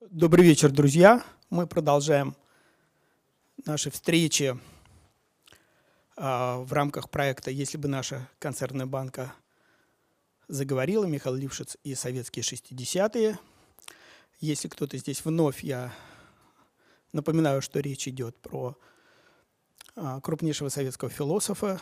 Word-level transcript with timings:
Добрый 0.00 0.44
вечер, 0.44 0.70
друзья. 0.70 1.24
Мы 1.50 1.66
продолжаем 1.66 2.36
наши 3.66 3.90
встречи 3.90 4.56
а, 6.16 6.58
в 6.58 6.72
рамках 6.72 7.10
проекта 7.10 7.50
«Если 7.50 7.78
бы 7.78 7.88
наша 7.88 8.28
концертная 8.38 8.86
банка 8.86 9.34
заговорила», 10.46 11.04
Михаил 11.04 11.34
Лившиц 11.34 11.78
и 11.82 11.96
советские 11.96 12.44
60-е. 12.44 13.40
Если 14.38 14.68
кто-то 14.68 14.96
здесь 14.98 15.24
вновь, 15.24 15.64
я 15.64 15.92
напоминаю, 17.12 17.60
что 17.60 17.80
речь 17.80 18.06
идет 18.06 18.36
про 18.36 18.78
а, 19.96 20.20
крупнейшего 20.20 20.68
советского 20.68 21.10
философа, 21.10 21.80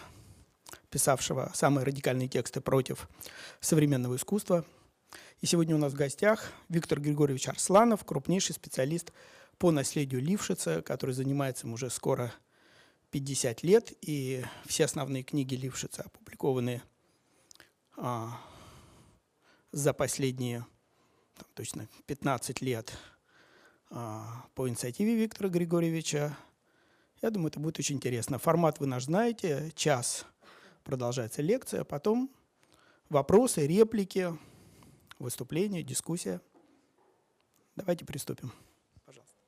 писавшего 0.89 1.51
самые 1.53 1.85
радикальные 1.85 2.29
тексты 2.29 2.63
против 2.63 3.11
современного 3.61 4.17
искусства– 4.17 4.65
и 5.41 5.47
сегодня 5.47 5.75
у 5.75 5.79
нас 5.79 5.93
в 5.93 5.97
гостях 5.97 6.53
Виктор 6.69 7.01
Григорьевич 7.01 7.49
Арсланов, 7.49 8.05
крупнейший 8.05 8.55
специалист 8.55 9.13
по 9.59 9.71
наследию 9.71 10.21
Лившица, 10.21 10.83
который 10.83 11.13
занимается 11.13 11.67
им 11.67 11.75
уже 11.75 11.91
скоро 11.91 12.33
50 13.11 13.63
лет, 13.63 13.93
и 14.01 14.45
все 14.67 14.85
основные 14.85 15.23
книги 15.23 15.55
Лившица 15.55 16.03
опубликованы 16.03 16.83
а, 17.97 18.41
за 19.73 19.93
последние 19.93 20.67
там, 21.37 21.47
точно 21.55 21.89
15 22.07 22.61
лет 22.63 22.93
а, 23.91 24.45
по 24.55 24.69
инициативе 24.69 25.15
Виктора 25.15 25.49
Григорьевича. 25.49 26.37
Я 27.23 27.31
думаю, 27.31 27.49
это 27.49 27.61
будет 27.61 27.79
очень 27.79 27.97
интересно. 27.97 28.39
Формат 28.39 28.81
вы 28.81 28.87
наш 28.87 29.05
знаете, 29.05 29.73
час 29.75 30.27
продолжается 30.85 31.43
лекция, 31.43 31.83
а 31.83 31.85
потом 31.85 32.31
вопросы, 33.09 33.67
реплики, 33.67 34.37
выступление, 35.19 35.83
дискуссия. 35.83 36.41
Давайте 37.75 38.05
приступим. 38.05 38.53
Пожалуйста. 39.05 39.41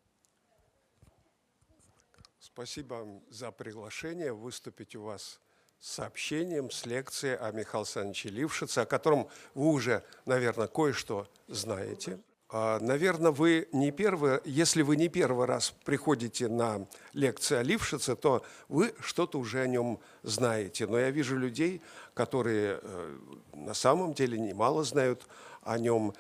Спасибо 2.39 3.07
за 3.31 3.51
приглашение 3.51 4.33
выступить 4.33 4.95
у 4.97 5.03
вас 5.03 5.41
с 5.79 5.93
сообщением, 5.93 6.71
с 6.71 6.87
лекцией 6.87 7.37
о 7.37 7.53
Михаиле 7.53 7.83
Александровиче 7.83 8.29
Лившице, 8.31 8.81
о 8.81 8.87
котором 8.87 9.29
вы 9.55 9.69
уже, 9.69 10.05
наверное, 10.27 10.67
кое-что 10.67 11.29
знаете. 11.47 12.19
А, 12.51 12.81
наверное, 12.81 13.31
вы 13.31 13.69
не 13.73 13.91
первый, 13.91 14.41
если 14.45 14.81
вы 14.81 14.97
не 14.97 15.09
первый 15.09 15.47
раз 15.47 15.75
приходите 15.85 16.49
на 16.49 16.89
лекции 17.13 17.57
о 17.57 17.63
Лившице, 17.63 18.17
то 18.17 18.43
вы 18.69 18.95
что-то 19.01 19.39
уже 19.39 19.61
о 19.61 19.67
нем 19.67 20.01
знаете. 20.23 20.87
Но 20.87 20.99
я 20.99 21.11
вижу 21.11 21.37
людей, 21.37 21.83
которые 22.15 22.81
э, 22.83 23.19
на 23.53 23.75
самом 23.75 24.15
деле 24.15 24.39
немало 24.39 24.83
знают 24.83 25.27
о 25.69 25.79
нем. 25.79 26.15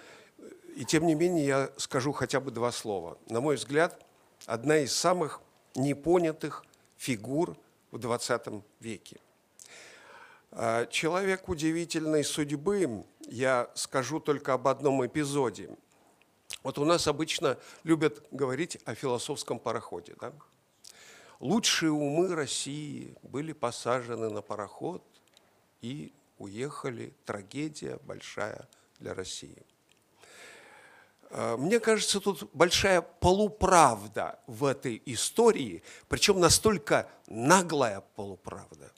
И 0.76 0.84
тем 0.84 1.06
не 1.06 1.14
менее 1.14 1.46
я 1.46 1.70
скажу 1.78 2.12
хотя 2.12 2.38
бы 2.38 2.50
два 2.50 2.70
слова. 2.70 3.18
На 3.28 3.40
мой 3.40 3.56
взгляд, 3.56 4.04
одна 4.46 4.78
из 4.78 4.94
самых 4.94 5.40
непонятых 5.74 6.64
фигур 6.96 7.56
в 7.90 7.96
XX 7.96 8.62
веке. 8.80 9.18
А, 10.50 10.86
человек 10.86 11.48
удивительной 11.48 12.24
судьбы, 12.24 13.04
я 13.26 13.70
скажу 13.74 14.20
только 14.20 14.52
об 14.52 14.68
одном 14.68 15.04
эпизоде. 15.06 15.70
Вот 16.62 16.78
у 16.78 16.84
нас 16.84 17.08
обычно 17.08 17.58
любят 17.84 18.22
говорить 18.30 18.78
о 18.84 18.94
философском 18.94 19.58
пароходе. 19.58 20.14
Да? 20.20 20.32
Лучшие 21.40 21.90
умы 21.90 22.34
России 22.34 23.16
были 23.22 23.52
посажены 23.52 24.28
на 24.28 24.42
пароход 24.42 25.02
и 25.80 26.12
уехали. 26.38 27.14
Трагедия 27.24 27.98
большая 28.04 28.68
для 28.98 29.14
России. 29.14 29.62
Э, 31.30 31.56
мне 31.56 31.80
кажется, 31.80 32.20
тут 32.20 32.48
большая 32.52 33.02
полуправда 33.02 34.38
в 34.46 34.64
этой 34.64 35.02
истории, 35.06 35.82
причем 36.08 36.40
настолько 36.40 37.08
наглая 37.26 38.02
полуправда, 38.16 38.92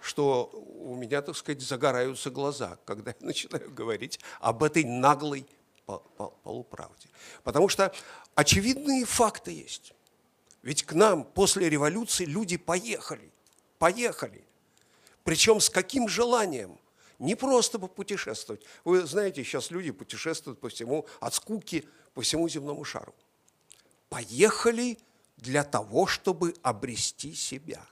что 0.00 0.50
у 0.84 0.94
меня, 0.94 1.22
так 1.22 1.36
сказать, 1.36 1.62
загораются 1.62 2.30
глаза, 2.30 2.78
когда 2.84 3.10
я 3.10 3.16
начинаю 3.26 3.70
говорить 3.70 4.20
об 4.40 4.62
этой 4.62 4.84
наглой 4.84 5.46
полуправде. 5.86 7.08
Потому 7.42 7.68
что 7.68 7.92
очевидные 8.34 9.04
факты 9.04 9.52
есть. 9.52 9.94
Ведь 10.62 10.82
к 10.82 10.94
нам 10.94 11.24
после 11.24 11.68
революции 11.68 12.24
люди 12.24 12.56
поехали, 12.56 13.30
поехали. 13.78 14.44
Причем 15.22 15.60
с 15.60 15.68
каким 15.68 16.08
желанием? 16.08 16.78
Не 17.18 17.34
просто 17.34 17.78
попутешествовать. 17.78 18.62
Вы 18.84 19.06
знаете, 19.06 19.44
сейчас 19.44 19.70
люди 19.70 19.90
путешествуют 19.92 20.60
по 20.60 20.68
всему, 20.68 21.06
от 21.20 21.34
скуки 21.34 21.88
по 22.12 22.22
всему 22.22 22.48
земному 22.48 22.84
шару. 22.84 23.14
Поехали 24.08 24.98
для 25.36 25.64
того, 25.64 26.06
чтобы 26.06 26.54
обрести 26.62 27.34
себя. 27.34 27.84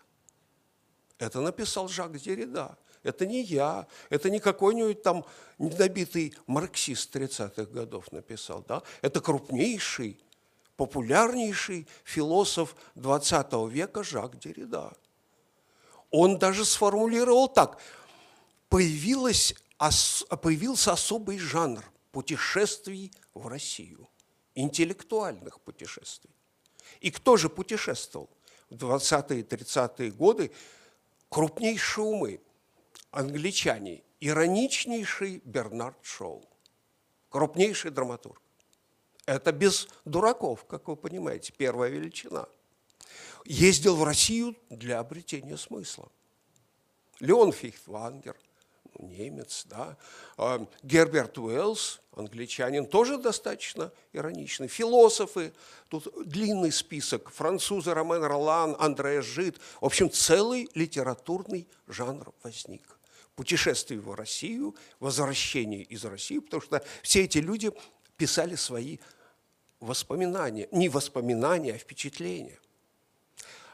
Это 1.19 1.41
написал 1.41 1.89
Жак 1.89 2.19
Деррида. 2.19 2.77
Это 3.03 3.27
не 3.27 3.43
я, 3.43 3.87
это 4.11 4.31
не 4.31 4.39
какой-нибудь 4.39 5.03
там 5.03 5.25
недобитый 5.59 6.35
марксист 6.47 7.15
30-х 7.15 7.65
годов 7.65 8.13
написал. 8.13 8.65
Да? 8.67 8.83
Это 9.03 9.21
крупнейший, 9.21 10.21
популярнейший 10.77 11.89
философ 12.05 12.77
20 12.95 13.53
века 13.71 14.05
Жак 14.05 14.39
Деррида. 14.39 14.93
Он 16.11 16.39
даже 16.39 16.65
сформулировал 16.65 17.49
так– 17.49 17.79
появился 18.73 20.93
особый 20.93 21.39
жанр 21.39 21.85
путешествий 22.11 23.13
в 23.35 23.47
Россию, 23.47 24.09
интеллектуальных 24.55 25.61
путешествий. 25.61 26.35
И 27.01 27.11
кто 27.11 27.37
же 27.37 27.51
путешествовал? 27.51 28.31
В 28.71 28.77
20-е 28.77 29.43
30-е 29.43 30.11
годы 30.13 30.53
крупнейшие 31.29 32.07
умы, 32.07 32.41
англичане, 33.11 34.03
ироничнейший 34.21 35.43
Бернард 35.45 35.99
Шоу, 36.01 36.43
крупнейший 37.29 37.91
драматург. 37.91 38.41
Это 39.27 39.53
без 39.53 39.87
дураков, 40.07 40.65
как 40.65 40.89
вы 40.89 40.97
понимаете, 40.97 41.53
первая 41.55 41.91
величина. 41.91 42.49
Ездил 43.45 43.97
в 43.97 44.05
Россию 44.05 44.57
для 44.71 44.99
обретения 44.99 45.59
смысла. 45.59 46.11
Леон 47.21 47.53
Фихтвангер– 47.53 48.35
немец, 48.99 49.65
да. 49.69 49.97
А, 50.37 50.67
Герберт 50.83 51.39
Уэллс, 51.39 52.01
англичанин, 52.15 52.87
тоже 52.87 53.19
достаточно 53.19 53.93
ироничный. 54.13 54.69
Философы, 54.69 55.53
тут 55.89 56.09
длинный 56.27 56.73
список, 56.73 57.31
французы 57.31 57.95
Ромен 57.95 58.23
Ролан, 58.23 58.77
Андреа 58.79 59.23
Жид. 59.23 59.59
В 59.81 59.87
общем, 59.87 60.11
целый 60.11 60.69
литературный 60.75 61.69
жанр 61.87 62.33
возник. 62.43 62.99
Путешествие 63.35 64.01
в 64.01 64.15
Россию, 64.15 64.77
возвращение 65.01 65.83
из 65.83 66.05
России, 66.05 66.39
потому 66.39 66.63
что 66.63 66.83
все 67.03 67.25
эти 67.25 67.39
люди 67.39 67.71
писали 68.17 68.57
свои 68.57 68.99
воспоминания, 69.81 70.69
не 70.71 70.89
воспоминания, 70.89 71.75
а 71.75 71.79
впечатления. 71.79 72.59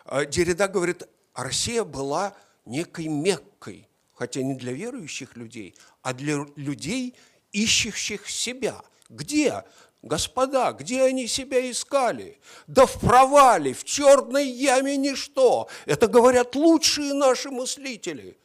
А, 0.05 0.25
Деррида 0.25 0.69
говорит, 0.69 1.03
Россия 1.35 1.85
была 1.85 2.35
некой 2.65 3.09
Меккой, 3.09 3.88
хотя 4.19 4.43
не 4.43 4.55
для 4.55 4.73
верующих 4.73 5.37
людей, 5.37 5.77
а 6.03 6.13
для 6.13 6.45
людей, 6.57 7.15
ищущих 7.53 8.29
себя. 8.29 8.83
Где? 9.09 9.65
Господа, 10.03 10.73
где 10.73 11.03
они 11.03 11.29
себя 11.29 11.71
искали? 11.71 12.41
Да 12.67 12.87
в 12.87 12.99
провале, 12.99 13.73
в 13.73 13.85
черной 13.85 14.49
яме 14.49 14.97
ничто. 14.97 15.69
Это 15.87 16.09
говорят 16.09 16.57
лучшие 16.57 17.15
наши 17.15 17.51
мыслители. 17.51 18.37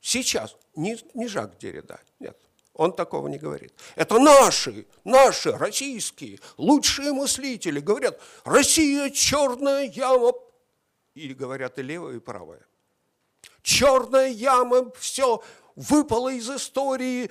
Сейчас, 0.00 0.56
не, 0.74 0.98
не 1.14 1.28
Жак 1.28 1.56
Деррида, 1.58 2.00
нет, 2.18 2.36
он 2.74 2.92
такого 2.92 3.28
не 3.28 3.38
говорит. 3.38 3.72
Это 3.94 4.18
наши, 4.18 4.86
наши, 5.04 5.52
российские, 5.52 6.40
лучшие 6.56 7.12
мыслители 7.12 7.78
говорят, 7.78 8.20
Россия 8.44 9.08
черная 9.10 9.84
яма. 9.84 10.32
Или 11.14 11.34
говорят 11.34 11.78
и 11.78 11.82
левая, 11.82 12.16
и 12.16 12.18
правая 12.18 12.62
черная 13.62 14.28
яма, 14.28 14.90
все 14.92 15.42
выпало 15.76 16.32
из 16.32 16.48
истории. 16.50 17.30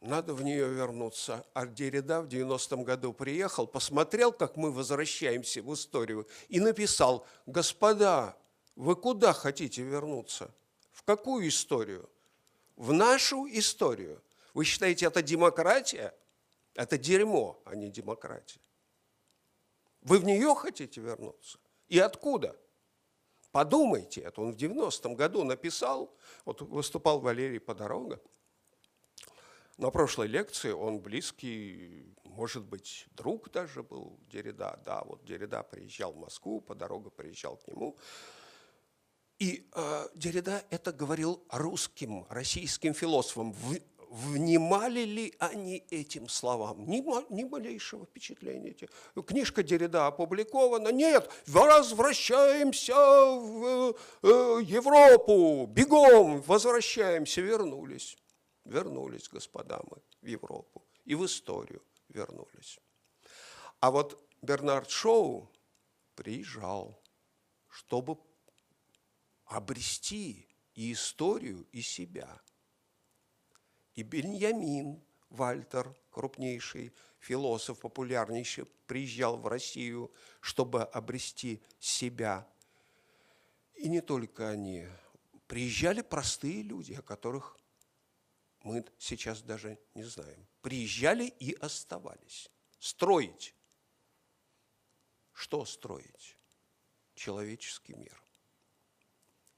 Надо 0.00 0.32
в 0.32 0.42
нее 0.42 0.68
вернуться. 0.68 1.44
А 1.54 1.66
Деррида 1.66 2.22
в 2.22 2.28
90-м 2.28 2.84
году 2.84 3.12
приехал, 3.12 3.66
посмотрел, 3.66 4.32
как 4.32 4.56
мы 4.56 4.70
возвращаемся 4.70 5.60
в 5.62 5.74
историю, 5.74 6.28
и 6.48 6.60
написал, 6.60 7.26
господа, 7.46 8.36
вы 8.76 8.94
куда 8.94 9.32
хотите 9.32 9.82
вернуться? 9.82 10.54
В 10.92 11.02
какую 11.02 11.48
историю? 11.48 12.08
В 12.76 12.92
нашу 12.92 13.46
историю. 13.48 14.22
Вы 14.54 14.64
считаете, 14.64 15.06
это 15.06 15.20
демократия? 15.20 16.14
Это 16.74 16.96
дерьмо, 16.96 17.60
а 17.64 17.74
не 17.74 17.90
демократия. 17.90 18.60
Вы 20.02 20.18
в 20.18 20.24
нее 20.24 20.54
хотите 20.54 21.00
вернуться? 21.00 21.58
И 21.88 21.98
откуда? 21.98 22.56
Подумайте, 23.52 24.20
это 24.20 24.42
он 24.42 24.52
в 24.52 24.56
90-м 24.56 25.14
году 25.14 25.42
написал, 25.44 26.14
вот 26.44 26.60
выступал 26.60 27.20
Валерий 27.20 27.60
Подорога, 27.60 28.20
На 29.78 29.90
прошлой 29.90 30.26
лекции 30.26 30.72
он 30.72 31.00
близкий, 31.00 32.14
может 32.24 32.64
быть, 32.64 33.06
друг 33.12 33.50
даже 33.50 33.82
был 33.82 34.18
Дерида. 34.28 34.80
Да, 34.84 35.02
вот 35.04 35.24
Дерида 35.24 35.62
приезжал 35.62 36.12
в 36.12 36.18
Москву, 36.18 36.60
по 36.60 36.74
дороге 36.74 37.10
приезжал 37.10 37.56
к 37.56 37.68
нему. 37.68 37.96
И 39.38 39.68
э, 39.72 40.08
Дерида 40.14 40.64
это 40.70 40.92
говорил 40.92 41.44
русским, 41.50 42.26
российским 42.28 42.92
философам. 42.92 43.52
В, 43.52 43.78
внимали 44.10 45.00
ли 45.00 45.34
они 45.38 45.84
этим 45.90 46.28
словам? 46.28 46.86
Ни, 46.86 47.02
ни 47.32 47.44
малейшего 47.44 48.06
впечатления. 48.06 48.74
Книжка 49.26 49.62
Дерида 49.62 50.06
опубликована. 50.06 50.88
Нет, 50.88 51.30
возвращаемся 51.46 52.94
в 52.94 53.96
э, 54.22 54.60
Европу, 54.62 55.66
бегом, 55.66 56.42
возвращаемся, 56.42 57.40
вернулись. 57.40 58.16
Вернулись, 58.64 59.28
господа 59.28 59.80
мы, 59.90 59.98
в 60.22 60.26
Европу. 60.26 60.84
И 61.04 61.14
в 61.14 61.24
историю 61.24 61.82
вернулись. 62.08 62.78
А 63.80 63.90
вот 63.90 64.22
Бернард 64.42 64.90
Шоу 64.90 65.50
приезжал, 66.14 67.00
чтобы 67.68 68.18
обрести 69.46 70.46
и 70.74 70.92
историю, 70.92 71.66
и 71.72 71.80
себя. 71.80 72.40
И 73.98 74.04
Беньямин 74.04 75.02
Вальтер, 75.28 75.92
крупнейший 76.12 76.92
философ, 77.18 77.80
популярнейший, 77.80 78.66
приезжал 78.86 79.36
в 79.36 79.48
Россию, 79.48 80.12
чтобы 80.40 80.84
обрести 80.84 81.60
себя. 81.80 82.46
И 83.74 83.88
не 83.88 84.00
только 84.00 84.50
они. 84.50 84.86
Приезжали 85.48 86.02
простые 86.02 86.62
люди, 86.62 86.92
о 86.92 87.02
которых 87.02 87.58
мы 88.62 88.84
сейчас 88.98 89.42
даже 89.42 89.80
не 89.94 90.04
знаем. 90.04 90.46
Приезжали 90.62 91.24
и 91.24 91.54
оставались. 91.54 92.52
Строить. 92.78 93.52
Что 95.32 95.64
строить? 95.64 96.36
Человеческий 97.16 97.94
мир. 97.94 98.22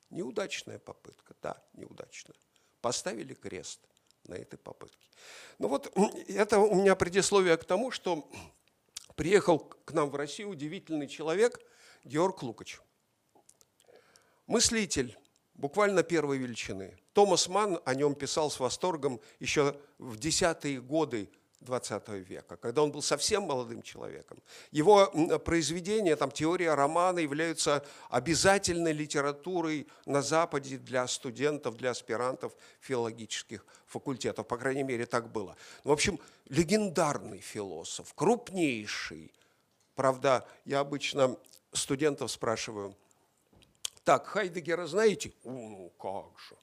Неудачная 0.09 0.79
попытка, 0.79 1.37
да, 1.43 1.63
неудачная. 1.75 2.39
Поставили 2.81 3.35
крест 3.35 3.90
на 4.31 4.35
этой 4.35 4.57
попытке. 4.57 5.07
Ну 5.59 5.69
вот 5.69 5.93
это 6.29 6.59
у 6.59 6.75
меня 6.75 6.97
предисловие 6.97 7.57
к 7.57 7.65
тому, 7.65 7.91
что 7.91 8.31
приехал 9.17 9.59
к 9.59 9.93
нам 9.93 10.09
в 10.09 10.15
Россию 10.15 10.51
удивительный 10.51 11.09
человек 11.09 11.61
Георг 12.05 12.43
Лукач. 12.43 12.79
Мыслитель, 14.47 15.19
буквально 15.55 16.03
первой 16.03 16.39
величины. 16.39 16.97
Томас 17.13 17.49
Ман 17.49 17.81
о 17.85 17.95
нем 17.95 18.15
писал 18.15 18.51
с 18.51 18.59
восторгом 18.59 19.21
еще 19.41 19.79
в 19.99 20.17
десятые 20.17 20.81
годы 20.81 21.29
XX 21.61 22.19
века, 22.21 22.57
когда 22.57 22.83
он 22.83 22.91
был 22.91 23.03
совсем 23.03 23.43
молодым 23.43 23.83
человеком. 23.83 24.39
Его 24.71 25.07
произведения, 25.45 26.17
там, 26.17 26.31
теория 26.31 26.75
романа 26.75 27.19
являются 27.19 27.85
обязательной 28.09 28.93
литературой 28.93 29.87
на 30.07 30.23
Западе 30.23 30.79
для 30.79 31.07
студентов, 31.07 31.77
для 31.77 31.91
аспирантов 31.91 32.55
филологических 32.81 33.65
факультетов. 33.87 34.47
По 34.47 34.57
крайней 34.57 34.85
мере, 34.85 35.07
так 35.07 35.31
было. 35.31 35.57
В 35.85 35.93
общем, 35.93 36.19
легендарный 36.49 37.41
философ, 37.41 38.15
крупнейший. 38.15 39.33
Правда, 39.95 40.47
я 40.65 40.81
обычно 40.81 41.37
студентов 41.73 42.31
спрашиваю, 42.31 42.97
так, 44.05 44.27
Хайдегера 44.27 44.87
знаете? 44.87 45.33
Ну, 45.45 45.93
как 45.99 46.39
же. 46.49 46.57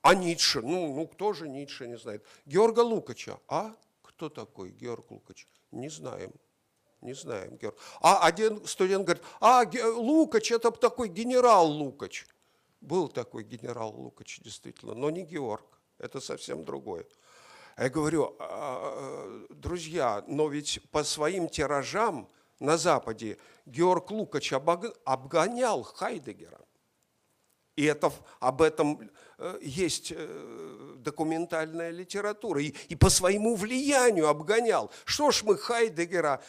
А 0.00 0.14
Ницше? 0.14 0.62
Ну, 0.62 0.94
ну, 0.94 1.06
кто 1.06 1.32
же 1.32 1.48
Ницше 1.48 1.86
не 1.86 1.98
знает? 1.98 2.24
Георга 2.46 2.80
Лукача? 2.80 3.38
А? 3.46 3.74
Кто 4.18 4.28
такой 4.28 4.72
Георг 4.72 5.12
Лукач? 5.12 5.46
Не 5.70 5.88
знаем. 5.88 6.32
Не 7.02 7.14
знаем, 7.14 7.56
Георг. 7.56 7.78
А 8.00 8.26
один 8.26 8.66
студент 8.66 9.04
говорит, 9.04 9.22
а 9.38 9.64
Лукач, 9.94 10.50
это 10.50 10.72
такой 10.72 11.06
генерал 11.06 11.70
Лукач. 11.70 12.26
Был 12.80 13.06
такой 13.06 13.44
генерал 13.44 13.94
Лукач, 13.94 14.40
действительно, 14.40 14.94
но 14.94 15.10
не 15.10 15.22
Георг. 15.22 15.64
Это 15.98 16.18
совсем 16.18 16.64
другое. 16.64 17.06
Я 17.76 17.90
говорю, 17.90 18.34
«А, 18.40 19.46
друзья, 19.50 20.24
но 20.26 20.48
ведь 20.48 20.80
по 20.90 21.04
своим 21.04 21.48
тиражам 21.48 22.28
на 22.58 22.76
Западе 22.76 23.38
Георг 23.66 24.10
Лукач 24.10 24.52
обгонял 24.52 25.84
Хайдегера. 25.84 26.58
И 27.78 27.84
это, 27.84 28.12
об 28.40 28.60
этом 28.60 29.08
э, 29.38 29.58
есть 29.62 30.12
э, 30.12 30.96
документальная 30.98 31.90
литература. 31.90 32.60
И, 32.60 32.74
и 32.88 32.96
по 32.96 33.08
своему 33.08 33.54
влиянию 33.54 34.26
обгонял. 34.26 34.90
Что 35.04 35.30
ж 35.30 35.44
мы 35.44 35.56
Хайдегера 35.56 36.42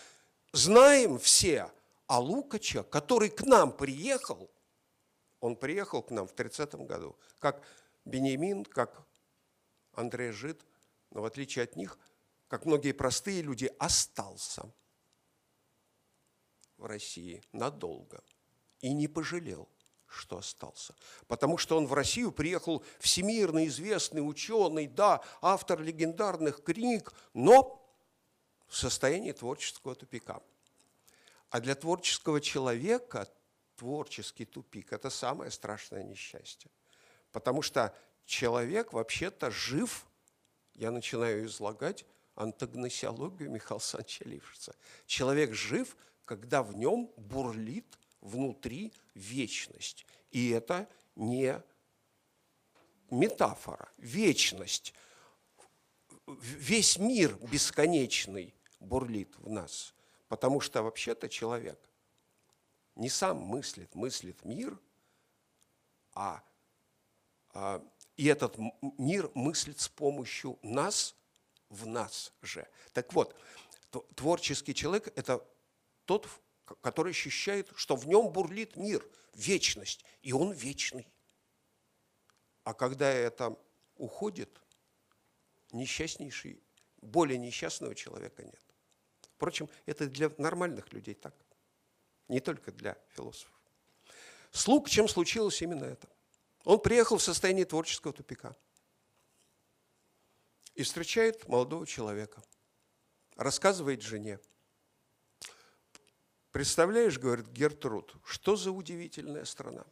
знаем 0.53 1.19
все, 1.19 1.71
а 2.07 2.19
Лукача, 2.19 2.81
который 2.81 3.29
к 3.29 3.43
нам 3.43 3.71
приехал, 3.71 4.49
он 5.39 5.55
приехал 5.55 6.01
к 6.01 6.09
нам 6.09 6.25
в 6.25 6.33
30-м 6.33 6.87
году, 6.87 7.15
как 7.37 7.61
Бенемин, 8.05 8.65
как 8.65 8.99
Андрей 9.93 10.31
Жид, 10.31 10.59
но 11.11 11.21
в 11.21 11.25
отличие 11.25 11.61
от 11.61 11.75
них, 11.75 11.99
как 12.47 12.65
многие 12.65 12.93
простые 12.93 13.43
люди, 13.43 13.71
остался 13.77 14.63
в 16.77 16.85
России 16.85 17.43
надолго 17.51 18.23
и 18.79 18.91
не 18.93 19.07
пожалел– 19.07 19.69
что 20.09 20.37
остался. 20.37 20.95
Потому 21.27 21.57
что 21.57 21.77
он 21.77 21.87
в 21.87 21.93
Россию 21.93 22.31
приехал 22.31 22.83
всемирно 22.99 23.65
известный 23.67 24.19
ученый, 24.19 24.87
да, 24.87 25.21
автор 25.41 25.81
легендарных 25.81 26.63
книг, 26.63 27.13
но 27.33 27.79
в 28.67 28.75
состоянии 28.75 29.31
творческого 29.31 29.95
тупика. 29.95 30.41
А 31.49 31.59
для 31.59 31.75
творческого 31.75 32.41
человека 32.41 33.27
творческий 33.75 34.45
тупик– 34.45 34.91
это 34.93 35.09
самое 35.09 35.51
страшное 35.51 36.03
несчастье. 36.03 36.69
Потому 37.31 37.61
что 37.61 37.95
человек 38.25 38.93
вообще-то 38.93 39.51
жив, 39.51 40.05
я 40.75 40.91
начинаю 40.91 41.45
излагать 41.45 42.05
антагносиологию 42.35 43.49
Михаила 43.51 43.81
Лившица. 44.21 44.75
Человек 45.05 45.53
жив, 45.53 45.95
когда 46.25 46.61
в 46.63 46.75
нем 46.75 47.11
бурлит 47.17 47.97
внутри 48.21 48.93
вечность. 49.13 50.05
И 50.31 50.49
это 50.49 50.87
не 51.15 51.61
метафора, 53.09 53.91
вечность. 53.97 54.93
Весь 56.27 56.97
мир 56.97 57.35
бесконечный 57.51 58.53
бурлит 58.79 59.35
в 59.37 59.49
нас, 59.49 59.93
потому 60.27 60.59
что 60.59 60.83
вообще-то 60.83 61.27
человек 61.27 61.79
не 62.95 63.09
сам 63.09 63.37
мыслит, 63.37 63.95
мыслит 63.95 64.43
мир, 64.45 64.77
а, 66.13 66.43
а 67.53 67.83
и 68.17 68.25
этот 68.25 68.57
мир 68.97 69.31
мыслит 69.33 69.79
с 69.79 69.87
помощью 69.87 70.59
нас 70.61 71.15
в 71.69 71.87
нас 71.87 72.33
же. 72.41 72.67
Так 72.93 73.13
вот, 73.13 73.35
творческий 74.15 74.75
человек– 74.75 75.11
это 75.15 75.45
тот, 76.05 76.27
который 76.81 77.11
ощущает, 77.11 77.69
что 77.75 77.95
в 77.95 78.07
нем 78.07 78.31
бурлит 78.31 78.75
мир, 78.75 79.05
вечность, 79.33 80.03
и 80.21 80.33
он 80.33 80.51
вечный. 80.51 81.07
А 82.63 82.73
когда 82.73 83.09
это 83.09 83.57
уходит, 83.95 84.61
несчастнейший, 85.71 86.61
более 87.01 87.37
несчастного 87.37 87.95
человека 87.95 88.43
нет. 88.43 88.61
Впрочем, 89.35 89.69
это 89.85 90.07
для 90.07 90.29
нормальных 90.37 90.91
людей 90.91 91.13
так, 91.13 91.35
не 92.27 92.39
только 92.39 92.71
для 92.71 92.97
философов. 93.09 93.53
Слуг, 94.51 94.89
чем 94.89 95.07
случилось 95.07 95.61
именно 95.61 95.85
это. 95.85 96.09
Он 96.65 96.79
приехал 96.79 97.17
в 97.17 97.23
состоянии 97.23 97.63
творческого 97.63 98.13
тупика 98.13 98.55
и 100.75 100.83
встречает 100.83 101.47
молодого 101.47 101.87
человека, 101.87 102.43
рассказывает 103.35 104.01
жене– 104.01 104.39
Представляешь, 106.51 107.19
говорит 107.19 107.47
Гертруд, 107.47 108.15
что 108.23 108.55
за 108.55 108.71
удивительная 108.71 109.45
страна. 109.45 109.85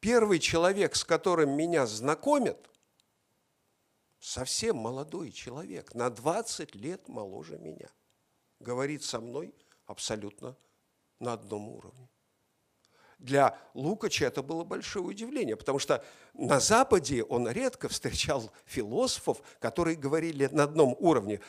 Первый 0.00 0.38
человек, 0.38 0.96
с 0.96 1.04
которым 1.04 1.50
меня 1.56 1.86
знакомят, 1.86 2.70
совсем 4.18 4.76
молодой 4.76 5.32
человек, 5.32 5.94
на 5.94 6.10
20 6.10 6.74
лет 6.74 7.08
моложе 7.08 7.58
меня, 7.58 7.90
говорит 8.60 9.02
со 9.02 9.20
мной 9.20 9.54
абсолютно 9.84 10.56
на 11.18 11.34
одном 11.34 11.68
уровне. 11.68 12.08
Для 13.18 13.58
Лукача 13.72 14.26
это 14.26 14.42
было 14.42 14.62
большое 14.64 15.04
удивление, 15.04 15.56
потому 15.56 15.78
что 15.78 16.04
на 16.34 16.60
Западе 16.60 17.22
он 17.24 17.48
редко 17.48 17.88
встречал 17.88 18.50
философов, 18.66 19.40
которые 19.58 19.96
говорили 19.96 20.46
на 20.46 20.64
одном 20.64 20.94
уровне. 20.98 21.40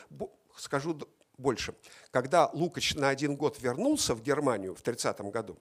Скажу 0.56 0.98
больше. 1.38 1.74
Когда 2.10 2.50
Лукач 2.52 2.94
на 2.94 3.08
один 3.08 3.36
год 3.36 3.58
вернулся 3.60 4.14
в 4.14 4.22
Германию 4.22 4.74
в 4.74 4.82
30 4.82 5.20
году, 5.22 5.58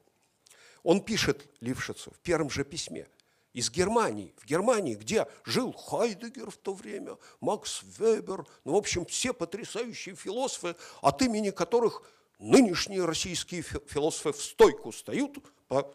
он 0.84 1.02
пишет 1.02 1.48
Лившицу 1.62 2.12
в 2.12 2.20
первом 2.20 2.50
же 2.50 2.64
письме, 2.64 3.08
из 3.54 3.72
Германии. 3.72 4.36
В 4.38 4.46
Германии, 4.46 4.94
где 4.94 5.28
жил 5.44 5.74
Хайдегер 5.74 6.52
в 6.52 6.58
то 6.58 6.74
время, 6.74 7.18
Макс 7.40 7.82
Вебер, 7.98 8.46
ну, 8.64 8.74
в 8.74 8.76
общем, 8.76 9.06
все 9.06 9.34
потрясающие 9.34 10.16
философы, 10.16 10.76
от 11.02 11.22
имени 11.24 11.50
которых 11.50 12.04
нынешние 12.38 13.04
российские 13.04 13.64
философы 13.64 14.34
в 14.34 14.44
стойку 14.44 14.92
встают, 14.92 15.40
по 15.68 15.92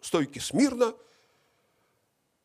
стойке 0.00 0.40
смирно, 0.40 0.94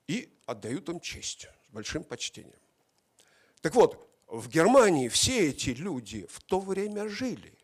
и 0.08 0.30
отдают 0.46 0.90
им 0.90 1.00
честь 1.00 1.48
с 1.70 1.72
большим 1.72 2.04
почтением. 2.04 2.60
Так 3.62 3.76
вот, 3.76 4.10
в 4.28 4.50
Германии 4.50 5.08
все 5.08 5.50
эти 5.50 5.70
люди 5.70 6.26
в 6.28 6.42
то 6.44 6.60
время 6.60 7.08
жили. 7.08 7.58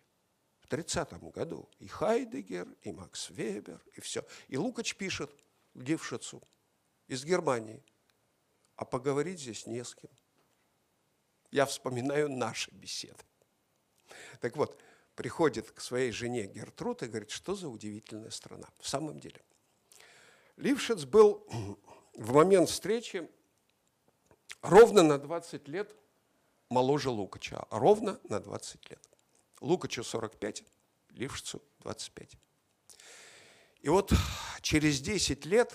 В 0.62 0.68
30 0.68 1.14
году 1.32 1.70
и 1.80 1.88
Хайдегер, 1.88 2.68
и 2.82 2.92
Макс 2.92 3.30
Вебер, 3.30 3.82
и 3.94 4.02
все. 4.02 4.26
И 4.48 4.58
Лукач 4.58 4.96
пишет 4.96 5.30
Гившицу 5.76 6.42
из 7.08 7.26
Германии, 7.26 7.84
а 8.76 8.86
поговорить 8.86 9.40
здесь 9.42 9.68
не 9.68 9.84
с 9.84 9.94
кем. 9.94 10.10
Я 11.52 11.66
вспоминаю 11.66 12.30
наши 12.30 12.72
беседы. 12.72 13.24
Так 14.40 14.56
вот, 14.56 14.82
приходит 15.16 15.70
к 15.70 15.82
своей 15.82 16.12
жене 16.12 16.48
Гертруд 16.48 17.04
и 17.04 17.08
говорит, 17.08 17.30
что 17.30 17.56
за 17.56 17.68
удивительная 17.68 18.32
страна. 18.32 18.68
В 18.80 18.88
самом 18.88 19.20
деле. 19.20 19.42
Лившиц 20.56 21.04
был 21.04 21.46
в 22.14 22.34
момент 22.34 22.70
встречи 22.70 23.30
ровно 24.62 25.04
на 25.04 25.18
20 25.20 25.68
лет 25.68 25.96
моложе 26.74 27.10
Лукача, 27.10 27.66
ровно 27.70 28.20
на 28.30 28.40
20 28.40 28.90
лет. 28.90 29.00
Лукачу 29.62 30.04
45, 30.04 30.64
Лившицу 31.12 31.62
25. 31.80 32.38
И 33.82 33.90
вот 33.90 34.12
через 34.62 35.00
10 35.00 35.46
лет 35.46 35.72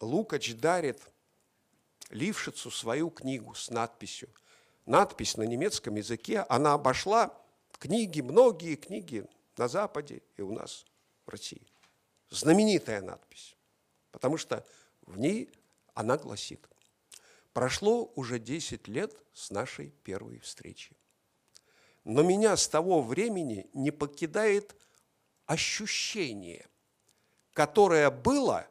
Лукач 0.00 0.54
дарит 0.54 1.00
Лившицу 2.10 2.70
свою 2.70 3.10
книгу 3.10 3.54
с 3.54 3.70
надписью. 3.70 4.28
Надпись 4.84 5.36
на 5.36 5.44
немецком 5.44 5.94
языке, 5.94 6.44
она 6.48 6.72
обошла 6.72 7.32
книги, 7.78 8.20
многие 8.20 8.74
книги 8.74 9.24
на 9.56 9.68
Западе 9.68 10.22
и 10.36 10.42
у 10.42 10.52
нас 10.52 10.84
в 11.24 11.30
России. 11.30 11.62
Знаменитая 12.30 13.00
надпись, 13.00 13.54
потому 14.10 14.38
что 14.38 14.66
в 15.06 15.18
ней 15.18 15.50
она 15.94 16.16
гласит, 16.16 16.66
прошло 17.52 18.10
уже 18.16 18.38
10 18.38 18.88
лет 18.88 19.14
с 19.32 19.50
нашей 19.50 19.90
первой 20.04 20.38
встречи. 20.38 20.96
Но 22.04 22.22
меня 22.22 22.56
с 22.56 22.68
того 22.68 23.02
времени 23.02 23.68
не 23.74 23.90
покидает 23.90 24.74
ощущение, 25.46 26.68
которое 27.52 28.10
было 28.10 28.66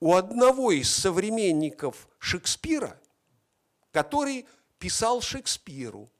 у 0.00 0.14
одного 0.14 0.72
из 0.72 0.94
современников 0.94 2.08
Шекспира, 2.18 3.00
который 3.92 4.46
писал 4.78 5.20
Шекспиру, 5.20 6.10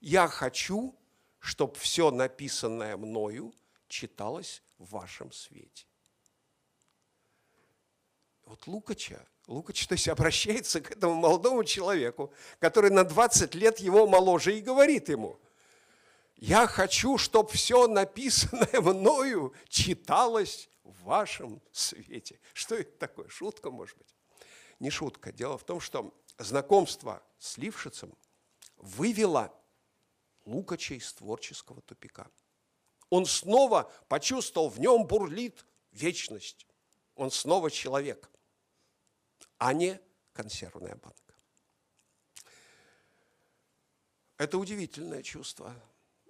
«Я 0.00 0.28
хочу, 0.28 0.94
чтобы 1.38 1.76
все 1.76 2.10
написанное 2.10 2.96
мною 2.96 3.54
читалось 3.88 4.62
в 4.78 4.90
вашем 4.90 5.32
свете». 5.32 5.86
Вот 8.44 8.66
Лукача 8.66 9.26
Лукач, 9.46 9.86
то 9.86 9.92
есть 9.92 10.08
обращается 10.08 10.80
к 10.80 10.90
этому 10.90 11.14
молодому 11.14 11.62
человеку, 11.62 12.32
который 12.58 12.90
на 12.90 13.04
20 13.04 13.54
лет 13.54 13.78
его 13.78 14.06
моложе, 14.06 14.58
и 14.58 14.60
говорит 14.60 15.08
ему, 15.08 15.38
я 16.36 16.66
хочу, 16.66 17.16
чтобы 17.16 17.50
все 17.50 17.86
написанное 17.86 18.80
мною 18.80 19.54
читалось 19.68 20.68
в 20.82 21.04
вашем 21.04 21.62
свете. 21.70 22.40
Что 22.52 22.74
это 22.74 22.90
такое? 22.98 23.28
Шутка, 23.28 23.70
может 23.70 23.96
быть? 23.96 24.14
Не 24.80 24.90
шутка. 24.90 25.32
Дело 25.32 25.56
в 25.56 25.64
том, 25.64 25.80
что 25.80 26.12
знакомство 26.38 27.22
с 27.38 27.56
Лившицем 27.56 28.14
вывело 28.76 29.52
Лукача 30.44 30.94
из 30.94 31.12
творческого 31.14 31.80
тупика. 31.82 32.28
Он 33.10 33.26
снова 33.26 33.90
почувствовал, 34.08 34.68
в 34.68 34.78
нем 34.78 35.06
бурлит 35.06 35.64
вечность. 35.92 36.66
Он 37.14 37.30
снова 37.30 37.70
человек– 37.70 38.28
а 39.58 39.72
не 39.72 40.00
консервная 40.32 40.96
банка. 40.96 41.34
Это 44.38 44.58
удивительное 44.58 45.22
чувство. 45.22 45.74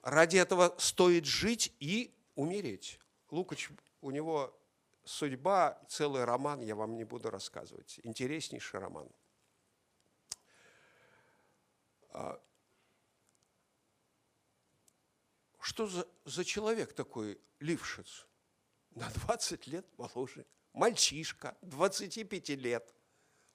Ради 0.02 0.37
этого 0.37 0.75
стоит 0.78 1.25
жить 1.25 1.75
и 1.80 2.14
умереть. 2.37 3.00
Лукач, 3.30 3.71
у 4.00 4.11
него 4.12 4.56
судьба, 5.04 5.80
целый 5.88 6.25
роман, 6.25 6.61
я 6.61 6.76
вам 6.76 6.97
не 6.97 7.04
буду 7.04 7.30
рассказывать. 7.30 7.99
Интереснейший 8.04 8.78
роман. 8.78 9.09
А, 12.11 12.40
что 15.61 15.88
за, 15.88 16.06
за 16.25 16.45
человек 16.45 16.92
такой 16.95 17.40
Лившиц? 17.59 18.26
На 18.90 19.11
20 19.11 19.66
лет 19.66 19.87
моложе. 19.99 20.47
Мальчишка, 20.73 21.56
25 21.62 22.49
лет. 22.50 22.96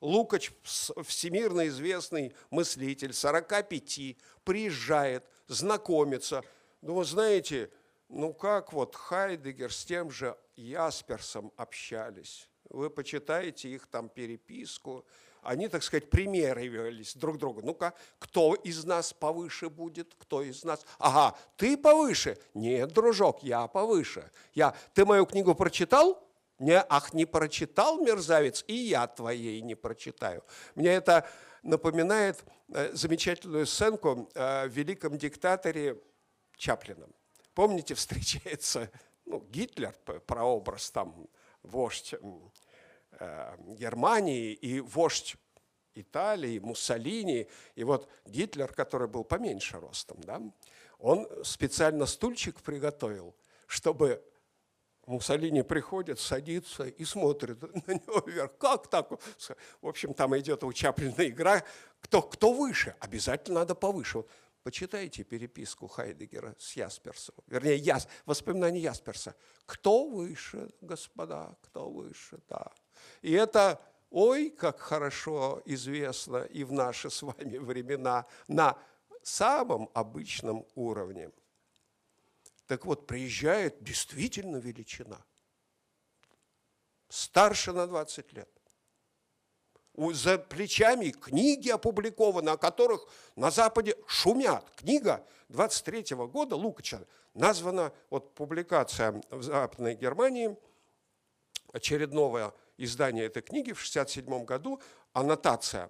Лукач, 0.02 0.52
всемирно 0.64 1.68
известный 1.68 2.34
мыслитель, 2.50 3.14
45, 3.14 4.18
приезжает, 4.44 5.24
знакомится. 5.48 6.44
Ну, 6.82 6.96
вы 6.96 7.06
знаете, 7.06 7.70
ну 8.10 8.34
как 8.34 8.74
вот 8.74 8.96
Хайдегер 8.96 9.72
с 9.72 9.86
тем 9.86 10.10
же 10.10 10.36
Ясперсом 10.56 11.54
общались. 11.56 12.50
Вы 12.70 12.90
почитаете 12.90 13.70
их 13.70 13.88
там 13.88 14.10
переписку, 14.10 15.06
они, 15.42 15.68
так 15.68 15.82
сказать, 15.84 16.10
примеривались 16.10 17.16
друг 17.16 17.38
другу. 17.38 17.62
Ну-ка, 17.64 17.94
кто 18.20 18.54
из 18.54 18.86
нас 18.86 19.12
повыше 19.12 19.70
будет, 19.70 20.14
кто 20.18 20.44
из 20.44 20.64
нас... 20.64 20.86
Ага, 21.00 21.36
ты 21.58 21.78
повыше? 21.78 22.38
Нет, 22.54 22.94
дружок, 22.94 23.42
я 23.42 23.68
повыше. 23.68 24.32
Я... 24.54 24.76
Ты 24.94 25.04
мою 25.04 25.26
книгу 25.26 25.56
прочитал? 25.56 26.24
Не, 26.62 26.80
ах, 26.80 27.14
не 27.14 27.26
прочитал 27.26 28.00
мерзавец, 28.00 28.64
и 28.68 28.76
я 28.76 29.08
твоей 29.08 29.62
не 29.62 29.74
прочитаю. 29.74 30.44
Мне 30.76 30.90
это 30.90 31.28
напоминает 31.64 32.44
э, 32.70 32.92
замечательную 32.94 33.66
сценку 33.66 34.30
э, 34.36 34.68
в 34.68 34.72
великом 34.72 35.18
диктаторе 35.18 36.00
Чаплина. 36.58 37.08
Помните, 37.56 37.96
встречается 37.96 38.92
ну, 39.26 39.40
Гитлер, 39.50 39.96
прообраз 40.28 40.92
там, 40.92 41.28
вождь 41.64 42.14
э, 42.14 43.56
Германии 43.70 44.54
и 44.54 44.82
вождь 44.82 45.38
Италии, 45.96 46.60
Муссолини. 46.60 47.48
И 47.74 47.84
вот 47.84 48.08
Гитлер, 48.28 48.72
который 48.72 49.08
был 49.08 49.24
поменьше 49.24 49.80
ростом, 49.80 50.22
да, 50.22 50.40
он 51.00 51.28
специально 51.44 52.06
стульчик 52.06 52.62
приготовил, 52.62 53.36
чтобы 53.66 54.24
Муссолини 55.12 55.62
приходит, 55.62 56.20
садится 56.20 56.86
и 56.86 57.04
смотрит 57.04 57.62
на 57.88 57.94
него 57.94 58.24
вверх. 58.26 58.58
Как 58.58 58.88
так? 58.88 59.12
В 59.82 59.88
общем, 59.88 60.14
там 60.14 60.38
идет 60.40 60.64
у 60.64 60.72
Чаплина 60.72 61.28
игра. 61.28 61.64
Кто, 62.00 62.22
кто 62.22 62.54
выше? 62.54 62.96
Обязательно 63.00 63.60
надо 63.60 63.76
повыше. 63.76 64.20
Вот 64.20 64.30
почитайте 64.64 65.24
переписку 65.24 65.88
Хайдегера 65.88 66.56
с 66.58 66.78
Ясперсом. 66.78 67.36
Вернее, 67.48 67.76
Яс, 67.76 68.08
воспоминания 68.26 68.80
Ясперса. 68.80 69.36
Кто 69.66 70.06
выше, 70.06 70.70
господа, 70.80 71.56
кто 71.62 71.90
выше, 71.90 72.40
да. 72.48 72.72
И 73.22 73.34
это, 73.34 73.82
ой, 74.12 74.50
как 74.50 74.80
хорошо 74.80 75.62
известно 75.66 76.44
и 76.44 76.64
в 76.64 76.72
наши 76.72 77.10
с 77.10 77.22
вами 77.22 77.58
времена 77.58 78.26
на 78.48 78.78
самом 79.24 79.90
обычном 79.94 80.66
уровне– 80.76 81.32
так 82.72 82.86
вот, 82.86 83.06
приезжает 83.06 83.84
действительно 83.84 84.56
величина. 84.56 85.18
Старше 87.10 87.74
на 87.74 87.86
20 87.86 88.32
лет. 88.32 88.50
За 90.14 90.38
плечами 90.38 91.10
книги 91.10 91.68
опубликованы, 91.68 92.52
о 92.52 92.56
которых 92.56 93.06
на 93.36 93.52
Западе 93.52 93.98
шумят. 94.08 94.66
Книга 94.78 95.28
23 95.50 96.16
-го 96.16 96.30
года 96.30 96.56
Лукача 96.56 97.06
названа, 97.34 97.92
вот 98.10 98.34
публикация 98.36 99.22
в 99.30 99.44
Западной 99.44 99.96
Германии, 99.96 100.58
очередное 101.74 102.54
издание 102.78 103.26
этой 103.26 103.42
книги 103.42 103.74
в 103.74 103.82
67 103.82 104.46
году, 104.46 104.82
аннотация 105.12 105.90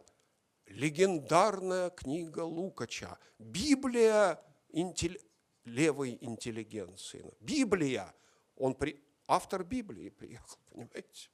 «Легендарная 0.65 1.91
книга 1.91 2.39
Лукача. 2.39 3.19
Библия 3.37 4.43
интеллектуальная 4.69 5.30
левой 5.63 6.17
интеллигенции. 6.21 7.33
Библия, 7.39 8.13
он 8.55 8.73
при... 8.73 9.01
автор 9.27 9.63
Библии 9.63 10.09
приехал, 10.09 10.57
понимаете? 10.69 11.29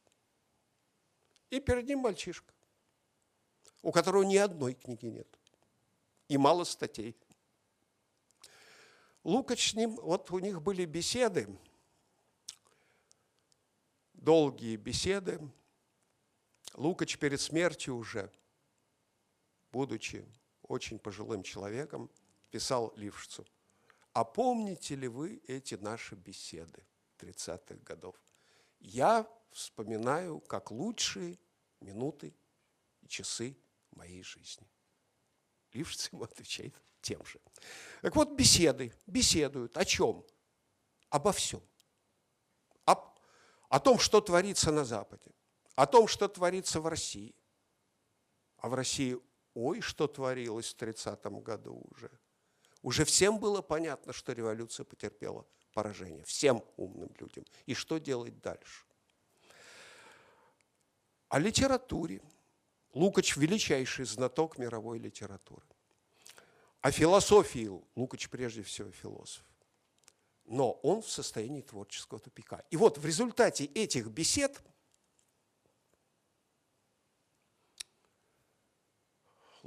И 1.49 1.59
перед 1.59 1.85
ним 1.85 1.99
мальчишка, 1.99 2.53
у 3.81 3.91
которого 3.91 4.23
ни 4.23 4.37
одной 4.37 4.73
книги 4.73 5.05
нет 5.05 5.27
и 6.27 6.37
мало 6.37 6.63
статей. 6.63 7.15
Лукач 9.23 9.71
с 9.71 9.73
ним, 9.73 9.95
вот 9.95 10.31
у 10.31 10.39
них 10.39 10.61
были 10.61 10.85
беседы, 10.85 11.47
долгие 14.13 14.75
беседы, 14.75 15.39
Лукач 16.73 17.17
перед 17.17 17.41
смертью 17.41 17.95
уже, 17.95 18.31
будучи 19.71 20.25
очень 20.61 20.99
пожилым 20.99 21.43
человеком, 21.43 22.09
писал 22.51 22.93
Лившицу, 22.95 23.45
а 24.17 24.23
помните 24.23 24.95
ли 24.95 25.07
вы 25.07 25.43
эти 25.45 25.75
наши 25.75 26.15
беседы 26.15 26.83
30-х 27.19 27.75
годов? 27.83 28.15
Я 28.79 29.27
вспоминаю 29.51 30.39
как 30.39 30.71
лучшие 30.71 31.37
минуты 31.81 32.33
и 33.03 33.07
часы 33.07 33.55
моей 33.91 34.23
жизни. 34.23 34.67
Лившиц 35.71 36.11
ему 36.11 36.23
отвечает 36.23 36.73
тем 36.99 37.23
же. 37.25 37.39
Так 38.01 38.15
вот, 38.15 38.31
беседы, 38.31 38.91
беседуют 39.05 39.77
о 39.77 39.85
чем? 39.85 40.25
Обо 41.09 41.31
всем. 41.31 41.61
О, 42.85 42.95
о 43.69 43.79
том, 43.79 43.99
что 43.99 44.19
творится 44.19 44.71
на 44.71 44.83
Западе, 44.83 45.29
о 45.75 45.85
том, 45.85 46.07
что 46.07 46.27
творится 46.27 46.81
в 46.81 46.87
России. 46.87 47.35
А 48.57 48.67
в 48.67 48.73
России, 48.73 49.15
ой, 49.53 49.79
что 49.81 50.07
творилось 50.07 50.73
в 50.73 50.77
30-м 50.77 51.39
году 51.41 51.85
уже. 51.91 52.09
Уже 52.87 53.03
всем 53.03 53.37
было 53.37 53.61
понятно, 53.61 54.13
что 54.13 54.31
революция 54.31 54.85
потерпела 54.85 55.45
поражение. 55.73 56.23
Всем 56.23 56.63
умным 56.77 57.09
людям. 57.19 57.43
И 57.65 57.73
что 57.73 57.97
делать 57.97 58.39
дальше? 58.39 58.85
О 61.27 61.37
литературе. 61.37 62.21
Лукач– 62.93 63.35
величайший 63.35 64.05
знаток 64.05 64.57
мировой 64.57 64.99
литературы. 64.99 65.65
О 66.79 66.89
философии 66.89 67.69
Лукач 67.97 68.29
прежде 68.29 68.63
всего 68.63 68.89
философ. 68.91 69.43
Но 70.45 70.71
он 70.81 71.01
в 71.01 71.11
состоянии 71.11 71.63
творческого 71.63 72.21
тупика. 72.21 72.63
И 72.71 72.77
вот 72.77 72.97
в 72.99 73.05
результате 73.05 73.65
этих 73.65 74.07
бесед 74.07 74.61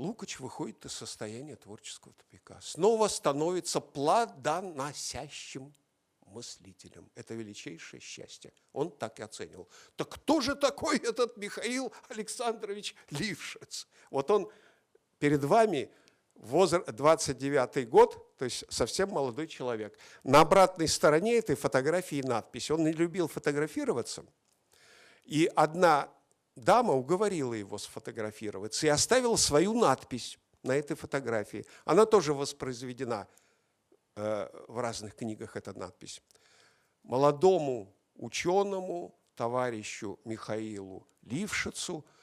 Лукач 0.00 0.40
выходит 0.40 0.82
из 0.86 0.92
состояния 0.92 1.56
творческого 1.56 2.14
тупика. 2.14 2.58
Снова 2.62 3.06
становится 3.06 3.80
плодоносящим 3.80 5.74
мыслителем. 6.24 7.10
Это 7.14 7.34
величайшее 7.34 8.00
счастье. 8.00 8.50
Он 8.72 8.90
так 8.90 9.20
и 9.20 9.22
оценивал. 9.22 9.68
Так 9.96 10.08
кто 10.08 10.40
же 10.40 10.54
такой 10.54 10.96
этот 10.96 11.36
Михаил 11.36 11.92
Александрович 12.08 12.94
Лившиц? 13.10 13.86
Вот 14.10 14.30
он 14.30 14.50
перед 15.18 15.44
вами 15.44 15.90
возраст 16.34 16.90
29 16.90 17.86
год, 17.86 18.38
то 18.38 18.46
есть 18.46 18.64
совсем 18.70 19.10
молодой 19.10 19.48
человек. 19.48 19.98
На 20.24 20.40
обратной 20.40 20.88
стороне 20.88 21.34
этой 21.34 21.56
фотографии 21.56 22.22
надпись. 22.22 22.70
Он 22.70 22.84
не 22.84 22.92
любил 22.92 23.28
фотографироваться. 23.28 24.24
И 25.26 25.44
одна 25.54 26.08
дама 26.56 26.94
уговорила 26.94 27.54
его 27.54 27.78
сфотографироваться 27.78 28.86
и 28.86 28.90
оставила 28.90 29.36
свою 29.36 29.74
надпись 29.74 30.38
на 30.62 30.72
этой 30.72 30.96
фотографии. 30.96 31.64
Она 31.84 32.06
тоже 32.06 32.34
воспроизведена 32.34 33.28
э, 34.16 34.48
в 34.68 34.78
разных 34.78 35.16
книгах, 35.16 35.56
эта 35.56 35.76
надпись. 35.78 36.22
Молодому 37.02 37.94
ученому, 38.14 39.18
товарищу 39.34 40.18
Михаилу 40.24 41.06
Лившицу– 41.22 42.04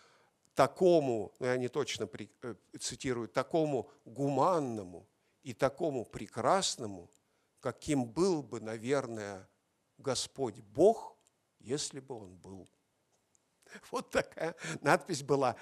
такому, 0.58 1.36
ну, 1.40 1.46
я 1.46 1.58
не 1.58 1.68
точно 1.68 2.10
э, 2.42 2.56
цитирую, 2.80 3.28
такому 3.28 3.92
гуманному 4.06 5.08
и 5.44 5.54
такому 5.54 6.04
прекрасному, 6.04 7.12
каким 7.60 8.06
был 8.06 8.42
бы, 8.42 8.60
наверное, 8.60 9.48
Господь 10.00 10.60
Бог, 10.60 11.16
если 11.60 12.00
бы 12.00 12.16
Он 12.16 12.36
был. 12.36 12.68
Вот 13.92 14.10
такая 14.10 14.56
надпись 14.82 15.24
была 15.24 15.56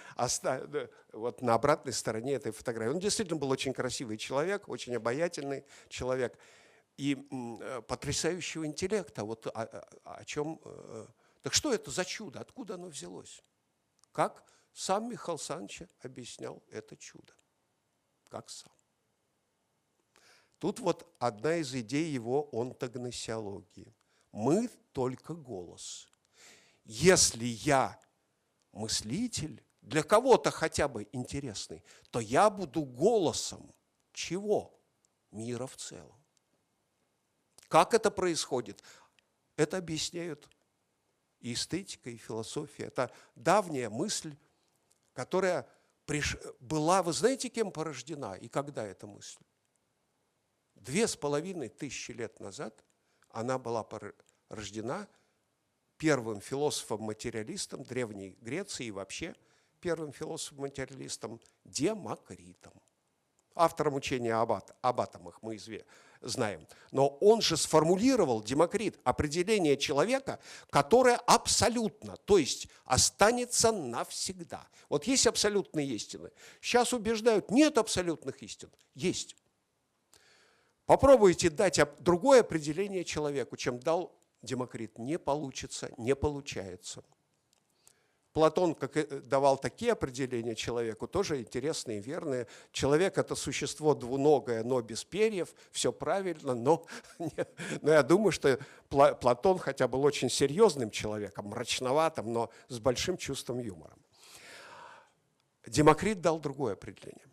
вот 1.13 1.41
на 1.41 1.53
обратной 1.53 1.93
стороне 1.93 2.33
этой 2.33 2.51
фотографии. 2.51 2.93
Он 2.93 2.99
действительно 2.99 3.39
был 3.39 3.49
очень 3.49 3.73
красивый 3.73 4.17
человек, 4.17 4.67
очень 4.67 4.95
обаятельный 4.95 5.65
человек 5.89 6.37
и 6.97 7.27
э, 7.61 7.81
потрясающего 7.81 8.65
интеллекта. 8.65 9.23
Вот 9.23 9.47
о, 9.47 9.51
о, 9.51 9.85
о 10.03 10.25
чем... 10.25 10.59
Э, 10.63 11.07
так 11.41 11.53
что 11.53 11.73
это 11.73 11.91
за 11.91 12.05
чудо? 12.05 12.39
Откуда 12.39 12.75
оно 12.75 12.87
взялось? 12.87 13.43
Как 14.11 14.43
сам 14.73 15.09
Михаил 15.09 15.37
Санч 15.37 15.81
объяснял 16.01 16.63
это 16.69 16.95
чудо. 16.97 17.33
Как 18.29 18.49
сам. 18.49 18.71
Тут 20.59 20.79
вот 20.79 21.05
одна 21.19 21.57
из 21.57 21.73
идей 21.75 22.09
его 22.11 22.49
онтогносиологии. 22.51 23.93
Мы 24.31 24.69
только 24.91 25.33
голос. 25.33 26.07
Если 26.85 27.45
я 27.45 27.99
мыслитель, 28.75 29.63
для 29.81 30.03
кого-то 30.03 30.51
хотя 30.51 30.87
бы 30.87 31.07
интересный, 31.11 31.83
то 32.11 32.19
я 32.19 32.51
буду 32.51 32.83
голосом 32.83 33.73
чего? 34.13 34.79
Мира 35.31 35.65
в 35.65 35.75
целом. 35.75 36.23
Как 37.67 37.95
это 37.95 38.11
происходит? 38.11 38.83
Это 39.57 39.77
объясняют 39.77 40.47
и 41.39 41.53
эстетика, 41.53 42.11
и 42.11 42.17
философия. 42.17 42.85
Это 42.85 43.11
давняя 43.35 43.89
мысль 43.89 44.37
которая 45.15 45.67
приш... 46.05 46.37
была, 46.59 47.01
вы 47.01 47.13
знаете, 47.13 47.49
кем 47.49 47.71
порождена 47.71 48.35
и 48.35 48.47
когда 48.47 48.85
эта 48.85 49.07
мысль? 49.07 49.39
Две 50.75 51.07
с 51.07 51.15
половиной 51.15 51.69
тысячи 51.69 52.11
лет 52.11 52.39
назад 52.39 52.83
она 53.29 53.57
была 53.57 53.87
рождена 54.49 55.07
первым 55.97 56.41
философом-материалистом 56.41 57.83
Древней 57.83 58.37
Греции 58.41 58.87
и 58.87 58.91
вообще 58.91 59.35
первым 59.79 60.11
философом-материалистом 60.11 61.39
Демокритом. 61.63 62.73
Автором 63.55 63.95
учения 63.95 64.33
об, 64.33 64.51
об 64.51 65.01
атомах 65.01 65.41
мы 65.41 65.55
известны 65.55 65.87
знаем. 66.21 66.67
Но 66.91 67.07
он 67.21 67.41
же 67.41 67.57
сформулировал, 67.57 68.43
Демокрит, 68.43 68.99
определение 69.03 69.77
человека, 69.77 70.39
которое 70.69 71.15
абсолютно, 71.15 72.17
то 72.17 72.37
есть 72.37 72.67
останется 72.85 73.71
навсегда. 73.71 74.67
Вот 74.89 75.05
есть 75.05 75.27
абсолютные 75.27 75.87
истины. 75.87 76.31
Сейчас 76.61 76.93
убеждают, 76.93 77.51
нет 77.51 77.77
абсолютных 77.77 78.41
истин. 78.43 78.69
Есть. 78.93 79.35
Попробуйте 80.85 81.49
дать 81.49 81.79
другое 81.99 82.41
определение 82.41 83.03
человеку, 83.03 83.57
чем 83.57 83.79
дал 83.79 84.15
Демокрит. 84.45 84.97
Не 84.97 85.19
получится, 85.19 85.91
не 85.97 86.15
получается. 86.15 87.03
Платон 88.35 88.75
как 88.75 89.27
давал 89.29 89.57
такие 89.57 89.93
определения 89.93 90.55
человеку, 90.55 91.07
тоже 91.07 91.39
интересные, 91.39 92.01
верные. 92.01 92.47
Человек– 92.73 93.17
это 93.17 93.33
существо 93.33 93.95
двуногое, 93.95 94.61
но 94.61 94.81
без 94.81 95.05
перьев, 95.05 95.55
все 95.71 95.93
правильно, 95.93 96.53
но, 96.53 96.85
но 97.81 97.91
я 97.93 98.03
думаю, 98.03 98.33
что 98.33 98.59
Платон 98.89 99.57
хотя 99.57 99.87
был 99.87 100.03
очень 100.03 100.29
серьезным 100.29 100.91
человеком, 100.91 101.45
мрачноватым, 101.47 102.33
но 102.33 102.49
с 102.67 102.77
большим 102.79 103.15
чувством 103.15 103.59
юмора. 103.59 103.95
Демокрит 105.65 106.19
дал 106.19 106.37
другое 106.41 106.73
определение. 106.73 107.25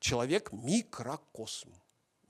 Человек– 0.00 0.50
микрокосм. 0.52 1.74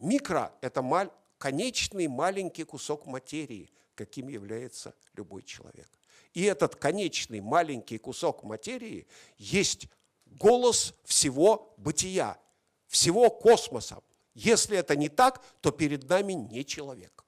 Микро– 0.00 0.52
это 0.62 0.82
маль, 0.82 1.10
конечный 1.38 2.08
маленький 2.08 2.64
кусок 2.64 3.06
материи, 3.06 3.70
каким 3.94 4.28
является 4.28 4.94
любой 5.14 5.42
человек. 5.42 5.88
И 6.34 6.42
этот 6.42 6.76
конечный 6.76 7.40
маленький 7.40 7.98
кусок 7.98 8.42
материи 8.42 9.06
есть 9.38 9.88
голос 10.26 10.94
всего 11.04 11.74
бытия, 11.78 12.38
всего 12.86 13.30
космоса. 13.30 14.02
Если 14.34 14.76
это 14.76 14.94
не 14.94 15.08
так, 15.08 15.44
то 15.60 15.72
перед 15.72 16.08
нами 16.08 16.34
не 16.34 16.64
человек. 16.64 17.24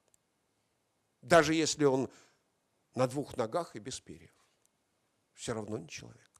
Даже 1.21 1.53
если 1.53 1.85
он 1.85 2.09
на 2.95 3.07
двух 3.07 3.37
ногах 3.37 3.75
и 3.75 3.79
без 3.79 3.99
перьев. 3.99 4.31
Все 5.33 5.53
равно 5.53 5.77
не 5.77 5.87
человек. 5.87 6.30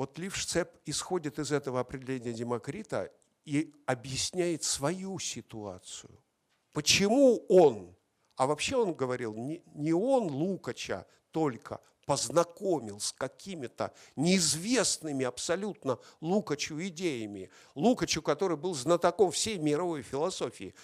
Вот 0.00 0.18
Лившцеп 0.18 0.70
исходит 0.86 1.38
из 1.38 1.52
этого 1.52 1.80
определения 1.80 2.32
Демокрита 2.32 3.12
и 3.44 3.74
объясняет 3.86 4.64
свою 4.64 5.18
ситуацию– 5.18 6.18
Почему 6.72 7.44
он? 7.48 7.96
А 8.36 8.46
вообще 8.46 8.76
он 8.76 8.94
говорил, 8.94 9.34
не, 9.34 9.92
он 9.92 10.30
Лукача 10.30 11.06
только 11.30 11.80
познакомил 12.06 13.00
с 13.00 13.12
какими-то 13.12 13.92
неизвестными 14.16 15.24
абсолютно 15.24 15.98
Лукачу 16.20 16.80
идеями. 16.80 17.50
Лукачу, 17.74 18.22
который 18.22 18.56
был 18.56 18.74
знатоком 18.74 19.30
всей 19.30 19.58
мировой 19.58 20.02
философии, 20.02 20.74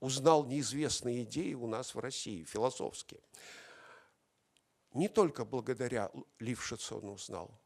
узнал 0.00 0.44
неизвестные 0.44 1.22
идеи 1.22 1.54
у 1.54 1.66
нас 1.66 1.94
в 1.94 1.98
России, 1.98 2.44
философские. 2.44 3.20
Не 4.92 5.08
только 5.08 5.44
благодаря 5.44 6.10
Лившицу 6.38 6.98
он 6.98 7.10
узнал, 7.10 7.58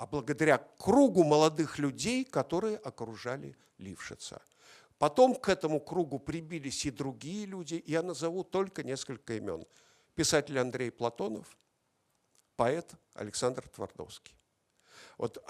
а 0.00 0.06
благодаря 0.06 0.56
кругу 0.78 1.24
молодых 1.24 1.78
людей, 1.78 2.24
которые 2.24 2.78
окружали 2.78 3.54
Лившица 3.76 4.40
Потом 4.98 5.34
к 5.34 5.50
этому 5.50 5.78
кругу 5.78 6.18
прибились 6.18 6.86
и 6.86 6.90
другие 6.90 7.44
люди, 7.44 7.74
и 7.74 7.92
я 7.92 8.02
назову 8.02 8.42
только 8.42 8.82
несколько 8.82 9.34
имен. 9.34 9.66
Писатель 10.14 10.58
Андрей 10.58 10.90
Платонов, 10.90 11.54
поэт 12.56 12.90
Александр 13.12 13.68
Твардовский. 13.68 14.34
Вот 15.18 15.42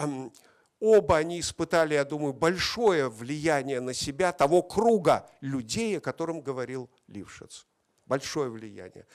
оба 0.80 1.16
они 1.16 1.38
испытали, 1.38 1.94
я 1.94 2.04
думаю, 2.04 2.32
большое 2.32 3.08
влияние 3.08 3.80
на 3.80 3.94
себя 3.94 4.32
того 4.32 4.64
круга 4.64 5.30
людей, 5.40 5.98
о 5.98 6.00
котором 6.00 6.40
говорил 6.40 6.90
Лившиц. 7.06 7.66
Большое 8.06 8.50
влияние. 8.50 9.06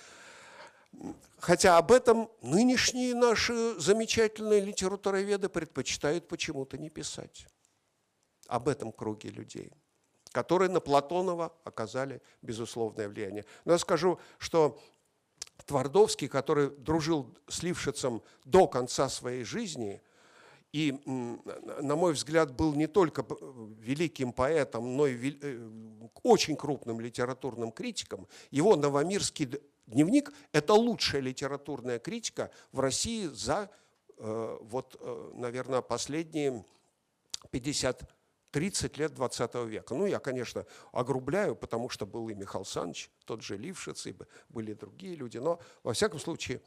Хотя 1.40 1.78
об 1.78 1.92
этом 1.92 2.30
нынешние 2.42 3.14
наши 3.14 3.80
замечательные 3.80 4.62
литературоведы 4.62 5.50
предпочитают 5.50 6.28
почему-то 6.28 6.78
не 6.78 6.90
писать. 6.90 7.48
Об 8.48 8.68
этом 8.68 8.92
круге 8.92 9.30
людей, 9.30 9.72
которые 10.32 10.70
на 10.70 10.80
Платонова 10.80 11.54
оказали 11.64 12.22
безусловное 12.42 13.10
влияние. 13.10 13.46
Но 13.66 13.74
я 13.74 13.78
скажу, 13.80 14.20
что 14.38 14.80
Твардовский, 15.66 16.28
который 16.28 16.70
дружил 16.70 17.34
с 17.48 17.64
Лившицем 17.64 18.22
до 18.44 18.68
конца 18.68 19.10
своей 19.10 19.44
жизни, 19.44 20.02
и, 20.72 20.92
на 21.06 21.96
мой 21.96 22.14
взгляд, 22.14 22.52
был 22.52 22.74
не 22.74 22.88
только 22.88 23.26
великим 23.80 24.34
поэтом, 24.34 24.98
но 24.98 25.08
и 25.08 25.38
э, 25.42 25.70
очень 26.24 26.58
крупным 26.58 27.00
литературным 27.00 27.72
критиком, 27.72 28.28
его 28.52 28.76
новомирский 28.76 29.50
дневник– 29.88 30.34
это 30.52 30.74
лучшая 30.74 31.22
литературная 31.22 32.00
критика 32.00 32.52
в 32.72 32.80
России 32.80 33.28
за, 33.28 33.70
э, 34.18 34.58
вот, 34.62 34.98
э, 35.00 35.32
наверное, 35.36 35.82
последние 35.82 36.66
50 37.52 38.16
30 38.56 38.98
лет 38.98 39.14
20 39.14 39.66
века. 39.66 39.96
Ну, 39.96 40.06
я, 40.06 40.20
конечно, 40.20 40.66
огрубляю, 40.94 41.58
потому 41.58 41.90
что 41.90 42.06
был 42.06 42.30
и 42.30 42.34
Михаил 42.34 42.64
Саныч, 42.64 43.10
тот 43.26 43.42
же 43.42 43.58
Лившиц, 43.58 44.08
и 44.08 44.16
были 44.48 44.72
другие 44.72 45.16
люди, 45.16 45.38
но, 45.38 45.60
во 45.84 45.92
всяком 45.92 46.22
случае, 46.22 46.62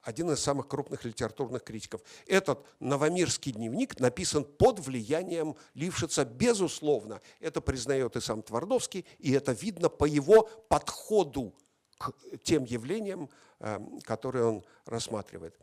один 0.00 0.30
из 0.30 0.40
самых 0.40 0.68
крупных 0.68 1.04
литературных 1.04 1.64
критиков. 1.64 2.00
Этот 2.26 2.64
новомирский 2.80 3.52
дневник 3.52 4.00
написан 4.00 4.42
под 4.42 4.78
влиянием 4.78 5.54
Лившица, 5.74 6.24
безусловно. 6.24 7.20
Это 7.40 7.60
признает 7.60 8.16
и 8.16 8.22
сам 8.22 8.40
Твардовский, 8.40 9.04
и 9.18 9.32
это 9.32 9.52
видно 9.52 9.90
по 9.90 10.06
его 10.06 10.44
подходу 10.70 11.54
к 11.98 12.12
тем 12.42 12.64
явлениям, 12.64 13.28
эм, 13.58 14.00
которые 14.02 14.44
он 14.44 14.64
рассматривает. 14.86 15.58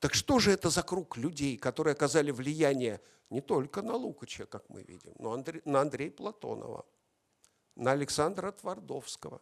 Так 0.00 0.14
что 0.14 0.38
же 0.38 0.52
это 0.52 0.70
за 0.70 0.82
круг 0.82 1.16
людей, 1.16 1.56
которые 1.56 1.92
оказали 1.92 2.30
влияние 2.30 3.00
не 3.30 3.40
только 3.40 3.82
на 3.82 3.94
Лукача, 3.94 4.46
как 4.46 4.68
мы 4.68 4.82
видим, 4.82 5.12
но 5.18 5.42
на 5.64 5.80
Андрея 5.80 6.10
Платонова, 6.10 6.86
на 7.74 7.92
Александра 7.92 8.52
Твардовского? 8.52 9.40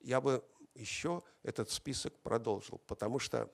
Я 0.00 0.20
бы 0.20 0.42
еще 0.74 1.22
этот 1.42 1.70
список 1.70 2.18
продолжил, 2.20 2.80
потому 2.86 3.18
что, 3.18 3.50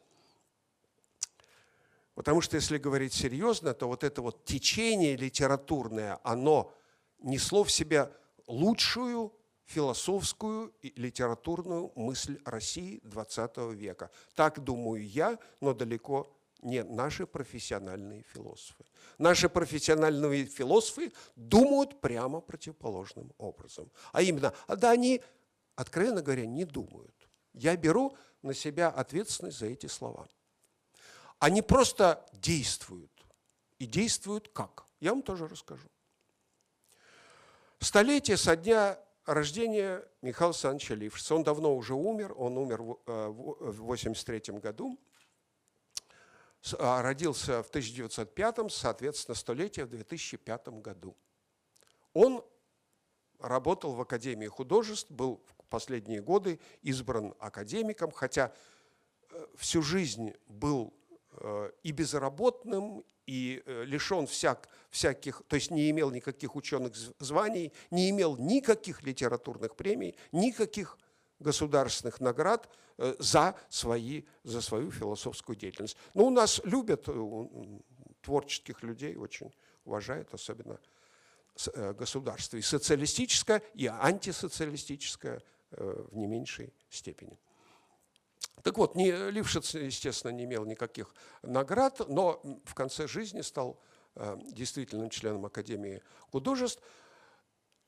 потому 2.15 2.41
что 2.41 2.57
если 2.57 2.79
говорить 2.79 3.13
серьезно, 3.13 3.75
то 3.75 3.89
вот 3.89 4.05
это 4.05 4.23
вот 4.23 4.45
течение 4.45 5.17
литературное, 5.17 6.21
оно 6.23 6.73
несло 7.19 7.65
в 7.65 7.73
себя 7.73 8.13
лучшую 8.47 9.33
философскую 9.69 10.73
и 10.81 10.93
литературную 10.97 11.93
мысль 11.95 12.41
России 12.45 13.01
XX 13.05 13.75
века. 13.75 14.11
Так 14.35 14.65
думаю 14.65 15.07
я, 15.07 15.39
но 15.61 15.75
далеко 15.75 16.35
не 16.63 16.83
наши 16.83 17.27
профессиональные 17.27 18.25
философы. 18.33 18.85
Наши 19.19 19.49
профессиональные 19.49 20.47
философы 20.47 21.13
думают 21.37 22.01
прямо 22.01 22.41
противоположным 22.41 23.33
образом. 23.37 23.91
А 24.13 24.23
именно, 24.23 24.55
а 24.67 24.75
да 24.75 24.91
они, 24.91 25.23
откровенно 25.77 26.23
говоря, 26.23 26.47
не 26.47 26.65
думают. 26.65 27.15
Я 27.53 27.77
беру 27.77 28.17
на 28.43 28.55
себя 28.55 28.89
ответственность 28.89 29.59
за 29.59 29.67
эти 29.67 29.87
слова. 29.87 30.27
Они 31.39 31.61
просто 31.61 32.27
действуют. 32.33 33.13
И 33.79 33.87
действуют 33.87 34.49
как? 34.49 34.87
Я 34.99 35.11
вам 35.11 35.23
тоже 35.23 35.47
расскажу. 35.47 35.89
Столетие 37.79 38.37
со 38.37 38.57
дня 38.57 38.99
рождения 39.29 40.03
Михаила 40.23 40.51
Александровича 40.51 40.95
Лившица. 40.95 41.35
Он 41.35 41.43
давно 41.43 41.77
уже 41.77 41.95
умер, 41.95 42.35
он 42.37 42.57
умер 42.57 42.83
в 42.83 42.93
1983 43.05 44.43
э, 44.47 44.53
году, 44.59 44.99
а 46.79 47.03
родился 47.03 47.63
в 47.63 47.69
1905, 47.69 48.73
соответственно, 48.73 49.35
столетие 49.35 49.85
в 49.85 49.91
2005 49.91 50.69
году. 50.81 51.15
Он 52.15 52.43
работал 53.39 53.93
в 53.93 54.01
Академии 54.01 54.47
художеств, 54.47 55.11
был 55.11 55.45
в 55.47 55.65
последние 55.67 56.23
годы 56.23 56.59
избран 56.83 57.35
академиком, 57.39 58.11
хотя 58.11 58.53
э, 59.31 59.47
всю 59.57 59.83
жизнь 59.83 60.35
был 60.47 60.98
и 61.83 61.93
безработным, 61.93 63.05
и 63.29 63.63
э, 63.67 63.85
лишен 63.85 64.27
всяк, 64.27 64.71
всяких, 64.89 65.43
то 65.49 65.57
есть 65.57 65.71
не 65.71 65.91
имел 65.91 66.11
никаких 66.11 66.57
ученых 66.57 66.95
званий, 67.19 67.75
не 67.91 68.09
имел 68.09 68.39
никаких 68.39 69.03
литературных 69.03 69.77
премий, 69.77 70.17
никаких 70.33 70.97
государственных 71.39 72.21
наград 72.21 72.71
э, 72.97 73.15
за, 73.19 73.55
свои, 73.69 74.23
за 74.45 74.63
свою 74.63 74.91
философскую 74.91 75.57
деятельность. 75.57 75.99
Но 76.15 76.25
у 76.25 76.31
нас 76.31 76.63
любят 76.65 77.05
э, 77.07 77.79
творческих 78.23 78.83
людей, 78.83 79.15
очень 79.17 79.53
уважают, 79.85 80.33
особенно 80.33 80.81
государство, 81.99 82.57
и 82.57 82.63
социалистическое, 82.63 83.63
и 83.75 83.87
антисоциалистическое 83.87 85.43
в 85.73 86.17
не 86.17 86.29
меньшей 86.29 86.73
степени. 86.89 87.37
Так 88.69 88.77
вот, 88.77 88.97
не, 88.97 89.31
Лившиц, 89.31 89.77
естественно, 89.77 90.31
не 90.31 90.45
имел 90.45 90.67
никаких 90.67 91.15
наград, 91.41 92.07
но 92.07 92.39
в 92.67 92.75
конце 92.75 93.09
жизни 93.09 93.41
стал 93.41 93.81
э, 94.15 94.37
действительным 94.53 95.09
членом 95.09 95.47
Академии 95.47 96.03
художеств. 96.31 96.83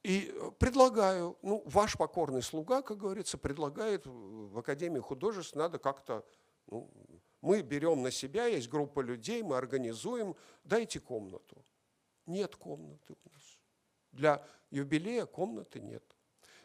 И 0.02 0.34
предлагаю, 0.58 1.36
ну, 1.42 1.62
ваш 1.66 1.98
покорный 1.98 2.40
слуга, 2.40 2.80
как 2.80 2.96
говорится, 2.96 3.36
предлагает 3.36 4.06
в 4.06 4.58
Академии 4.58 5.00
художеств, 5.00 5.54
надо 5.54 5.78
как-то, 5.78 6.24
ну, 6.66 6.90
мы 7.42 7.60
берем 7.60 8.02
на 8.02 8.10
себя, 8.10 8.46
есть 8.46 8.70
группа 8.70 9.00
людей, 9.00 9.42
мы 9.42 9.58
организуем, 9.58 10.34
дайте 10.64 10.98
комнату. 10.98 11.62
Нет 12.24 12.56
комнаты 12.56 13.12
у 13.22 13.28
нас. 13.30 13.58
Для 14.12 14.46
юбилея 14.70 15.26
комнаты 15.26 15.78
нет. 15.78 16.04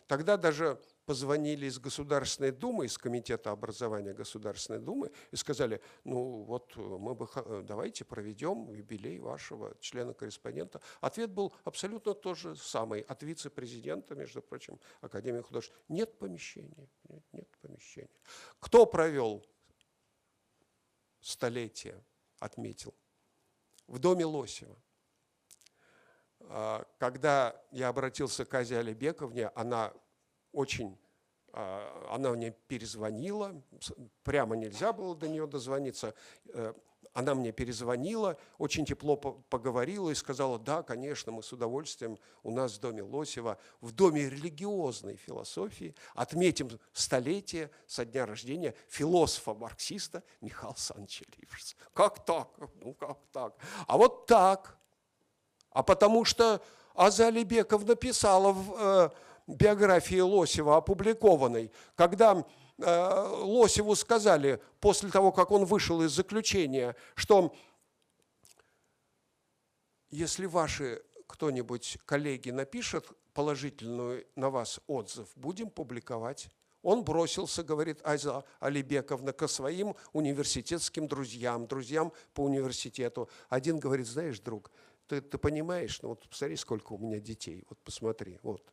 Тогда 0.08 0.38
даже 0.38 0.80
позвонили 1.06 1.68
из 1.68 1.80
Государственной 1.80 2.52
Думы, 2.52 2.86
из 2.86 2.98
Комитета 2.98 3.52
образования 3.52 4.14
Государственной 4.14 4.80
Думы 4.80 5.12
и 5.32 5.36
сказали, 5.36 5.82
ну 6.04 6.44
вот 6.44 6.74
э, 6.76 6.80
мы 6.80 7.14
бы, 7.14 7.28
э, 7.36 7.64
давайте 7.66 8.04
проведем 8.04 8.72
юбилей 8.72 9.20
вашего 9.20 9.76
члена-корреспондента. 9.80 10.82
Ответ 11.02 11.32
был 11.32 11.54
абсолютно 11.64 12.14
тот 12.14 12.38
же 12.38 12.56
самый, 12.56 13.02
от 13.02 13.24
вице-президента, 13.24 14.16
между 14.16 14.42
прочим, 14.42 14.80
Академии 15.02 15.42
художеств. 15.42 15.76
Нет 15.88 16.18
помещения, 16.18 16.90
нет, 17.08 17.24
нет 17.32 17.58
помещения. 17.62 18.10
Кто 18.60 18.86
провел 18.86 19.46
столетие, 21.22 22.04
отметил? 22.40 22.94
В 23.88 24.00
доме 24.00 24.26
Лосева. 24.26 24.76
А, 26.40 26.86
когда 26.98 27.62
я 27.72 27.90
обратился 27.90 28.46
к 28.46 28.54
Азе 28.54 28.80
Алибековне, 28.80 29.50
она 29.50 29.94
очень 30.56 30.98
а, 31.58 32.10
она 32.12 32.32
мне 32.32 32.52
перезвонила, 32.52 33.62
прямо 34.24 34.56
нельзя 34.56 34.92
было 34.92 35.16
до 35.16 35.28
нее 35.30 35.48
дозвониться. 35.48 36.14
Э, 36.50 36.74
она 37.14 37.34
мне 37.34 37.54
перезвонила, 37.54 38.38
очень 38.58 38.86
тепло 38.86 39.16
поговорила 39.16 40.10
и 40.10 40.16
сказала, 40.16 40.60
да, 40.60 40.84
конечно, 40.84 41.32
мы 41.32 41.44
с 41.44 41.54
удовольствием 41.54 42.20
у 42.44 42.52
нас 42.52 42.74
в 42.74 42.82
доме 42.82 43.04
Лосева, 43.04 43.58
в 43.80 43.94
доме 43.94 44.30
религиозной 44.30 45.16
философии 45.16 45.96
отметим 46.14 46.70
столетие 46.92 47.72
со 47.88 48.04
дня 48.04 48.26
рождения 48.26 48.76
философа-марксиста 48.90 50.24
Михаила 50.42 50.74
Александровича 50.74 51.24
Лившица. 51.38 51.76
Как 51.94 52.26
так? 52.26 52.50
Ну, 52.82 52.94
как 52.94 53.18
так? 53.32 53.56
А 53.88 53.98
вот 53.98 54.26
так. 54.26 54.78
А 55.70 55.84
потому 55.84 56.26
что 56.26 56.62
Азали 56.96 57.44
Беков 57.44 57.86
написала 57.86 58.52
в 58.52 58.76
э, 58.78 59.10
биографии 59.48 60.20
Лосева 60.20 60.78
опубликованной, 60.78 61.72
когда 61.96 62.46
э, 62.78 63.28
Лосеву 63.42 63.96
сказали, 63.96 64.62
после 64.80 65.10
того, 65.10 65.32
как 65.32 65.52
он 65.52 65.66
вышел 65.66 66.02
из 66.02 66.12
заключения, 66.12 66.96
что 67.16 67.56
если 70.10 70.46
ваши 70.46 71.02
кто-нибудь, 71.28 71.98
коллеги, 72.06 72.52
напишет 72.52 73.08
положительную 73.34 74.26
на 74.36 74.50
вас 74.50 74.80
отзыв, 74.88 75.28
будем 75.36 75.70
публиковать. 75.70 76.50
Он 76.82 77.04
бросился, 77.04 77.64
говорит 77.64 78.00
Айза 78.06 78.44
Алибековна, 78.60 79.34
к 79.34 79.48
своим 79.48 79.96
университетским 80.14 81.08
друзьям, 81.08 81.68
друзьям 81.68 82.14
по 82.34 82.42
университету. 82.42 83.28
Один 83.50 83.80
говорит, 83.80 84.08
знаешь, 84.08 84.40
друг, 84.40 84.72
ты, 85.08 85.20
ты 85.20 85.38
понимаешь, 85.38 86.02
ну 86.02 86.10
вот 86.10 86.28
посмотри, 86.30 86.56
сколько 86.56 86.94
у 86.94 86.98
меня 86.98 87.20
детей, 87.20 87.66
вот 87.70 87.80
посмотри, 87.80 88.40
вот. 88.44 88.64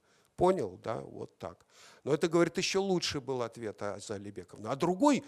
Понял, 0.43 0.77
да, 0.83 1.01
вот 1.03 1.39
так. 1.39 1.65
Но 2.03 2.13
это, 2.13 2.27
говорит, 2.27 2.59
еще 2.59 2.81
лучше 2.81 3.21
был 3.21 3.43
ответ 3.43 3.81
Аза 3.81 4.15
Алибековна. 4.15 4.73
А 4.73 4.75
другой 4.75 5.25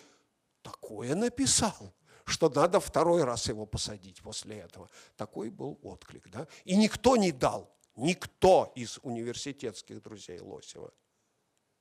такое 0.60 1.14
написал, 1.14 1.94
что 2.24 2.48
надо 2.48 2.80
второй 2.80 3.22
раз 3.22 3.46
его 3.46 3.64
посадить 3.64 4.20
после 4.20 4.56
этого. 4.56 4.90
Такой 5.14 5.50
был 5.50 5.78
отклик, 5.84 6.28
да. 6.30 6.48
И 6.64 6.76
никто 6.76 7.16
не 7.16 7.30
дал, 7.30 7.72
никто 7.94 8.72
из 8.74 8.98
университетских 9.04 10.02
друзей 10.02 10.40
Лосева. 10.40 10.92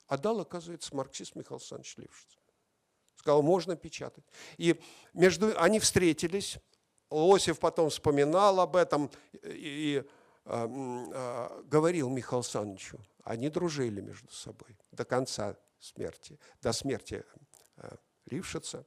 А 0.06 0.17
дал, 0.19 0.39
оказывается, 0.41 0.96
марксист 0.96 1.34
Михаил 1.34 1.56
Александрович 1.56 1.98
Лившиц. 1.98 2.38
Сказал, 3.15 3.41
можно 3.41 3.76
печатать. 3.76 4.26
И 4.58 4.80
между, 5.13 5.60
они 5.60 5.80
встретились, 5.80 6.60
Лосев 7.10 7.58
потом 7.58 7.89
вспоминал 7.89 8.60
об 8.60 8.76
этом 8.76 9.10
и, 9.41 9.48
и 9.48 10.04
э, 10.46 10.67
э, 11.15 11.63
говорил 11.63 12.10
Михаилу 12.10 12.41
Александровичу, 12.41 13.00
они 13.23 13.49
дружили 13.49 14.01
между 14.01 14.31
собой 14.31 14.77
до 14.91 15.05
конца 15.05 15.55
смерти, 15.79 16.39
до 16.62 16.73
смерти 16.73 17.23
э, 17.77 17.95
Лившица. 18.25 18.86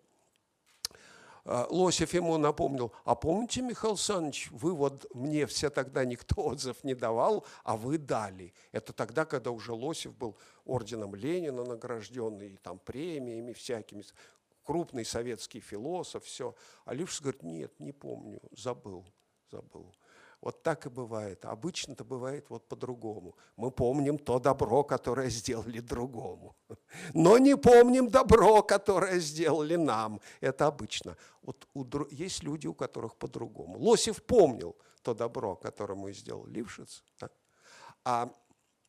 Э, 1.44 1.66
Лосев 1.70 2.12
ему 2.14 2.36
напомнил, 2.38 2.92
а 3.04 3.14
помните, 3.14 3.62
Михаил 3.62 3.92
Александрович, 3.92 4.50
вы 4.50 4.74
вот 4.74 5.06
мне 5.14 5.46
все 5.46 5.70
тогда 5.70 6.04
никто 6.04 6.42
отзыв 6.42 6.84
не 6.84 6.94
давал, 6.94 7.46
а 7.64 7.76
вы 7.76 7.98
дали. 7.98 8.52
Это 8.72 8.92
тогда, 8.92 9.24
когда 9.24 9.50
уже 9.50 9.72
Лосев 9.72 10.14
был 10.16 10.36
орденом 10.64 11.14
Ленина 11.14 11.64
награжденный, 11.64 12.54
и 12.54 12.56
там 12.56 12.78
премиями 12.78 13.52
всякими, 13.52 14.04
крупный 14.64 15.04
советский 15.04 15.60
философ, 15.60 16.24
все. 16.24 16.54
А 16.84 16.92
Лившиц 16.94 17.20
говорит, 17.20 17.42
нет, 17.42 17.80
не 17.80 17.92
помню, 17.92 18.40
забыл, 18.50 19.06
забыл. 19.50 19.94
Вот 20.46 20.62
так 20.62 20.86
и 20.86 20.88
бывает. 20.88 21.44
Обычно-то 21.44 22.04
бывает 22.04 22.50
вот 22.50 22.68
по-другому. 22.68 23.34
Мы 23.56 23.72
помним 23.72 24.16
то 24.16 24.38
добро, 24.38 24.84
которое 24.84 25.28
сделали 25.28 25.80
другому. 25.80 26.54
Но 27.14 27.38
не 27.38 27.56
помним 27.56 28.08
добро, 28.08 28.62
которое 28.62 29.18
сделали 29.18 29.74
нам. 29.74 30.20
Это 30.40 30.68
обычно. 30.68 31.16
Вот 31.42 31.66
у, 31.74 31.84
есть 32.12 32.44
люди, 32.44 32.68
у 32.68 32.74
которых 32.74 33.16
по-другому. 33.16 33.76
Лосев 33.80 34.22
помнил 34.22 34.76
то 35.02 35.14
добро, 35.14 35.56
которое 35.56 35.96
мы 35.96 36.12
сделал 36.12 36.46
Лившиц. 36.46 37.02
Да? 37.18 37.28
А 38.04 38.30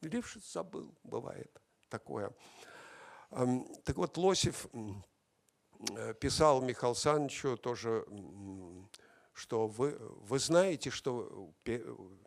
Лившиц 0.03 0.53
забыл, 0.53 0.93
бывает 1.03 1.59
такое. 1.89 2.31
Так 3.31 3.97
вот, 3.97 4.15
Лосев 4.17 4.67
э, 5.95 6.13
писал 6.19 6.61
Михаилу 6.61 6.91
Александровичу 6.93 7.57
тоже 7.57 8.05
что 9.37 9.67
вы, 9.67 9.95
вы 9.99 10.39
знаете, 10.39 10.89
что 10.89 11.53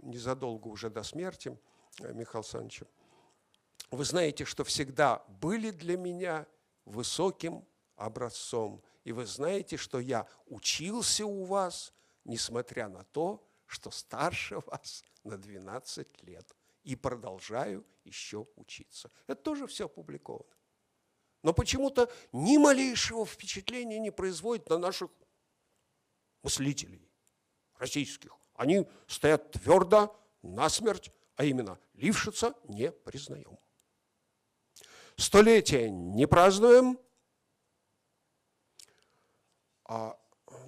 незадолго 0.01 0.69
уже 0.69 0.91
до 0.91 1.03
смерти 1.03 1.59
э, 1.99 2.13
Михаила 2.13 2.45
Александровича, 2.45 2.87
вы 3.91 4.05
знаете, 4.05 4.45
что 4.45 4.63
всегда 4.63 5.25
были 5.41 5.73
для 5.73 5.97
меня 5.97 6.47
высоким 6.85 7.67
образцом. 7.97 8.81
И 9.03 9.11
вы 9.11 9.27
знаете, 9.27 9.77
что 9.77 9.99
я 9.99 10.29
учился 10.47 11.27
у 11.27 11.43
вас, 11.45 11.93
несмотря 12.25 12.89
на 12.89 13.03
то, 13.03 13.45
что 13.67 13.91
старше 13.91 14.61
вас 14.67 15.03
на 15.25 15.37
12 15.37 16.23
лет. 16.23 16.55
И 16.85 16.95
продолжаю 16.95 17.85
еще 18.05 18.47
учиться. 18.55 19.11
Это 19.27 19.43
тоже 19.43 19.67
все 19.67 19.87
опубликовано. 19.87 20.55
Но 21.43 21.53
почему-то 21.53 22.09
ни 22.31 22.57
малейшего 22.57 23.27
впечатления 23.27 23.99
не 23.99 24.13
производит 24.13 24.69
на 24.69 24.79
наших 24.79 25.11
мыслителей 26.43 27.09
российских. 27.79 28.37
Они 28.55 28.87
стоят 29.07 29.53
твердо, 29.53 30.17
насмерть, 30.43 31.11
а 31.37 31.45
именно 31.45 31.79
Лившица 31.95 32.55
не 32.65 32.91
признаем. 32.91 33.59
Столетие 35.17 35.91
не 35.91 36.27
празднуем, 36.27 36.99
а 39.85 40.19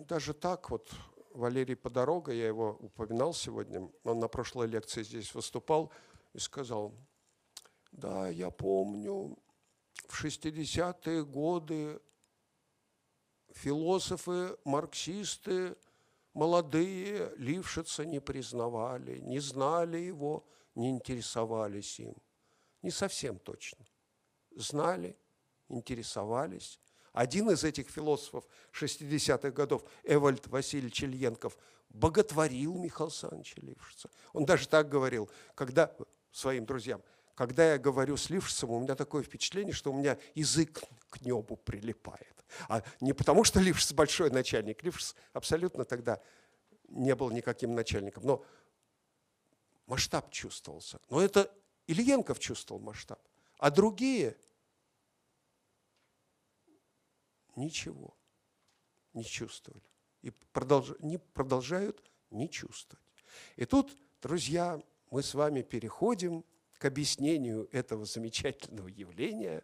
даже 0.01 0.35
так 0.35 0.69
вот 0.71 0.91
Валерий 1.31 1.77
Подорога, 1.77 2.33
я 2.33 2.47
его 2.47 2.77
упоминал 2.81 3.33
сегодня, 3.33 3.89
он 4.05 4.19
на 4.19 4.29
прошлой 4.29 4.67
лекции 4.67 5.03
здесь 5.03 5.35
выступал 5.35 5.91
и 6.35 6.39
сказал, 6.39 6.95
да, 7.93 8.29
я 8.29 8.51
помню, 8.51 9.39
в 10.09 10.25
60-е 10.25 11.25
годы 11.25 12.01
философы, 13.55 14.57
марксисты, 14.65 15.77
молодые 16.35 17.33
Лившица 17.37 18.05
не 18.05 18.21
признавали, 18.21 19.19
не 19.19 19.39
знали 19.39 19.99
его, 19.99 20.47
не 20.75 20.91
интересовались 20.91 22.01
им. 22.01 22.15
Не 22.83 22.91
совсем 22.91 23.39
точно. 23.39 23.85
Знали, 24.57 25.17
интересовались. 25.69 26.81
Один 27.13 27.51
из 27.51 27.63
этих 27.63 27.89
философов 27.89 28.45
60-х 28.73 29.51
годов, 29.51 29.85
Эвальд 30.03 30.47
Васильевич 30.47 31.03
Ильенков, 31.03 31.57
боготворил 31.91 32.75
Михаила 32.79 33.09
Александровича 33.09 33.61
Лившица. 33.61 34.11
Он 34.33 34.47
даже 34.47 34.67
так 34.67 34.89
говорил, 34.89 35.31
когда 35.55 35.95
своим 36.31 36.65
друзьям, 36.65 37.03
когда 37.35 37.73
я 37.73 37.79
говорю 37.79 38.17
с 38.17 38.31
Лившицем, 38.31 38.71
у 38.71 38.81
меня 38.81 38.95
такое 38.95 39.23
впечатление, 39.23 39.75
что 39.75 39.93
у 39.93 39.97
меня 39.97 40.19
язык 40.35 40.83
к 41.11 41.21
небу 41.21 41.57
прилипает. 41.57 42.32
А 42.69 42.83
не 43.01 43.13
потому, 43.13 43.45
что 43.45 43.61
Лившиц 43.61 43.93
большой 43.93 44.31
начальник. 44.31 44.83
Лившиц 44.83 45.15
абсолютно 45.33 45.85
тогда 45.85 46.21
не 46.89 47.15
был 47.15 47.31
никаким 47.31 47.75
начальником. 47.75 48.25
Но 48.25 48.45
масштаб 49.87 50.31
чувствовался. 50.31 51.01
Но 51.11 51.21
это 51.21 51.53
Ильенков 51.87 52.39
чувствовал 52.39 52.81
масштаб. 52.81 53.21
А 53.59 53.71
другие 53.71 54.37
ничего 57.57 58.17
не 59.13 59.25
чувствовали. 59.25 59.83
И 60.23 60.31
продолж... 60.31 60.95
не 61.01 61.19
продолжают 61.19 62.03
не 62.31 62.49
чувствовать. 62.49 63.05
И 63.57 63.65
тут, 63.65 63.97
друзья, 64.21 64.81
мы 65.11 65.23
с 65.23 65.35
вами 65.35 65.63
переходим 65.63 66.45
к 66.79 66.85
объяснению 66.85 67.69
этого 67.73 68.05
замечательного 68.05 68.89
явления, 68.89 69.63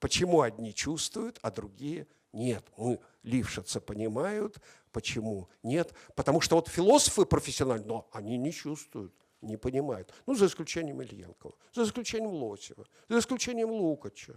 почему 0.00 0.42
одни 0.42 0.74
чувствуют, 0.74 1.38
а 1.42 1.50
другие 1.50 2.06
нет, 2.32 2.64
мы 2.76 3.00
лившица 3.22 3.80
понимают. 3.80 4.58
Почему? 4.92 5.48
Нет. 5.62 5.92
Потому 6.14 6.40
что 6.40 6.56
вот 6.56 6.68
философы 6.68 7.24
профессиональные, 7.24 7.86
но 7.86 8.08
они 8.12 8.36
не 8.36 8.52
чувствуют, 8.52 9.12
не 9.40 9.56
понимают. 9.56 10.12
Ну, 10.26 10.34
за 10.34 10.46
исключением 10.46 11.00
Ильенкова, 11.02 11.54
за 11.74 11.84
исключением 11.84 12.34
Лосева, 12.34 12.86
за 13.08 13.18
исключением 13.18 13.70
Лукача, 13.70 14.34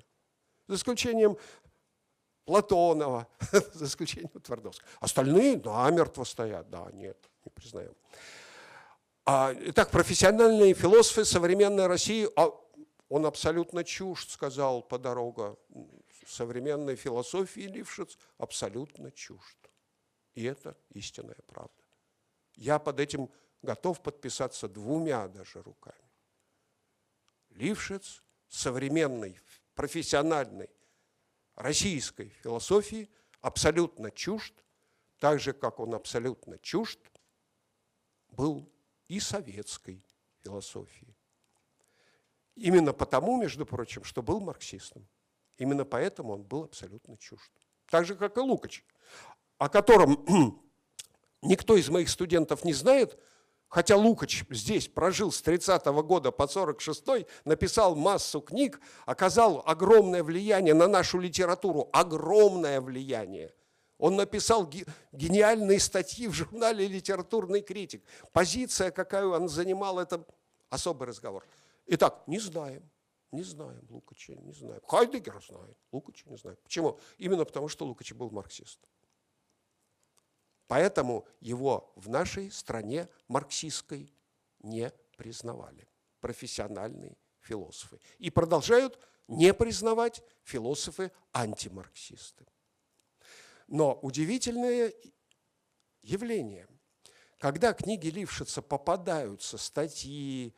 за 0.67 0.75
исключением 0.75 1.37
Платонова, 2.45 3.27
за 3.73 3.85
исключением 3.85 4.29
Твардовского. 4.41 4.87
Остальные 4.99 5.57
намертво 5.57 6.23
стоят. 6.23 6.69
Да, 6.69 6.89
нет, 6.93 7.17
не 7.45 7.51
признаем. 7.51 7.93
А, 9.25 9.53
итак, 9.65 9.91
профессиональные 9.91 10.73
философы 10.73 11.25
современной 11.25 11.87
России, 11.87 12.27
а 12.35 12.51
он 13.09 13.25
абсолютно 13.25 13.83
чужд, 13.83 14.29
сказал 14.31 14.81
по 14.81 14.97
дорога 14.97 15.57
современной 16.25 16.95
философии 16.95 17.61
Лившиц 17.61 18.17
абсолютно 18.37 19.11
чужд. 19.11 19.57
И 20.33 20.43
это 20.43 20.77
истинная 20.89 21.39
правда. 21.47 21.83
Я 22.55 22.79
под 22.79 22.99
этим 22.99 23.29
готов 23.61 24.01
подписаться 24.01 24.67
двумя 24.67 25.27
даже 25.27 25.61
руками. 25.61 25.97
Лившиц 27.49 28.23
современной, 28.47 29.39
профессиональной 29.75 30.69
российской 31.55 32.29
философии 32.29 33.09
абсолютно 33.41 34.11
чужд, 34.11 34.53
так 35.19 35.39
же, 35.39 35.53
как 35.53 35.79
он 35.79 35.93
абсолютно 35.93 36.57
чужд 36.59 36.99
был 38.29 38.71
и 39.07 39.19
советской 39.19 40.05
философии. 40.43 41.15
Именно 42.55 42.93
потому, 42.93 43.41
между 43.41 43.65
прочим, 43.65 44.03
что 44.03 44.21
был 44.21 44.39
марксистом. 44.39 45.07
Именно 45.61 45.85
поэтому 45.85 46.33
он 46.33 46.41
был 46.41 46.63
абсолютно 46.63 47.15
чужд. 47.17 47.51
Так 47.91 48.07
же, 48.07 48.15
как 48.15 48.35
и 48.35 48.39
Лукач, 48.39 48.83
о 49.59 49.69
котором 49.69 50.25
никто 51.43 51.77
из 51.77 51.87
моих 51.87 52.09
студентов 52.09 52.65
не 52.65 52.73
знает, 52.73 53.19
хотя 53.67 53.95
Лукач 53.95 54.43
здесь 54.49 54.87
прожил 54.87 55.31
с 55.31 55.39
30 55.43 55.85
-го 55.85 56.01
года 56.01 56.31
по 56.31 56.47
46 56.47 57.27
написал 57.45 57.95
массу 57.95 58.41
книг, 58.41 58.81
оказал 59.05 59.61
огромное 59.63 60.23
влияние 60.23 60.73
на 60.73 60.87
нашу 60.87 61.19
литературу, 61.19 61.89
огромное 61.93 62.81
влияние. 62.81 63.53
Он 63.99 64.15
написал 64.15 64.67
гениальные 65.11 65.79
статьи 65.79 66.27
в 66.27 66.33
журнале 66.33 66.87
«Литературный 66.87 67.61
критик». 67.61 68.03
Позиция, 68.33 68.89
какая 68.89 69.27
он 69.27 69.47
занимал, 69.47 69.99
это 69.99 70.25
особый 70.71 71.07
разговор. 71.07 71.45
Итак, 71.85 72.23
не 72.25 72.39
знаем. 72.39 72.81
Не 73.31 73.43
знаем 73.43 73.85
Лукача, 73.89 74.35
не 74.35 74.51
знаем. 74.51 74.81
Хайдегера 74.87 75.39
знаем, 75.39 75.75
Лукача 75.91 76.29
не 76.29 76.37
знаем. 76.37 76.57
Почему? 76.63 76.99
Именно 77.17 77.45
потому, 77.45 77.69
что 77.69 77.85
Лукач 77.85 78.11
был 78.13 78.29
марксист. 78.29 78.79
Поэтому 80.67 81.25
его 81.39 81.91
в 81.95 82.09
нашей 82.09 82.51
стране 82.51 83.07
марксистской 83.27 84.13
не 84.59 84.91
признавали 85.17 85.87
профессиональные 86.19 87.17
философы. 87.39 87.99
И 88.19 88.29
продолжают 88.29 88.99
не 89.27 89.53
признавать 89.53 90.21
философы-антимарксисты. 90.43 92.45
Но 93.67 93.97
удивительное 94.01 94.93
явление, 96.01 96.67
когда 97.37 97.73
книги 97.73 98.07
Лившица 98.07 98.61
попадаются, 98.61 99.57
статьи, 99.57 100.53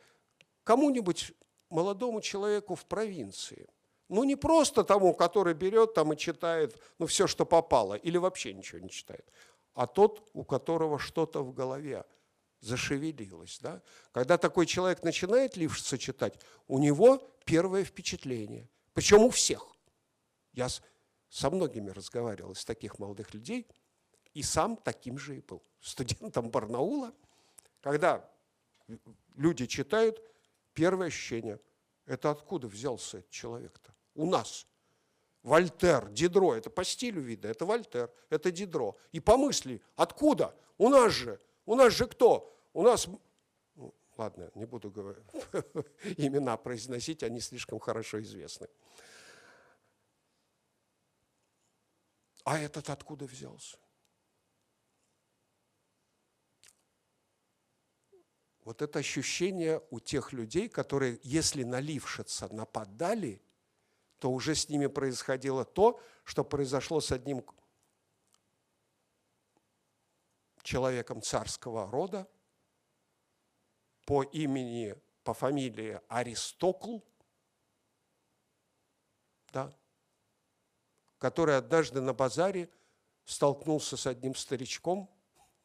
кому-нибудь 0.64 1.32
молодому 1.74 2.20
человеку 2.20 2.76
в 2.76 2.84
провинции, 2.86 3.66
ну 4.08 4.22
не 4.24 4.36
просто 4.36 4.84
тому, 4.84 5.12
который 5.12 5.54
берет 5.54 5.94
там 5.94 6.12
и 6.12 6.16
читает 6.16 6.78
ну, 6.98 7.06
все, 7.06 7.26
что 7.26 7.44
попало, 7.44 7.94
или 7.94 8.16
вообще 8.16 8.54
ничего 8.54 8.78
не 8.78 8.90
читает, 8.90 9.26
а 9.74 9.86
тот, 9.86 10.30
у 10.34 10.44
которого 10.44 10.98
что-то 11.00 11.42
в 11.42 11.52
голове 11.52 12.04
зашевелилось. 12.60 13.58
Да? 13.60 13.82
Когда 14.12 14.38
такой 14.38 14.66
человек 14.66 15.02
начинает 15.02 15.56
Лившица 15.56 15.98
читать, 15.98 16.38
у 16.68 16.78
него 16.78 17.18
первое 17.44 17.84
впечатление, 17.84 18.68
причем 18.92 19.22
у 19.24 19.30
всех. 19.30 19.66
Я 20.52 20.68
со 21.28 21.50
многими 21.50 21.90
разговаривал 21.90 22.52
из 22.52 22.64
таких 22.64 23.00
молодых 23.00 23.34
людей, 23.34 23.66
и 24.32 24.44
сам 24.44 24.76
таким 24.76 25.18
же 25.18 25.38
и 25.38 25.40
был. 25.40 25.60
Студентом 25.80 26.50
Барнаула, 26.50 27.12
когда 27.80 28.24
люди 29.34 29.66
читают, 29.66 30.22
первое 30.74 31.08
ощущение– 31.08 31.60
это 32.06 32.30
откуда 32.30 32.66
взялся 32.66 33.18
этот 33.18 33.30
человек-то? 33.30 33.94
У 34.14 34.26
нас. 34.26 34.66
Вольтер, 35.42 36.08
Дидро, 36.10 36.54
это 36.54 36.70
по 36.70 36.84
стилю 36.84 37.20
видно, 37.20 37.48
это 37.48 37.66
Вольтер, 37.66 38.10
это 38.30 38.50
Дидро. 38.50 38.96
И 39.12 39.20
по 39.20 39.36
мысли, 39.36 39.82
откуда? 39.94 40.54
У 40.78 40.88
нас 40.88 41.12
же, 41.12 41.38
у 41.66 41.74
нас 41.74 41.92
же 41.92 42.06
кто? 42.06 42.50
У 42.72 42.82
нас, 42.82 43.06
ну, 43.74 43.94
ладно, 44.16 44.50
не 44.54 44.64
буду 44.64 44.88
имена 46.16 46.56
произносить, 46.56 47.22
они 47.22 47.40
слишком 47.40 47.78
хорошо 47.78 48.22
известны. 48.22 48.68
А 52.44 52.58
этот 52.58 52.88
откуда 52.90 53.26
взялся? 53.26 53.76
Вот 58.64 58.80
это 58.80 58.98
ощущение 58.98 59.82
у 59.90 60.00
тех 60.00 60.32
людей, 60.32 60.70
которые, 60.70 61.20
если 61.22 61.64
налившица 61.64 62.52
нападали, 62.52 63.42
то 64.18 64.32
уже 64.32 64.54
с 64.54 64.70
ними 64.70 64.86
происходило 64.86 65.66
то, 65.66 66.00
что 66.24 66.44
произошло 66.44 67.00
с 67.00 67.12
одним 67.12 67.44
человеком 70.62 71.20
царского 71.20 71.90
рода 71.90 72.26
по 74.06 74.22
имени, 74.22 74.96
по 75.24 75.34
фамилии 75.34 76.00
Аристокл, 76.08 77.00
да, 79.52 79.76
который 81.18 81.58
однажды 81.58 82.00
на 82.00 82.14
базаре 82.14 82.70
столкнулся 83.26 83.98
с 83.98 84.06
одним 84.06 84.34
старичком, 84.34 85.10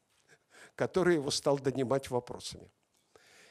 который 0.75 1.15
его 1.15 1.31
стал 1.31 1.57
донимать 1.59 2.09
вопросами. 2.09 2.69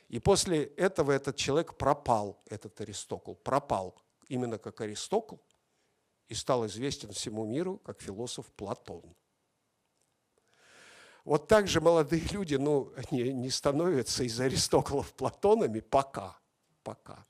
И 0.08 0.18
после 0.18 0.64
этого 0.64 1.12
этот 1.12 1.36
человек 1.36 1.76
пропал, 1.76 2.42
этот 2.48 2.80
Аристокл, 2.80 3.34
пропал 3.34 3.94
именно 4.28 4.58
как 4.58 4.80
Аристокл 4.80 5.36
и 6.28 6.34
стал 6.34 6.66
известен 6.66 7.12
всему 7.12 7.44
миру 7.44 7.78
как 7.78 8.00
философ 8.00 8.46
Платон. 8.52 9.02
Вот 11.24 11.46
так 11.46 11.68
же 11.68 11.82
молодые 11.82 12.22
люди 12.30 12.54
ну, 12.54 12.92
не, 13.10 13.34
не 13.34 13.50
становятся 13.50 14.24
из 14.24 14.40
Аристоклов 14.40 15.12
Платонами 15.12 15.80
пока. 15.80 16.38
пока. 16.82 17.22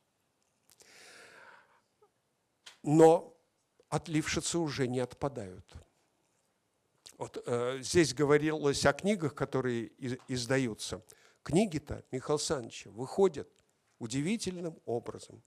Но 2.85 3.37
от 3.88 4.07
Лившица 4.07 4.61
уже 4.61 4.87
не 4.87 5.01
отпадают. 5.01 5.67
Вот 7.17 7.43
э, 7.45 7.79
здесь 7.81 8.14
говорилось 8.14 8.87
о 8.87 8.93
книгах, 8.93 9.35
которые 9.35 9.87
из, 9.87 10.17
издаются. 10.29 11.03
Книги-то 11.48 12.04
Михаила 12.11 12.34
Александровича 12.34 12.90
выходят 12.90 13.48
удивительным 13.98 14.78
образом. 14.84 15.42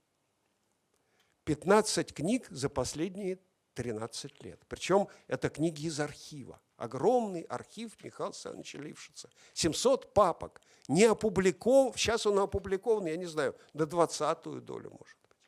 15 1.44 2.12
книг 2.12 2.48
за 2.50 2.68
последние 2.68 3.38
13 3.74 4.42
лет. 4.42 4.60
Причем 4.66 5.06
это 5.28 5.48
книги 5.48 5.86
из 5.86 6.00
архива. 6.00 6.60
Огромный 6.76 7.42
архив 7.42 7.92
Михаила 8.02 8.30
Александровича 8.30 8.78
Лившица. 8.78 9.30
700 9.52 10.12
папок. 10.12 10.60
Не 10.88 11.04
опубликован, 11.04 11.94
сейчас 11.94 12.26
он 12.26 12.40
опубликован, 12.40 13.06
я 13.06 13.16
не 13.16 13.26
знаю, 13.26 13.54
до 13.72 13.84
20-ю 13.84 14.60
долю, 14.60 14.90
может 14.90 15.18
быть. 15.28 15.38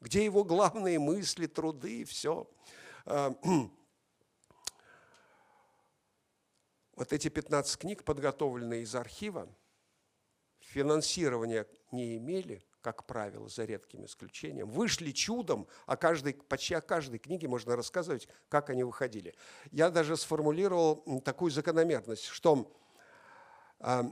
Где 0.00 0.24
его 0.24 0.42
главные 0.42 0.98
мысли, 0.98 1.46
труды 1.46 2.00
и 2.00 2.04
все. 2.04 2.50
А, 3.06 3.32
вот 6.96 7.12
эти 7.12 7.28
15 7.28 7.78
книг, 7.78 8.04
подготовленные 8.04 8.82
из 8.82 8.94
архива, 8.94 9.48
финансирования 10.60 11.66
не 11.92 12.16
имели, 12.16 12.64
как 12.80 13.06
правило, 13.06 13.48
за 13.48 13.64
редким 13.64 14.04
исключением, 14.04 14.68
вышли 14.68 15.10
чудом, 15.10 15.66
а 15.86 15.96
каждой, 15.96 16.34
почти 16.34 16.74
о 16.74 16.80
каждой 16.80 17.18
книге 17.18 17.48
можно 17.48 17.76
рассказывать, 17.76 18.28
как 18.48 18.70
они 18.70 18.84
выходили. 18.84 19.34
Я 19.70 19.90
даже 19.90 20.16
сформулировал 20.16 21.20
такую 21.24 21.50
закономерность, 21.50 22.26
что 22.26 22.70
э, 23.80 24.02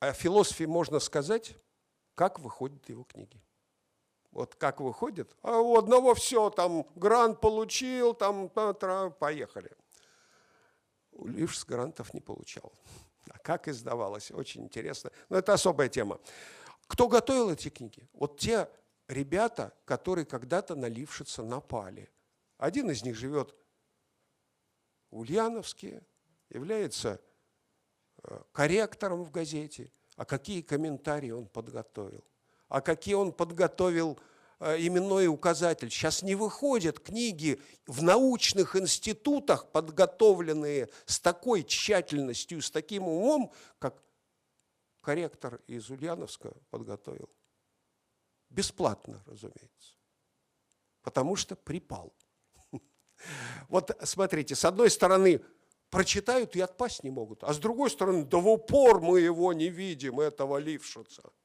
о 0.00 0.12
философии 0.12 0.64
можно 0.64 0.98
сказать, 0.98 1.54
как 2.14 2.38
выходят 2.38 2.88
его 2.88 3.04
книги. 3.04 3.40
Вот 4.30 4.54
как 4.54 4.80
выходит, 4.80 5.36
а 5.42 5.58
у 5.58 5.76
одного 5.76 6.14
все, 6.14 6.48
там 6.48 6.86
грант 6.94 7.40
получил, 7.42 8.14
там 8.14 8.48
поехали. 8.48 9.70
Лишь 11.26 11.64
грантов 11.64 12.14
не 12.14 12.20
получал. 12.20 12.72
А 13.30 13.38
как 13.38 13.68
издавалось, 13.68 14.30
очень 14.30 14.64
интересно. 14.64 15.10
Но 15.28 15.38
это 15.38 15.52
особая 15.52 15.88
тема. 15.88 16.20
Кто 16.86 17.08
готовил 17.08 17.50
эти 17.50 17.68
книги? 17.68 18.08
Вот 18.12 18.38
те 18.38 18.68
ребята, 19.08 19.72
которые 19.84 20.24
когда-то 20.24 20.74
на 20.74 20.86
Лившица 20.86 21.42
напали. 21.42 22.10
Один 22.58 22.90
из 22.90 23.02
них 23.02 23.16
живет 23.16 23.54
в 25.10 25.18
Ульяновске, 25.18 26.02
является 26.48 27.20
э, 28.22 28.40
корректором 28.52 29.24
в 29.24 29.30
газете. 29.30 29.90
А 30.16 30.24
какие 30.24 30.62
комментарии 30.62 31.30
он 31.30 31.46
подготовил? 31.46 32.24
А 32.68 32.80
какие 32.80 33.14
он 33.14 33.32
подготовил 33.32 34.18
именной 34.62 35.26
указатель. 35.26 35.90
Сейчас 35.90 36.22
не 36.22 36.34
выходят 36.34 37.00
книги 37.00 37.60
в 37.86 38.02
научных 38.02 38.76
институтах, 38.76 39.70
подготовленные 39.72 40.88
с 41.04 41.18
такой 41.18 41.64
тщательностью, 41.64 42.62
с 42.62 42.70
таким 42.70 43.08
умом, 43.08 43.52
как 43.78 44.02
корректор 45.00 45.60
из 45.66 45.90
Ульяновска 45.90 46.54
подготовил. 46.70 47.28
Бесплатно, 48.50 49.22
разумеется. 49.26 49.96
Потому 51.02 51.36
что 51.36 51.56
припал. 51.56 52.12
Вот 53.68 53.96
смотрите, 54.04 54.54
с 54.54 54.64
одной 54.64 54.90
стороны, 54.90 55.44
прочитают 55.90 56.54
и 56.54 56.60
отпасть 56.60 57.02
не 57.02 57.10
могут, 57.10 57.42
а 57.42 57.52
с 57.52 57.58
другой 57.58 57.90
стороны, 57.90 58.24
да 58.24 58.38
в 58.38 58.48
упор 58.48 59.00
мы 59.00 59.20
его 59.20 59.52
не 59.52 59.68
видим, 59.68 60.20
этого 60.20 60.58
лившица– 60.58 61.22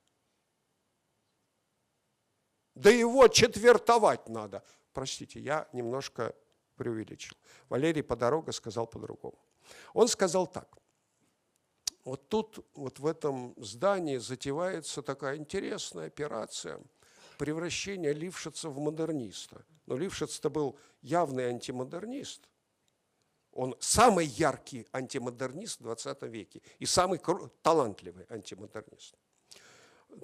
да 2.78 2.90
его 2.90 3.28
четвертовать 3.28 4.30
надо. 4.30 4.64
Простите, 4.94 5.40
я 5.40 5.68
немножко 5.74 6.36
преувеличил. 6.76 7.36
Валерий 7.70 8.04
Подорога 8.04 8.52
сказал 8.52 8.88
по-другому. 8.88 9.40
Он 9.94 10.08
сказал 10.08 10.48
так. 10.48 10.78
Вот 12.04 12.30
тут, 12.30 12.66
вот 12.74 13.00
в 13.00 13.06
этом 13.06 13.54
здании 13.58 14.18
затевается 14.18 15.02
такая 15.02 15.38
интересная 15.38 16.08
операция 16.08 16.80
превращения 17.38 18.14
Лившица 18.14 18.70
в 18.70 18.80
модерниста. 18.80 19.66
Но 19.86 19.98
Лившиц-то 19.98 20.50
был 20.50 20.78
явный 21.02 21.50
антимодернист. 21.50 22.48
Он 23.52 23.76
самый 23.80 24.26
яркий 24.26 24.88
антимодернист 24.94 25.80
в 25.80 25.84
20 25.84 26.22
веке 26.24 26.62
и 26.80 26.86
самый 26.86 27.20
талантливый 27.62 28.26
антимодернист. 28.30 29.16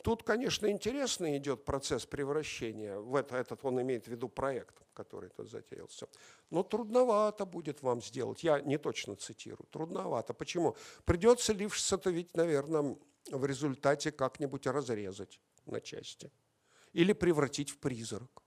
Тут, 0.02 0.24
конечно, 0.24 0.70
интересный 0.70 1.38
идет 1.38 1.66
процесс 1.66 2.06
превращения. 2.06 2.98
В 2.98 3.16
это, 3.16 3.36
этот 3.36 3.64
он 3.64 3.82
имеет 3.82 4.06
в 4.06 4.08
виду 4.08 4.30
проект, 4.30 4.76
который 4.94 5.30
тут 5.30 5.50
затеялся. 5.50 6.08
Но 6.50 6.64
трудновато 6.64 7.46
будет 7.46 7.82
вам 7.84 8.02
сделать. 8.02 8.44
Я 8.44 8.60
не 8.62 8.78
точно 8.78 9.16
цитирую. 9.16 9.68
Трудновато. 9.70 10.34
Почему? 10.34 10.76
Придется 11.06 11.54
Лившица-то 11.54 12.10
ведь, 12.10 12.36
наверное, 12.36 12.98
в 13.30 13.46
результате 13.46 14.12
как-нибудь 14.12 14.66
разрезать 14.68 15.40
на 15.66 15.80
части. 15.80 16.32
Или 16.94 17.14
превратить 17.14 17.70
в 17.70 17.78
призрак. 17.78 18.42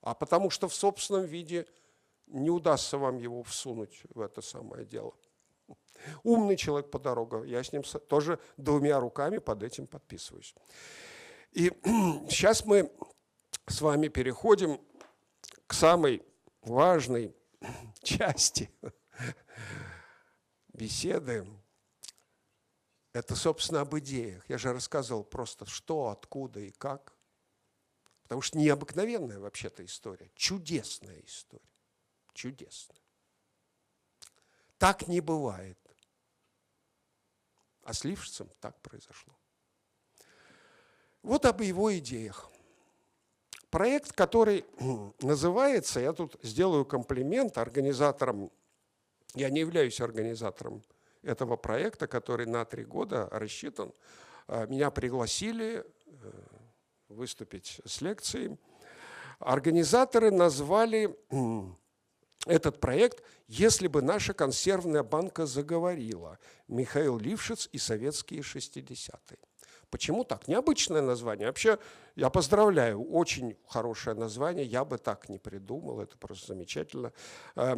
А 0.00 0.14
потому 0.14 0.50
что 0.50 0.68
в 0.68 0.74
собственном 0.74 1.24
виде 1.24 1.66
не 2.26 2.50
удастся 2.50 2.98
вам 2.98 3.18
его 3.18 3.42
всунуть 3.42 4.02
в 4.10 4.20
это 4.20 4.40
самое 4.40 4.84
дело. 4.84 5.14
Умный 6.22 6.56
человек 6.56 6.90
по 6.90 6.98
дорогам, 6.98 7.44
я 7.44 7.62
с 7.62 7.72
ним 7.72 7.82
тоже 8.08 8.38
двумя 8.56 9.00
руками 9.00 9.38
под 9.38 9.62
этим 9.62 9.86
подписываюсь. 9.86 10.54
И 11.52 11.72
сейчас 12.28 12.64
мы 12.64 12.90
с 13.66 13.80
вами 13.80 14.08
переходим 14.08 14.80
к 15.66 15.74
самой 15.74 16.22
важной 16.62 17.34
части 18.02 18.70
беседы. 20.72 21.46
Это, 23.12 23.36
собственно, 23.36 23.82
об 23.82 23.96
идеях. 23.98 24.48
Я 24.48 24.58
же 24.58 24.72
рассказывал 24.72 25.22
просто 25.22 25.66
что, 25.66 26.08
откуда 26.08 26.60
и 26.60 26.70
как. 26.70 27.14
Потому 28.24 28.42
что 28.42 28.58
необыкновенная 28.58 29.38
вообще-то 29.38 29.84
история, 29.84 30.30
чудесная 30.34 31.20
история, 31.20 31.62
чудесная. 32.32 32.98
Так 34.78 35.06
не 35.06 35.20
бывает. 35.20 35.78
А 37.84 37.92
с 37.92 38.04
Лившицем 38.04 38.48
так 38.60 38.80
произошло. 38.80 39.32
Вот 41.22 41.44
об 41.46 41.60
его 41.60 41.96
идеях. 41.98 42.50
Проект, 43.70 44.12
который 44.12 44.64
называется, 45.20 46.00
я 46.00 46.12
тут 46.12 46.36
сделаю 46.42 46.84
комплимент 46.84 47.58
организаторам, 47.58 48.50
я 49.34 49.50
не 49.50 49.60
являюсь 49.60 50.00
организатором 50.00 50.82
этого 51.22 51.56
проекта, 51.56 52.06
который 52.06 52.46
на 52.46 52.64
три 52.64 52.84
года 52.84 53.28
рассчитан. 53.30 53.92
А, 54.46 54.66
меня 54.66 54.90
пригласили 54.90 55.84
э, 56.06 56.30
выступить 57.08 57.80
с 57.84 58.00
лекцией. 58.00 58.58
Организаторы 59.38 60.30
назвали 60.30 61.18
этот 62.46 62.80
проект 62.80 63.22
«Если 63.48 63.88
бы 63.88 64.02
наша 64.02 64.34
консервная 64.34 65.02
банка 65.02 65.46
заговорила» 65.46 66.38
Михаил 66.68 67.18
Лившиц 67.18 67.68
и 67.72 67.78
советские 67.78 68.40
60-е. 68.40 69.38
Почему 69.90 70.24
так? 70.24 70.48
Необычное 70.48 71.02
название. 71.02 71.46
Вообще, 71.46 71.78
я 72.16 72.28
поздравляю, 72.28 73.02
очень 73.02 73.56
хорошее 73.68 74.16
название. 74.16 74.64
Я 74.64 74.84
бы 74.84 74.98
так 74.98 75.28
не 75.28 75.38
придумал, 75.38 76.00
это 76.00 76.18
просто 76.18 76.48
замечательно. 76.48 77.12
Э, 77.54 77.76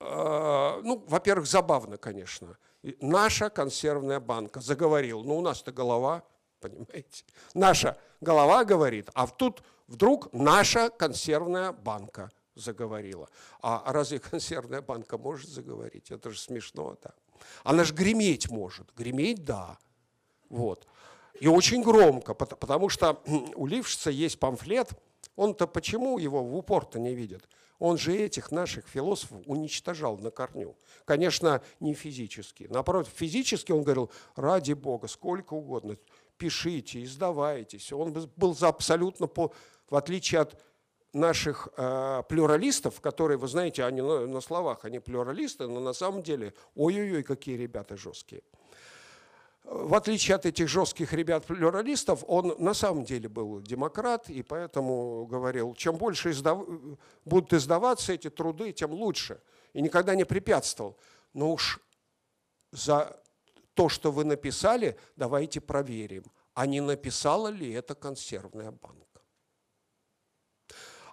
э, 0.00 0.80
ну, 0.82 1.04
во-первых, 1.08 1.46
забавно, 1.46 1.96
конечно. 1.96 2.58
Наша 3.00 3.48
консервная 3.48 4.20
банка 4.20 4.60
заговорил. 4.60 5.24
Ну, 5.24 5.38
у 5.38 5.40
нас-то 5.40 5.72
голова, 5.72 6.22
понимаете? 6.60 7.24
Наша 7.54 7.96
голова 8.20 8.64
говорит, 8.64 9.08
а 9.14 9.26
тут 9.26 9.62
вдруг 9.88 10.30
наша 10.34 10.90
консервная 10.90 11.72
банка 11.72 12.30
заговорила. 12.54 13.28
А 13.60 13.92
разве 13.92 14.18
консервная 14.18 14.82
банка 14.82 15.18
может 15.18 15.50
заговорить? 15.50 16.10
Это 16.10 16.30
же 16.30 16.38
смешно, 16.38 16.96
да. 17.02 17.12
Она 17.62 17.84
же 17.84 17.94
греметь 17.94 18.50
может. 18.50 18.92
Греметь– 18.94 19.44
да. 19.44 19.78
Вот. 20.48 20.86
И 21.40 21.48
очень 21.48 21.82
громко, 21.82 22.34
потому 22.34 22.88
что 22.88 23.20
у 23.56 23.66
Лившица 23.66 24.10
есть 24.10 24.38
памфлет. 24.38 24.90
Он-то 25.36 25.66
почему 25.66 26.18
его 26.18 26.44
в 26.44 26.56
упор-то 26.56 26.98
не 26.98 27.14
видит? 27.14 27.48
Он 27.80 27.98
же 27.98 28.16
этих 28.16 28.52
наших 28.52 28.86
философов 28.86 29.40
уничтожал 29.46 30.16
на 30.18 30.30
корню. 30.30 30.76
Конечно, 31.04 31.60
не 31.80 31.92
физически. 31.94 32.64
Напротив, 32.70 33.12
физически 33.14 33.72
он 33.72 33.82
говорил, 33.82 34.10
ради 34.36 34.74
Бога, 34.74 35.08
сколько 35.08 35.54
угодно, 35.54 35.96
пишите, 36.38 37.02
издавайтесь. 37.02 37.92
Он 37.92 38.12
был 38.36 38.54
за 38.54 38.68
абсолютно, 38.68 39.26
по, 39.26 39.52
в 39.90 39.96
отличие 39.96 40.42
от 40.42 40.62
наших 41.14 41.68
э, 41.76 42.22
плюралистов, 42.28 43.00
которые, 43.00 43.38
вы 43.38 43.48
знаете, 43.48 43.84
они 43.84 44.02
на, 44.02 44.40
словах, 44.40 44.84
они 44.84 44.98
плюралисты, 44.98 45.66
но 45.66 45.80
на 45.80 45.92
самом 45.92 46.22
деле, 46.22 46.54
ой-ой-ой, 46.74 47.22
какие 47.22 47.56
ребята 47.56 47.96
жесткие. 47.96 48.42
В 49.64 49.94
отличие 49.94 50.34
от 50.34 50.44
этих 50.44 50.68
жестких 50.68 51.14
ребят-плюралистов, 51.14 52.22
он 52.26 52.54
на 52.58 52.74
самом 52.74 53.04
деле 53.04 53.30
был 53.30 53.62
демократ, 53.62 54.28
и 54.28 54.42
поэтому 54.42 55.24
говорил, 55.26 55.74
чем 55.74 55.96
больше 55.96 56.32
издав... 56.32 56.66
будут 57.24 57.54
издаваться 57.54 58.12
эти 58.12 58.28
труды, 58.28 58.72
тем 58.72 58.92
лучше. 58.92 59.40
И 59.72 59.80
никогда 59.80 60.14
не 60.14 60.24
препятствовал. 60.24 60.98
Но 61.32 61.52
уж 61.52 61.80
за 62.72 63.18
то, 63.72 63.88
что 63.88 64.12
вы 64.12 64.24
написали, 64.24 64.98
давайте 65.16 65.60
проверим, 65.60 66.24
а 66.52 66.66
не 66.66 66.80
написала 66.80 67.48
ли 67.48 67.72
это 67.72 67.94
консервная 67.94 68.70
банка. 68.70 69.13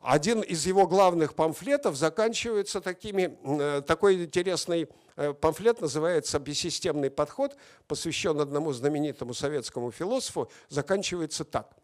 Один 0.01 0.41
из 0.41 0.65
его 0.65 0.87
главных 0.87 1.35
памфлетов 1.35 1.95
заканчивается 1.95 2.81
такими, 2.81 3.37
э, 3.43 3.81
такой 3.85 4.23
интересный 4.23 4.89
э, 5.15 5.33
памфлет, 5.33 5.79
называется 5.79 6.39
«Бессистемный 6.39 7.11
подход», 7.11 7.55
посвящен 7.87 8.39
одному 8.39 8.73
знаменитому 8.73 9.35
советскому 9.35 9.91
философу, 9.91 10.51
заканчивается 10.69 11.45
так 11.45 11.75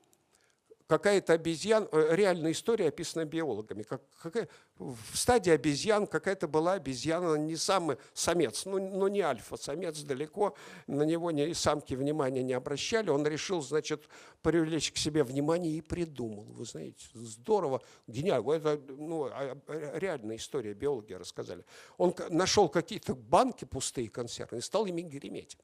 какая-то 0.88 1.33
обезьян, 1.33 1.88
э, 1.91 2.15
реальная 2.15 2.51
история 2.51 2.88
описана 2.88 3.25
биологами, 3.25 3.83
как, 3.83 4.01
какая, 4.21 4.47
в 4.77 4.97
стадии 5.13 5.51
обезьян 5.51 6.07
какая-то 6.07 6.47
была 6.47 6.73
обезьяна, 6.73 7.35
не 7.35 7.57
самый 7.57 7.97
самец, 8.13 8.65
ну, 8.65 8.79
ну 8.79 9.07
не 9.07 9.21
альфа-самец 9.21 10.01
далеко, 10.01 10.55
на 10.88 11.03
него 11.03 11.31
не, 11.31 11.53
самки 11.53 11.93
внимания 11.93 12.41
не 12.41 12.53
обращали, 12.53 13.09
он 13.09 13.27
решил, 13.27 13.61
значит, 13.61 14.07
привлечь 14.41 14.91
к 14.91 14.97
себе 14.97 15.23
внимание 15.23 15.73
и 15.73 15.81
придумал, 15.81 16.45
вы 16.45 16.65
знаете, 16.65 17.05
здорово, 17.13 17.81
гениально, 18.07 18.51
это 18.51 18.79
ну, 18.88 19.25
а, 19.25 19.57
реальная 19.67 20.38
история, 20.38 20.73
биологи 20.73 21.13
рассказали. 21.13 21.65
Он 21.97 22.15
нашел 22.29 22.69
какие-то 22.69 23.13
банки 23.13 23.65
пустые 23.65 24.09
консервные, 24.09 24.61
стал 24.61 24.85
ими 24.85 25.01
греметь. 25.01 25.57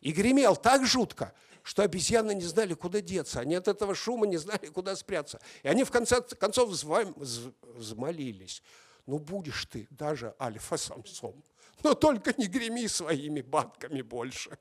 И 0.00 0.12
гремел 0.12 0.56
так 0.56 0.86
жутко, 0.86 1.34
что 1.62 1.82
обезьяны 1.82 2.34
не 2.34 2.42
знали, 2.42 2.74
куда 2.74 3.00
деться. 3.00 3.40
Они 3.40 3.54
от 3.54 3.68
этого 3.68 3.94
шума 3.94 4.26
не 4.26 4.36
знали, 4.36 4.66
куда 4.66 4.96
спрятаться. 4.96 5.40
И 5.62 5.68
они 5.68 5.84
в 5.84 5.90
конце 5.90 6.20
концов 6.20 6.70
взмолились. 6.70 8.62
Ну, 9.06 9.18
будешь 9.18 9.66
ты 9.66 9.86
даже 9.90 10.34
альфа-самцом, 10.40 11.42
но 11.82 11.94
только 11.94 12.34
не 12.36 12.46
греми 12.46 12.86
своими 12.86 13.40
банками 13.40 14.02
больше. 14.02 14.58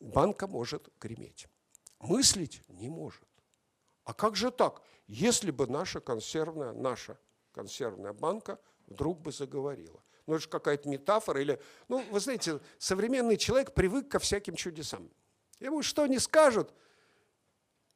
Банка 0.00 0.46
может 0.46 0.88
греметь. 1.00 1.46
Мыслить 2.00 2.62
не 2.68 2.88
может. 2.88 3.22
А 4.04 4.14
как 4.14 4.34
же 4.34 4.50
так? 4.50 4.82
Если 5.06 5.50
бы 5.50 5.66
наша 5.66 6.00
консервная, 6.00 6.72
наша 6.72 7.18
консервная 7.52 8.12
банка 8.12 8.58
вдруг 8.86 9.20
бы 9.20 9.32
заговорила. 9.32 10.02
Ну, 10.30 10.36
это 10.36 10.44
же 10.44 10.48
какая-то 10.48 10.88
метафора. 10.88 11.42
Или, 11.42 11.60
ну, 11.88 12.04
вы 12.08 12.20
знаете, 12.20 12.60
современный 12.78 13.36
человек 13.36 13.74
привык 13.74 14.08
ко 14.08 14.20
всяким 14.20 14.54
чудесам. 14.54 15.10
Ему 15.58 15.82
что 15.82 16.06
не 16.06 16.20
скажут, 16.20 16.72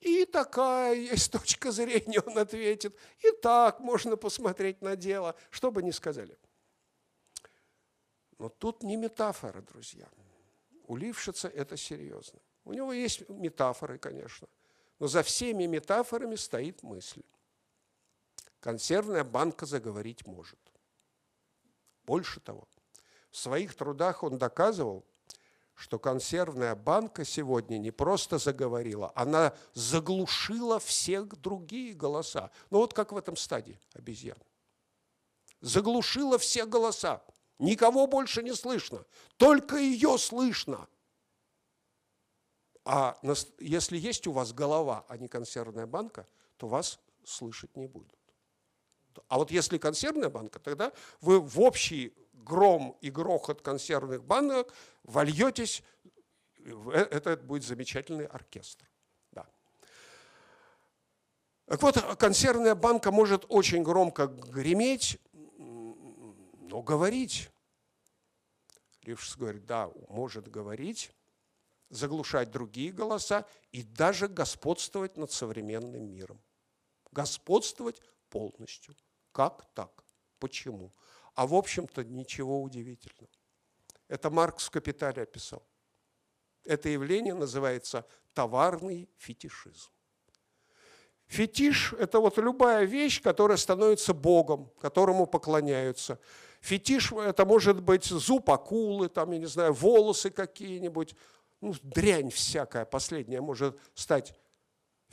и 0.01 0.25
такая 0.25 0.97
есть 0.97 1.31
точка 1.31 1.71
зрения, 1.71 2.21
он 2.21 2.37
ответит. 2.37 2.99
И 3.21 3.31
так 3.41 3.79
можно 3.79 4.17
посмотреть 4.17 4.83
на 4.83 4.97
дело, 4.97 5.37
что 5.51 5.71
бы 5.71 5.81
ни 5.81 5.93
сказали. 5.93 6.37
Но 8.39 8.49
тут 8.49 8.83
не 8.83 8.97
метафора, 8.97 9.63
друзья. 9.63 10.09
У 10.89 10.97
Лившица 10.97 11.47
это 11.47 11.77
серьезно. 11.77 12.41
У 12.65 12.73
него 12.73 12.93
есть 12.93 13.29
метафоры, 13.29 13.99
конечно. 13.99 14.49
Но 14.99 15.07
за 15.07 15.23
всеми 15.23 15.67
метафорами 15.67 16.35
стоит 16.35 16.83
мысль. 16.83 17.23
Консервная 18.59 19.23
банка 19.23 19.67
заговорить 19.67 20.27
может. 20.27 20.59
Больше 22.07 22.41
того, 22.41 22.69
в 23.31 23.37
своих 23.37 23.75
трудах 23.75 24.23
он 24.23 24.39
доказывал, 24.39 25.05
что 25.75 25.99
консервная 25.99 26.75
банка 26.75 27.25
сегодня 27.25 27.79
не 27.79 27.91
просто 27.91 28.39
заговорила, 28.39 29.13
она 29.15 29.55
заглушила 29.73 30.79
всех 30.79 31.41
другие 31.41 31.95
голоса. 31.95 32.51
Ну 32.71 32.79
вот 32.79 32.95
как 32.95 33.13
в 33.13 33.17
этом 33.17 33.37
стадии 33.37 33.81
обезьян. 33.93 34.39
Заглушила 35.61 36.39
все 36.39 36.67
голоса. 36.67 37.23
Никого 37.59 38.07
больше 38.07 38.43
не 38.43 38.55
слышно. 38.55 39.05
Только 39.37 39.77
ее 39.77 40.19
слышно. 40.19 40.87
А 42.85 43.19
если 43.59 43.97
есть 43.97 44.27
у 44.27 44.33
вас 44.33 44.53
голова, 44.53 45.05
а 45.09 45.17
не 45.17 45.27
консервная 45.27 45.87
банка, 45.87 46.27
то 46.59 46.69
вас 46.69 47.01
слышать 47.25 47.75
не 47.77 47.87
будут. 47.87 48.15
А 49.29 49.39
вот 49.39 49.51
если 49.51 49.79
консервная 49.79 50.29
банка, 50.29 50.59
тогда 50.59 50.93
вы 51.21 51.41
в 51.41 51.61
общий 51.61 52.15
гром 52.33 52.97
и 53.01 53.11
грохот 53.11 53.63
консервных 53.63 54.25
банок 54.25 54.73
вольетесь, 55.03 55.83
э, 56.59 57.07
это 57.11 57.37
будет 57.37 57.65
замечательный 57.65 58.27
оркестр. 58.27 58.89
Да. 59.33 59.47
Так 61.67 61.83
вот, 61.83 61.97
консервная 62.17 62.75
банка 62.75 63.11
может 63.11 63.45
очень 63.49 63.83
громко 63.83 64.27
греметь, 64.27 65.19
но 65.57 66.83
говорить. 66.83 67.51
Лившиц 69.03 69.37
говорит, 69.37 69.67
да, 69.67 69.91
может 70.09 70.49
говорить, 70.49 71.13
заглушать 71.91 72.51
другие 72.51 72.91
голоса 72.91 73.47
и 73.71 73.83
даже 73.83 74.29
господствовать 74.29 75.17
над 75.17 75.31
современным 75.31 76.11
миром. 76.11 76.41
Господствовать 77.13 78.01
полностью. 78.35 78.97
Как 79.33 79.65
так? 79.75 80.05
Почему? 80.41 80.93
А 81.35 81.47
в 81.47 81.55
общем-то 81.55 82.03
ничего 82.05 82.61
удивительного. 82.63 83.31
Это 84.09 84.31
Маркс 84.31 84.67
в 84.67 84.71
«Капитале» 84.71 85.23
описал. 85.23 85.63
Это 86.65 86.89
явление 86.89 87.35
называется 87.35 88.05
товарный 88.33 89.09
фетишизм. 89.19 89.91
Фетиш– 91.27 91.93
это 91.99 92.21
вот 92.21 92.39
любая 92.39 92.85
вещь, 92.85 93.23
которая 93.23 93.57
становится 93.57 94.13
богом, 94.13 94.71
которому 94.81 95.27
поклоняются. 95.27 96.19
Фетиш– 96.61 97.13
это 97.13 97.45
может 97.47 97.81
быть 97.81 98.05
зуб 98.05 98.51
акулы, 98.51 99.09
там, 99.09 99.33
я 99.33 99.39
не 99.39 99.47
знаю, 99.47 99.73
волосы 99.73 100.31
какие-нибудь, 100.31 101.15
ну, 101.61 101.75
дрянь 101.83 102.31
всякая 102.31 102.85
последняя 102.85 103.41
может 103.41 103.79
стать 103.95 104.35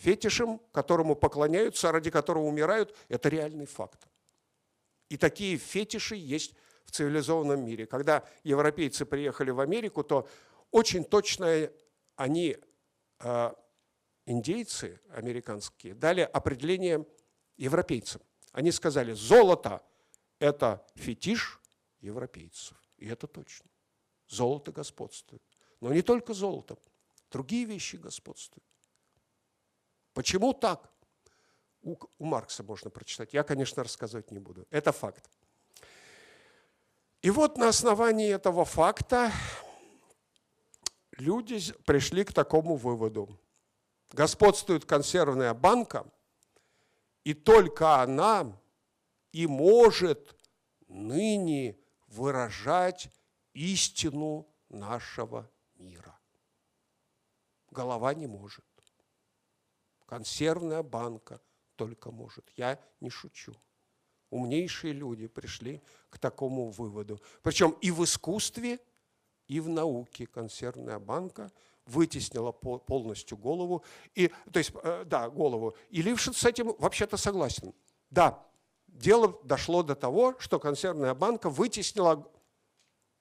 фетишем, 0.01 0.59
которому 0.71 1.15
поклоняются, 1.15 1.91
ради 1.91 2.09
которого 2.09 2.45
умирают. 2.45 2.95
Это 3.07 3.29
реальный 3.29 3.65
факт. 3.65 4.07
И 5.09 5.17
такие 5.17 5.57
фетиши 5.57 6.15
есть 6.15 6.55
в 6.85 6.91
цивилизованном 6.91 7.63
мире. 7.63 7.85
Когда 7.85 8.27
европейцы 8.43 9.05
приехали 9.05 9.51
в 9.51 9.59
Америку, 9.59 10.03
то 10.03 10.27
очень 10.71 11.03
точно 11.03 11.69
они, 12.15 12.57
э, 13.19 13.53
индейцы 14.25 14.99
американские, 15.13 15.93
дали 15.93 16.21
определение 16.21 17.05
европейцам. 17.57 18.21
Они 18.51 18.71
сказали, 18.71 19.13
золото– 19.13 19.83
это 20.39 20.85
фетиш 20.95 21.59
европейцев. 21.99 22.77
И 22.97 23.07
это 23.07 23.27
точно. 23.27 23.69
Золото 24.27 24.71
господствует. 24.71 25.43
Но 25.79 25.93
не 25.93 26.01
только 26.01 26.33
золото, 26.33 26.77
другие 27.29 27.65
вещи 27.65 27.97
господствуют. 27.97 28.65
Почему 30.13 30.53
так? 30.53 30.89
У, 31.81 31.95
у 32.17 32.25
Маркса 32.25 32.63
можно 32.63 32.89
прочитать. 32.89 33.33
Я, 33.33 33.43
конечно, 33.43 33.83
рассказывать 33.83 34.31
не 34.31 34.39
буду. 34.39 34.67
Это 34.69 34.91
факт. 34.91 35.29
И 37.21 37.29
вот 37.29 37.57
на 37.57 37.69
основании 37.69 38.33
этого 38.33 38.65
факта 38.65 39.31
люди 41.11 41.59
пришли 41.85 42.23
к 42.23 42.33
такому 42.33 42.75
выводу. 42.75 43.39
Господствует 44.11 44.85
консервная 44.85 45.53
банка, 45.53 46.05
и 47.23 47.33
только 47.33 48.01
она 48.01 48.59
и 49.31 49.47
может 49.47 50.35
ныне 50.87 51.77
выражать 52.07 53.09
истину 53.53 54.47
нашего 54.69 55.49
мира. 55.75 56.19
Голова 57.69 58.13
не 58.13 58.27
может. 58.27 58.65
Консервная 60.11 60.83
банка 60.83 61.39
только 61.77 62.11
может. 62.11 62.43
Я 62.57 62.77
не 62.99 63.09
шучу. 63.09 63.55
Умнейшие 64.29 64.91
люди 64.91 65.27
пришли 65.27 65.81
к 66.09 66.19
такому 66.19 66.69
выводу. 66.69 67.21
Причем 67.41 67.77
и 67.79 67.91
в 67.91 68.03
искусстве, 68.03 68.79
и 69.47 69.61
в 69.61 69.69
науке 69.69 70.27
консервная 70.27 70.99
банка 70.99 71.49
вытеснила 71.85 72.51
полностью 72.51 73.37
голову. 73.37 73.85
И, 74.13 74.27
то 74.51 74.59
есть, 74.59 74.73
э, 74.83 75.05
да, 75.05 75.29
голову. 75.29 75.77
И 75.91 76.01
Лившин 76.01 76.33
с 76.33 76.43
этим 76.43 76.75
вообще-то 76.77 77.15
согласен. 77.15 77.73
Да, 78.09 78.45
дело 78.87 79.39
дошло 79.45 79.81
до 79.81 79.95
того, 79.95 80.35
что 80.39 80.59
консервная 80.59 81.13
банка 81.13 81.49
вытеснила 81.49 82.29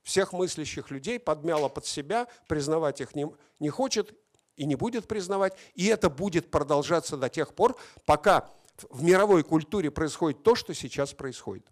всех 0.02 0.32
мыслящих 0.32 0.90
людей, 0.90 1.20
подмяла 1.20 1.68
под 1.68 1.86
себя, 1.86 2.26
признавать 2.48 3.00
их 3.00 3.14
не, 3.14 3.32
не 3.60 3.68
хочет 3.68 4.12
и 4.60 4.66
не 4.66 4.74
будет 4.74 5.08
признавать. 5.08 5.56
И 5.74 5.86
это 5.86 6.10
будет 6.10 6.50
продолжаться 6.50 7.16
до 7.16 7.30
тех 7.30 7.54
пор, 7.54 7.80
пока 8.04 8.50
в 8.90 9.02
мировой 9.02 9.42
культуре 9.42 9.90
происходит 9.90 10.42
то, 10.42 10.54
что 10.54 10.74
сейчас 10.74 11.14
происходит. 11.14 11.66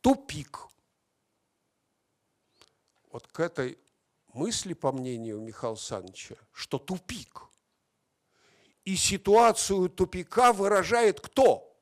Тупик. 0.00 0.66
Вот 3.12 3.28
к 3.28 3.38
этой 3.38 3.78
мысли, 4.32 4.72
по 4.74 4.90
мнению 4.90 5.40
Михаила 5.40 5.76
Саныча, 5.76 6.36
что 6.50 6.80
тупик. 6.80 7.42
И 8.84 8.96
ситуацию 8.96 9.88
тупика 9.88 10.52
выражает 10.52 11.20
кто? 11.20 11.72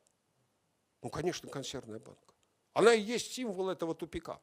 Ну, 1.01 1.09
конечно, 1.09 1.49
консервная 1.49 1.99
банка. 1.99 2.35
Она 2.75 2.93
и 2.93 3.01
есть 3.01 3.33
символ 3.33 3.71
этого 3.71 3.95
тупика. 3.95 4.39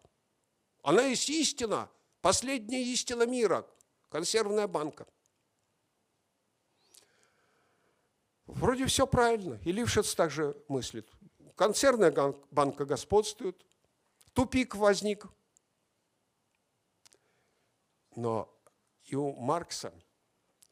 Она 0.82 1.04
есть 1.04 1.30
истина, 1.30 1.88
последняя 2.20 2.82
истина 2.82 3.28
мира, 3.28 3.68
консервная 4.10 4.68
банка. 4.68 5.06
Вроде 8.54 8.88
все 8.88 9.06
правильно. 9.06 9.60
И 9.64 9.72
Лившиц 9.72 10.16
также 10.16 10.56
мыслит. 10.68 11.08
Консервная 11.56 12.12
банка 12.52 12.86
господствует, 12.86 13.64
тупик 14.34 14.76
возник. 14.76 15.26
Но 18.16 18.50
и 19.04 19.16
у 19.16 19.34
Маркса 19.34 19.94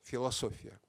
философия, 0.04 0.80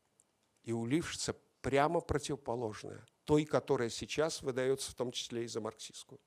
и 0.63 0.73
у 0.73 0.87
Лившица 0.87 1.37
прямо 1.61 2.01
противоположная, 2.01 3.05
той, 3.25 3.45
которая 3.45 3.91
сейчас 3.91 4.43
выдается 4.43 4.91
в 4.91 4.95
том 4.95 5.13
числе 5.13 5.45
и 5.45 5.49
за 5.49 5.61
марксистскую. 5.61 6.21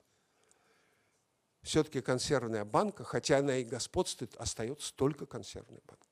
Все-таки 1.64 2.02
консервная 2.02 2.66
банка, 2.66 3.04
хотя 3.04 3.38
она 3.38 3.58
и 3.58 3.64
господствует, 3.64 4.36
остается 4.36 4.94
только 4.94 5.26
консервной 5.26 5.82
банкой. 5.86 6.11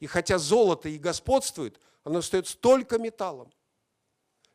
И 0.00 0.06
хотя 0.06 0.38
золото 0.38 0.88
и 0.88 0.98
господствует, 0.98 1.80
оно 2.04 2.18
остается 2.18 2.56
только 2.58 2.98
металлом. 2.98 3.52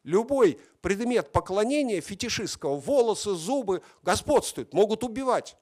Любой 0.04 0.60
предмет 0.82 1.32
поклонения 1.32 2.02
фетишистского, 2.02 2.80
волосы, 2.80 3.34
зубы, 3.36 3.84
господствуют, 4.02 4.74
могут 4.74 5.04
убивать. 5.04 5.58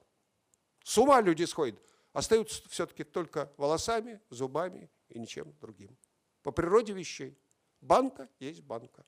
С 0.82 0.96
ума 0.96 1.20
люди 1.20 1.44
сходят. 1.44 1.80
Остаются 2.12 2.66
все-таки 2.68 3.04
только 3.04 3.52
волосами, 3.56 4.20
зубами 4.30 4.90
и 5.08 5.18
ничем 5.18 5.54
другим. 5.60 5.96
По 6.42 6.50
природе 6.50 6.92
вещей. 6.92 7.38
Банка 7.80 8.28
есть 8.38 8.62
банка. 8.62 9.04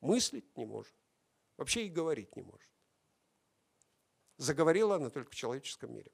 Мыслить 0.00 0.56
не 0.56 0.64
может. 0.64 0.94
Вообще 1.56 1.86
и 1.86 1.88
говорить 1.88 2.34
не 2.36 2.42
может. 2.42 2.70
Заговорила 4.36 4.96
она 4.96 5.10
только 5.10 5.30
в 5.30 5.34
человеческом 5.34 5.94
мире. 5.94 6.10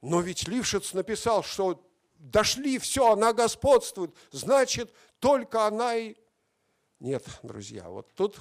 Но 0.00 0.20
ведь 0.20 0.46
Лившиц 0.46 0.94
написал, 0.94 1.42
что 1.42 1.89
дошли, 2.20 2.78
все, 2.78 3.12
она 3.12 3.32
господствует, 3.32 4.14
значит, 4.30 4.92
только 5.18 5.66
она 5.66 5.96
и... 5.96 6.14
Нет, 7.00 7.26
друзья, 7.42 7.88
вот 7.88 8.12
тут 8.14 8.38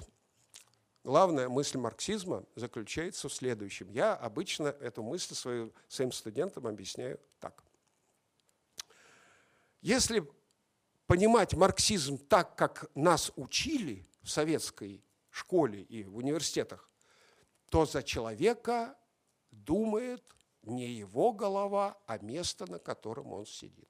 главная 1.03 1.47
мысль 1.47 1.77
марксизма 1.77 2.43
заключается 2.55 3.29
в 3.29 3.33
следующем. 3.33 3.89
Я 3.89 4.13
обычно 4.15 4.67
эту 4.67 5.01
мысль 5.01 5.33
свою, 5.33 5.73
своим 5.87 6.11
студентам 6.11 6.67
объясняю 6.67 7.19
так. 7.39 7.63
Если 9.81 10.29
понимать 11.07 11.53
марксизм 11.53 12.17
так, 12.17 12.55
как 12.57 12.91
нас 12.95 13.31
учили 13.37 14.05
в 14.21 14.29
советской 14.29 15.01
школе 15.29 15.83
и 15.83 16.03
в 16.03 16.17
университетах, 16.17 16.89
то 17.69 17.85
за 17.85 18.03
человека 18.03 18.97
думает 19.51 20.21
не 20.63 20.87
его 20.87 21.31
голова, 21.31 21.97
а 22.05 22.17
место, 22.19 22.69
на 22.69 22.79
котором 22.79 23.33
он 23.33 23.45
сидит. 23.45 23.89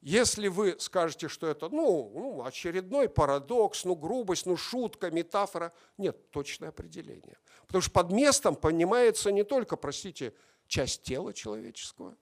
Если 0.00 0.48
вы 0.48 0.76
скажете, 0.80 1.28
что 1.28 1.46
это 1.46 1.70
ну, 1.70 2.12
ну, 2.14 2.44
очередной 2.44 3.08
парадокс, 3.08 3.84
ну, 3.84 3.94
грубость, 3.94 4.44
ну, 4.44 4.54
шутка, 4.54 5.10
метафора, 5.10 5.72
нет, 5.96 6.30
точное 6.30 6.68
определение. 6.68 7.38
Потому 7.66 7.80
что 7.80 7.90
под 7.90 8.12
местом 8.12 8.54
понимается 8.54 9.32
не 9.32 9.44
только, 9.44 9.76
простите, 9.76 10.34
часть 10.66 11.04
тела 11.04 11.32
человеческого, 11.32 12.16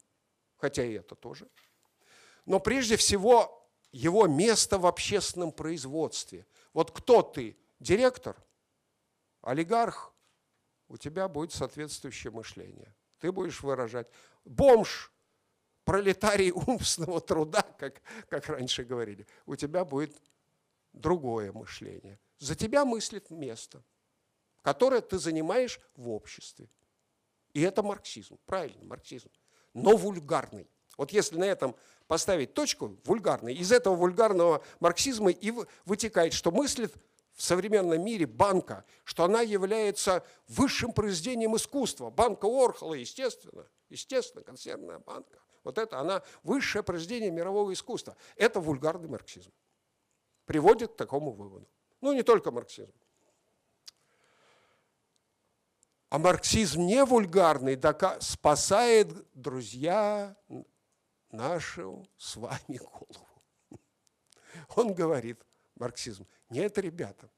хотя 0.59 0.85
и 0.85 0.93
это 0.93 1.17
тоже, 1.17 1.49
но 2.47 2.61
прежде 2.61 2.97
всего 2.97 3.69
его 3.91 4.27
место 4.27 4.79
в 4.79 4.87
общественном 4.87 5.51
производстве. 5.51 6.47
Вот 6.73 6.91
кто 6.93 7.23
ты? 7.23 7.57
Директор? 7.81 8.37
Олигарх? 9.43 10.12
У 10.93 10.99
тебя 10.99 11.27
будет 11.27 11.53
соответствующее 11.53 12.31
мышление. 12.31 12.95
Ты 13.19 13.33
будешь 13.33 13.63
выражать. 13.63 14.09
Бомж, 14.45 15.11
пролетарий 15.85 16.51
умственного 16.53 17.19
труда, 17.23 17.63
как, 17.79 18.03
как 18.29 18.47
раньше 18.49 18.85
говорили, 18.85 19.27
у 19.47 19.57
тебя 19.57 19.87
будет 19.87 20.15
другое 20.93 21.51
мышление. 21.51 22.21
За 22.39 22.55
тебя 22.55 22.85
мыслит 22.85 23.31
место, 23.31 23.83
которое 24.61 25.01
ты 25.01 25.19
занимаешь 25.19 25.81
в 25.97 26.11
обществе. 26.11 26.69
И 27.55 27.63
это 27.63 27.83
марксизм, 27.83 28.39
правильно, 28.45 28.85
марксизм, 28.85 29.31
но 29.73 29.97
вульгарный. 29.97 30.69
Вот 30.99 31.11
если 31.11 31.39
на 31.39 31.45
этом 31.45 31.75
поставить 32.07 32.53
точку, 32.53 32.99
вульгарный, 33.05 33.55
из 33.55 33.73
этого 33.73 33.95
вульгарного 33.95 34.63
марксизма 34.79 35.31
и 35.31 35.55
вытекает, 35.87 36.35
что 36.35 36.51
мыслит 36.51 36.95
в 37.35 37.43
современном 37.43 38.05
мире 38.05 38.27
банка, 38.27 38.85
что 39.05 39.25
она 39.25 39.41
является 39.41 40.25
высшим 40.49 40.93
произведением 40.93 41.57
искусства. 41.57 42.11
Банка 42.11 42.47
Орхола, 42.47 42.95
естественно, 42.95 43.67
естественно, 43.89 44.45
консервная 44.45 44.99
банка. 44.99 45.39
Вот 45.65 45.79
это 45.79 45.99
она 45.99 46.23
высшее 46.43 46.83
произведение 46.83 47.31
мирового 47.31 47.73
искусства. 47.73 48.17
Это 48.37 48.61
вульгарный 48.61 49.09
марксизм. 49.09 49.53
Приводит 50.45 50.93
к 50.93 50.97
такому 50.97 51.31
выводу. 51.31 51.69
Ну, 52.01 52.13
не 52.13 52.23
только 52.23 52.51
марксизм. 52.51 52.93
А 56.11 56.19
марксизм 56.19 56.83
не 56.83 57.05
вульгарный, 57.05 57.81
спасает, 58.21 59.09
друзья, 59.33 60.37
нашу 61.31 62.07
с 62.19 62.37
вами 62.37 62.79
голову. 62.79 63.29
Он 64.77 64.93
говорит, 64.93 65.41
марксизм, 65.83 66.27
нет, 66.49 66.79
ребята, 66.79 67.29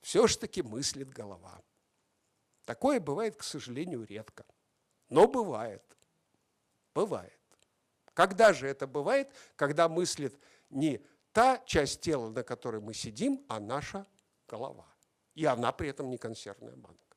все 0.00 0.28
ж 0.28 0.36
таки 0.36 0.62
мыслит 0.62 1.08
голова. 1.08 1.60
Такое 2.64 3.00
бывает, 3.00 3.34
к 3.36 3.42
сожалению, 3.42 4.04
редко. 4.04 4.44
Но 5.08 5.26
бывает. 5.26 5.82
Бывает. 6.94 7.40
Когда 8.14 8.52
же 8.52 8.68
это 8.68 8.86
бывает? 8.86 9.28
Когда 9.56 9.88
мыслит 9.88 10.38
не 10.70 11.04
та 11.32 11.58
часть 11.66 12.00
тела, 12.00 12.30
на 12.30 12.42
которой 12.44 12.80
мы 12.80 12.94
сидим, 12.94 13.44
а 13.48 13.58
наша 13.58 14.06
голова. 14.46 14.86
И 15.34 15.44
она 15.44 15.72
при 15.72 15.88
этом 15.88 16.08
не 16.08 16.18
консервная 16.18 16.76
банка. 16.76 17.16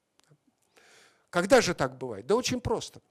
Когда 1.30 1.62
же 1.62 1.76
так 1.76 1.98
бывает? 1.98 2.26
Да 2.26 2.36
очень 2.36 2.60
просто. 2.60 3.02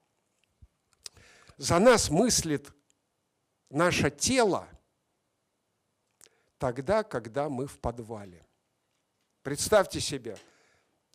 За 1.57 1.79
нас 1.79 2.11
мыслит 2.11 2.73
наше 3.69 4.11
тело 4.11 4.69
тогда, 6.61 7.03
когда 7.03 7.49
мы 7.49 7.67
в 7.67 7.81
подвале. 7.81 8.47
Представьте 9.43 9.99
себе, 9.99 10.37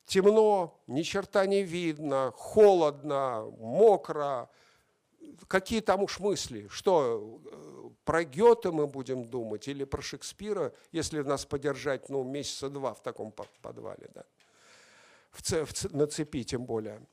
темно, 0.06 0.82
ни 0.88 1.04
черта 1.04 1.46
не 1.46 1.62
видно, 1.62 2.34
холодно, 2.36 3.46
мокро, 3.60 4.50
какие 5.48 5.82
там 5.82 6.02
уж 6.02 6.20
мысли, 6.20 6.68
что 6.70 7.39
э, 7.46 7.89
про 8.04 8.24
Гёте 8.24 8.72
мы 8.72 8.88
будем 8.88 9.24
думать 9.24 9.68
или 9.68 9.84
про 9.84 10.02
Шекспира, 10.02 10.74
если 10.91 11.22
нас 11.22 11.46
подержать 11.46 12.10
ну, 12.10 12.24
месяца 12.24 12.70
два 12.70 12.96
в 12.96 13.04
таком 13.04 13.32
подвале, 13.62 14.10
да? 14.16 14.24
в, 15.30 15.41
в, 15.41 15.93
на 15.93 16.08
цепи 16.08 16.43
тем 16.43 16.66
более. 16.66 17.06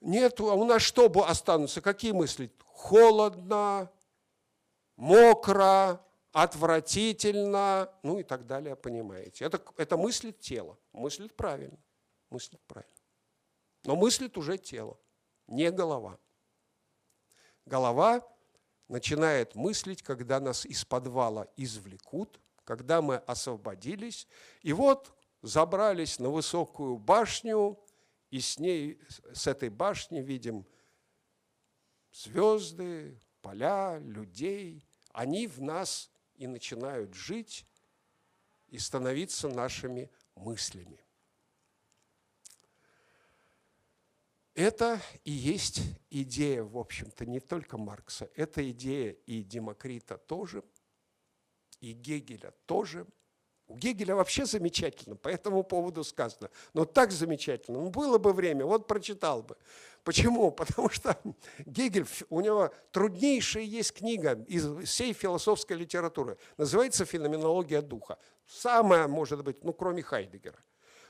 Нет, 0.00 0.40
а 0.40 0.54
у 0.54 0.64
нас 0.64 0.82
что 0.82 1.06
останутся? 1.24 1.80
Какие 1.80 2.10
мысли? 2.10 2.50
Холодно, 2.64 3.88
мокро, 4.96 6.00
отвратительно, 6.32 7.92
ну 8.02 8.18
и 8.18 8.22
так 8.22 8.46
далее, 8.46 8.74
понимаете. 8.74 9.44
Это, 9.44 9.62
это 9.76 9.96
мыслит 9.96 10.40
тело, 10.40 10.78
мыслит 10.92 11.34
правильно, 11.36 11.78
мыслит 12.30 12.60
правильно. 12.66 12.92
Но 13.84 13.96
мыслит 13.96 14.36
уже 14.38 14.56
тело, 14.58 14.98
не 15.46 15.70
голова. 15.70 16.18
Голова 17.66 18.26
начинает 18.88 19.54
мыслить, 19.54 20.02
когда 20.02 20.40
нас 20.40 20.64
из 20.64 20.84
подвала 20.84 21.48
извлекут, 21.56 22.40
когда 22.64 23.02
мы 23.02 23.16
освободились, 23.16 24.26
и 24.62 24.72
вот 24.72 25.12
забрались 25.42 26.18
на 26.18 26.30
высокую 26.30 26.96
башню, 26.96 27.78
и 28.30 28.40
с 28.40 28.58
ней, 28.58 28.98
с 29.34 29.46
этой 29.46 29.68
башни 29.68 30.20
видим 30.20 30.66
звезды, 32.12 33.20
поля, 33.42 33.98
людей. 33.98 34.86
Они 35.12 35.46
в 35.46 35.60
нас 35.60 36.11
и 36.42 36.48
начинают 36.48 37.14
жить 37.14 37.64
и 38.66 38.76
становиться 38.76 39.48
нашими 39.48 40.10
мыслями. 40.34 40.98
Это 44.54 45.00
и 45.22 45.30
есть 45.30 45.82
идея, 46.10 46.64
в 46.64 46.76
общем-то, 46.76 47.26
не 47.26 47.38
только 47.38 47.78
Маркса, 47.78 48.28
это 48.34 48.68
идея 48.72 49.12
и 49.12 49.44
Демокрита 49.44 50.18
тоже, 50.18 50.64
и 51.80 51.92
Гегеля 51.92 52.50
тоже. 52.66 53.06
У 53.68 53.76
Гегеля 53.76 54.16
вообще 54.16 54.44
замечательно, 54.44 55.14
по 55.14 55.28
этому 55.28 55.62
поводу 55.62 56.02
сказано. 56.02 56.50
Но 56.74 56.84
так 56.84 57.12
замечательно, 57.12 57.78
ну 57.78 57.90
было 57.90 58.18
бы 58.18 58.32
время, 58.32 58.66
вот 58.66 58.88
прочитал 58.88 59.44
бы. 59.44 59.56
Почему? 60.04 60.50
Потому 60.52 60.90
что 60.90 61.16
Гегель, 61.58 62.06
у 62.28 62.40
него 62.40 62.72
труднейшая 62.90 63.64
есть 63.64 63.92
книга 63.92 64.44
из 64.48 64.66
всей 64.86 65.12
философской 65.12 65.76
литературы, 65.76 66.38
называется 66.56 67.04
«Феноменология 67.04 67.82
духа». 67.82 68.18
Самая, 68.46 69.08
может 69.08 69.42
быть, 69.44 69.64
ну 69.64 69.72
кроме 69.72 70.02
Хайдегера. 70.02 70.58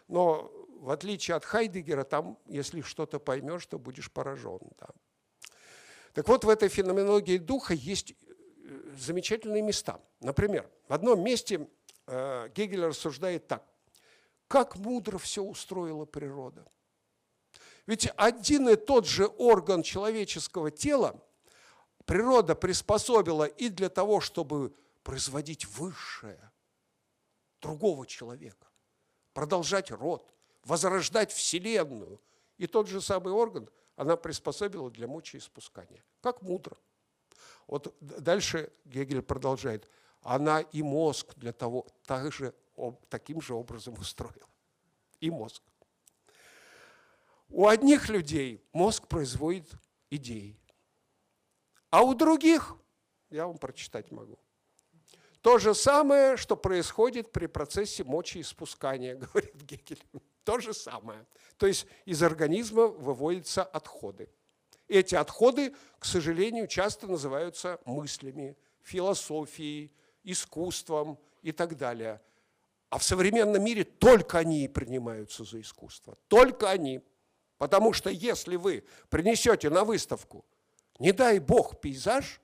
Но 0.08 0.50
в 0.80 0.90
отличие 0.90 1.36
от 1.36 1.44
Хайдегера, 1.44 2.04
там, 2.04 2.38
если 2.46 2.80
что-то 2.82 3.18
поймешь, 3.18 3.66
то 3.66 3.78
будешь 3.78 4.10
поражен. 4.10 4.60
Да. 4.78 4.88
Так 6.12 6.28
вот, 6.28 6.44
в 6.44 6.48
этой 6.48 6.68
феноменологии 6.68 7.38
духа 7.38 7.72
есть 7.72 8.12
э, 8.12 8.94
замечательные 8.98 9.62
места. 9.62 10.00
Например, 10.20 10.68
в 10.88 10.92
одном 10.92 11.22
месте 11.22 11.68
э, 12.06 12.48
Гегель 12.54 12.84
рассуждает 12.84 13.46
так. 13.46 13.64
Как 14.48 14.76
мудро 14.76 15.16
все 15.16 15.42
устроила 15.42 16.04
природа. 16.04 16.66
Ведь 17.86 18.08
один 18.16 18.68
и 18.68 18.76
тот 18.76 19.06
же 19.06 19.26
орган 19.26 19.82
человеческого 19.82 20.70
тела 20.70 21.20
природа 22.04 22.54
приспособила 22.54 23.44
и 23.44 23.68
для 23.68 23.88
того, 23.88 24.20
чтобы 24.20 24.74
производить 25.02 25.66
высшее 25.66 26.52
другого 27.60 28.06
человека, 28.06 28.68
продолжать 29.32 29.90
род, 29.90 30.32
возрождать 30.64 31.32
Вселенную. 31.32 32.20
И 32.58 32.66
тот 32.66 32.88
же 32.88 33.00
самый 33.00 33.32
орган 33.32 33.68
она 33.96 34.16
приспособила 34.16 34.90
для 34.90 35.08
мочеиспускания. 35.08 36.04
Как 36.20 36.42
мудро. 36.42 36.76
Вот 37.66 37.94
дальше 38.00 38.72
Гегель 38.84 39.22
продолжает. 39.22 39.88
Она 40.22 40.60
и 40.60 40.82
мозг 40.82 41.34
для 41.36 41.52
того 41.52 41.86
также, 42.06 42.54
таким 43.08 43.40
же 43.40 43.54
образом 43.54 43.94
устроила. 43.98 44.48
И 45.20 45.30
мозг. 45.30 45.62
У 47.52 47.66
одних 47.66 48.08
людей 48.08 48.64
мозг 48.72 49.06
производит 49.08 49.70
идеи, 50.08 50.58
а 51.90 52.02
у 52.02 52.14
других, 52.14 52.74
я 53.28 53.46
вам 53.46 53.58
прочитать 53.58 54.10
могу, 54.10 54.38
то 55.42 55.58
же 55.58 55.74
самое, 55.74 56.38
что 56.38 56.56
происходит 56.56 57.30
при 57.30 57.44
процессе 57.44 58.04
мочеиспускания, 58.04 59.16
говорит 59.32 59.54
Гегель. 59.56 60.02
То 60.44 60.60
же 60.60 60.72
самое. 60.72 61.26
То 61.58 61.66
есть 61.66 61.86
из 62.06 62.22
организма 62.22 62.86
выводятся 62.86 63.62
отходы. 63.62 64.30
Эти 64.88 65.14
отходы, 65.14 65.74
к 65.98 66.06
сожалению, 66.06 66.66
часто 66.66 67.06
называются 67.06 67.80
мыслями, 67.84 68.56
философией, 68.80 69.92
искусством 70.24 71.18
и 71.42 71.52
так 71.52 71.76
далее. 71.76 72.22
А 72.88 72.98
в 72.98 73.04
современном 73.04 73.62
мире 73.62 73.84
только 73.84 74.38
они 74.38 74.68
принимаются 74.68 75.44
за 75.44 75.60
искусство. 75.60 76.16
Только 76.28 76.70
они. 76.70 77.02
Потому 77.62 77.92
что 77.92 78.10
если 78.10 78.56
вы 78.56 78.84
принесете 79.08 79.70
на 79.70 79.84
выставку, 79.84 80.44
не 80.98 81.12
дай 81.12 81.38
бог, 81.38 81.80
пейзаж 81.80 82.40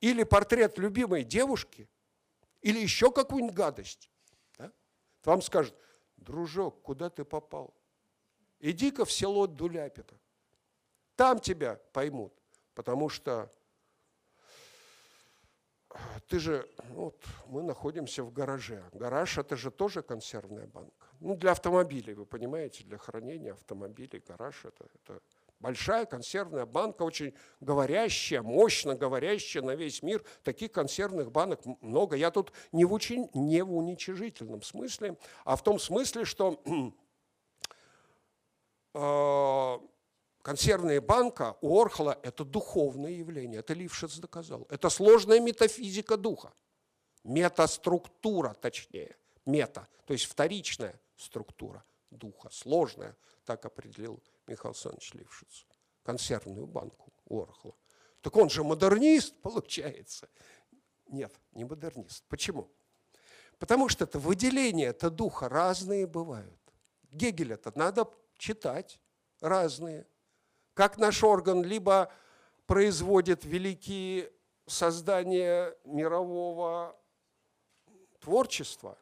или 0.00 0.22
портрет 0.24 0.78
любимой 0.78 1.24
девушки, 1.24 1.90
или 2.62 2.78
еще 2.78 3.12
какую-нибудь 3.12 3.54
гадость, 3.54 4.08
вам 5.24 5.42
скажут, 5.42 5.76
дружок, 6.16 6.80
куда 6.80 7.10
ты 7.10 7.26
попал? 7.26 7.74
Иди-ка 8.60 9.04
в 9.04 9.12
село 9.12 9.46
Дуляпино. 9.46 10.18
Там 11.16 11.40
тебя 11.40 11.78
поймут, 11.92 12.32
потому 12.74 13.10
что 13.10 13.52
ты 16.28 16.38
же, 16.38 16.66
вот 16.88 17.22
мы 17.44 17.62
находимся 17.62 18.24
в 18.24 18.32
гараже. 18.32 18.82
Гараж 18.94 19.36
это 19.36 19.54
же 19.54 19.70
тоже 19.70 20.00
консервная 20.00 20.66
банка. 20.66 21.06
Ну, 21.24 21.36
для 21.36 21.52
автомобилей, 21.52 22.12
вы 22.12 22.26
понимаете, 22.26 22.84
для 22.84 22.98
хранения 22.98 23.54
автомобилей 23.54 24.22
гараж 24.28 24.66
это, 24.66 24.86
это 24.94 25.22
Большая 25.58 26.04
консервная 26.04 26.66
банка, 26.66 27.04
очень 27.04 27.32
говорящая, 27.60 28.42
мощно 28.42 28.94
говорящая 28.94 29.62
на 29.62 29.74
весь 29.74 30.02
мир. 30.02 30.22
Таких 30.42 30.72
консервных 30.72 31.32
банок 31.32 31.60
много. 31.80 32.16
Я 32.16 32.30
тут 32.30 32.52
не 32.72 32.84
в, 32.84 32.92
очень, 32.92 33.30
не 33.32 33.62
в 33.62 33.74
уничижительном 33.74 34.60
смысле, 34.60 35.16
а 35.46 35.56
в 35.56 35.62
том 35.62 35.78
смысле, 35.78 36.26
что 36.26 36.60
э, 38.94 39.78
консервная 40.42 41.00
банка 41.00 41.56
у 41.62 41.80
Орхола– 41.80 42.18
это 42.22 42.44
духовное 42.44 43.12
явление. 43.12 43.60
Это 43.60 43.72
Лившиц 43.72 44.18
доказал. 44.18 44.66
Это 44.68 44.90
сложная 44.90 45.40
метафизика 45.40 46.18
духа. 46.18 46.52
Метаструктура, 47.22 48.52
точнее. 48.52 49.16
Мета, 49.46 49.88
то 50.04 50.12
есть 50.12 50.26
вторичная 50.26 51.00
структура 51.16 51.84
духа. 52.10 52.48
Сложная, 52.50 53.16
так 53.44 53.64
определил 53.64 54.22
Михаил 54.46 54.70
Александрович 54.70 55.12
Лившиц, 55.14 55.66
консервную 56.02 56.66
банку 56.66 57.12
Орхла. 57.28 57.74
Так 58.20 58.36
он 58.36 58.48
же 58.50 58.64
модернист, 58.64 59.34
получается. 59.42 60.28
Нет, 61.06 61.32
не 61.52 61.64
модернист. 61.64 62.24
Почему? 62.28 62.70
Потому 63.58 63.88
что 63.88 64.04
это 64.04 64.18
выделения 64.18 64.86
это 64.86 65.10
духа 65.10 65.48
разные 65.48 66.06
бывают. 66.06 66.60
Гегеля-то 67.10 67.72
надо 67.76 68.10
читать 68.36 69.00
разные. 69.40 70.06
Как 70.74 70.98
наш 70.98 71.22
орган 71.22 71.62
либо 71.62 72.12
производит 72.66 73.44
великие 73.44 74.32
создания 74.66 75.76
мирового 75.84 76.98
творчество 78.20 78.98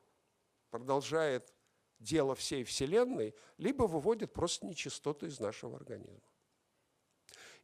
продолжает 0.70 1.51
дело 2.02 2.34
всей 2.34 2.64
Вселенной, 2.64 3.34
либо 3.58 3.84
выводит 3.84 4.32
просто 4.32 4.66
нечистоты 4.66 5.26
из 5.26 5.40
нашего 5.40 5.76
организма. 5.76 6.20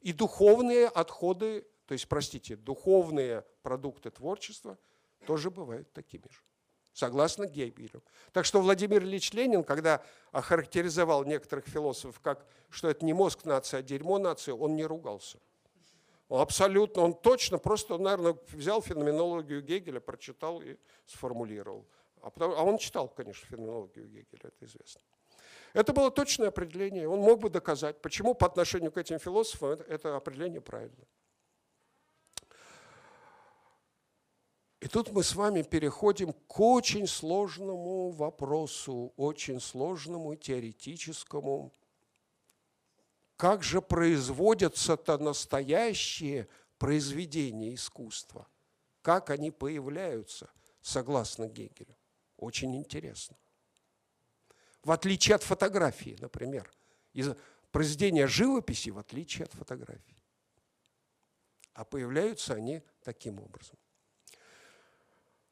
И 0.01 0.13
духовные 0.13 0.87
отходы, 0.87 1.67
то 1.85 1.93
есть, 1.93 2.07
простите, 2.07 2.55
духовные 2.55 3.45
продукты 3.61 4.09
творчества 4.11 4.77
тоже 5.25 5.51
бывают 5.51 5.91
такими 5.91 6.23
же, 6.29 6.39
согласно 6.93 7.45
Гейбелю. 7.45 8.03
Так 8.31 8.45
что 8.45 8.61
Владимир 8.61 9.03
Ильич 9.03 9.33
Ленин, 9.33 9.63
когда 9.63 10.01
охарактеризовал 10.31 11.25
некоторых 11.25 11.67
философов 11.67 12.19
как, 12.21 12.47
что 12.69 12.89
это 12.89 13.05
не 13.05 13.13
мозг 13.13 13.43
нации, 13.43 13.77
а 13.77 13.81
дерьмо 13.81 14.19
нации, 14.19 14.51
он 14.51 14.75
не 14.75 14.85
ругался. 14.85 15.39
Абсолютно, 16.29 17.01
он 17.01 17.15
точно, 17.15 17.57
просто, 17.57 17.97
наверное, 17.97 18.37
взял 18.49 18.83
феноменологию 18.83 19.63
Гегеля, 19.63 19.99
прочитал 19.99 20.61
и 20.61 20.77
сформулировал. 21.07 21.87
А, 22.21 22.31
а 22.39 22.63
он 22.63 22.77
читал, 22.77 23.07
конечно, 23.07 23.47
феноменологию 23.47 24.07
Гегеля, 24.07 24.25
это 24.43 24.65
известно. 24.65 25.01
Это 25.73 25.93
было 25.93 26.09
точное 26.09 26.47
определение, 26.47 27.07
он 27.07 27.19
мог 27.19 27.39
бы 27.39 27.49
доказать, 27.49 28.01
почему 28.01 28.33
по 28.33 28.47
отношению 28.47 28.91
к 28.91 28.97
этим 28.97 29.19
философам 29.19 29.71
это 29.87 30.15
определение 30.15 30.61
правильно. 30.61 31.05
И 34.79 34.87
тут 34.87 35.11
мы 35.11 35.23
с 35.23 35.35
вами 35.35 35.61
переходим 35.61 36.33
к 36.33 36.59
очень 36.59 37.05
сложному 37.05 38.11
вопросу, 38.11 39.13
очень 39.17 39.59
сложному 39.59 40.35
теоретическому 40.35 41.73
как 43.39 43.63
же 43.63 43.81
производятся-то 43.81 45.17
настоящие 45.17 46.49
произведения 46.77 47.73
искусства? 47.73 48.45
Как 49.01 49.29
они 49.29 49.49
появляются, 49.49 50.51
согласно 50.81 51.47
Гегелю? 51.47 51.95
Очень 52.39 52.77
интересно. 52.77 53.35
В 54.81 54.91
отличие 54.91 55.35
от 55.35 55.43
фотографии, 55.43 56.17
например. 56.21 56.71
Из 57.11 57.35
произведения 57.71 58.27
живописи 58.27 58.91
в 58.91 58.97
отличие 58.97 59.43
от 59.43 59.53
фотографии. 59.53 60.15
А 61.73 61.83
появляются 61.83 62.53
они 62.53 62.81
таким 63.03 63.39
образом. 63.39 63.77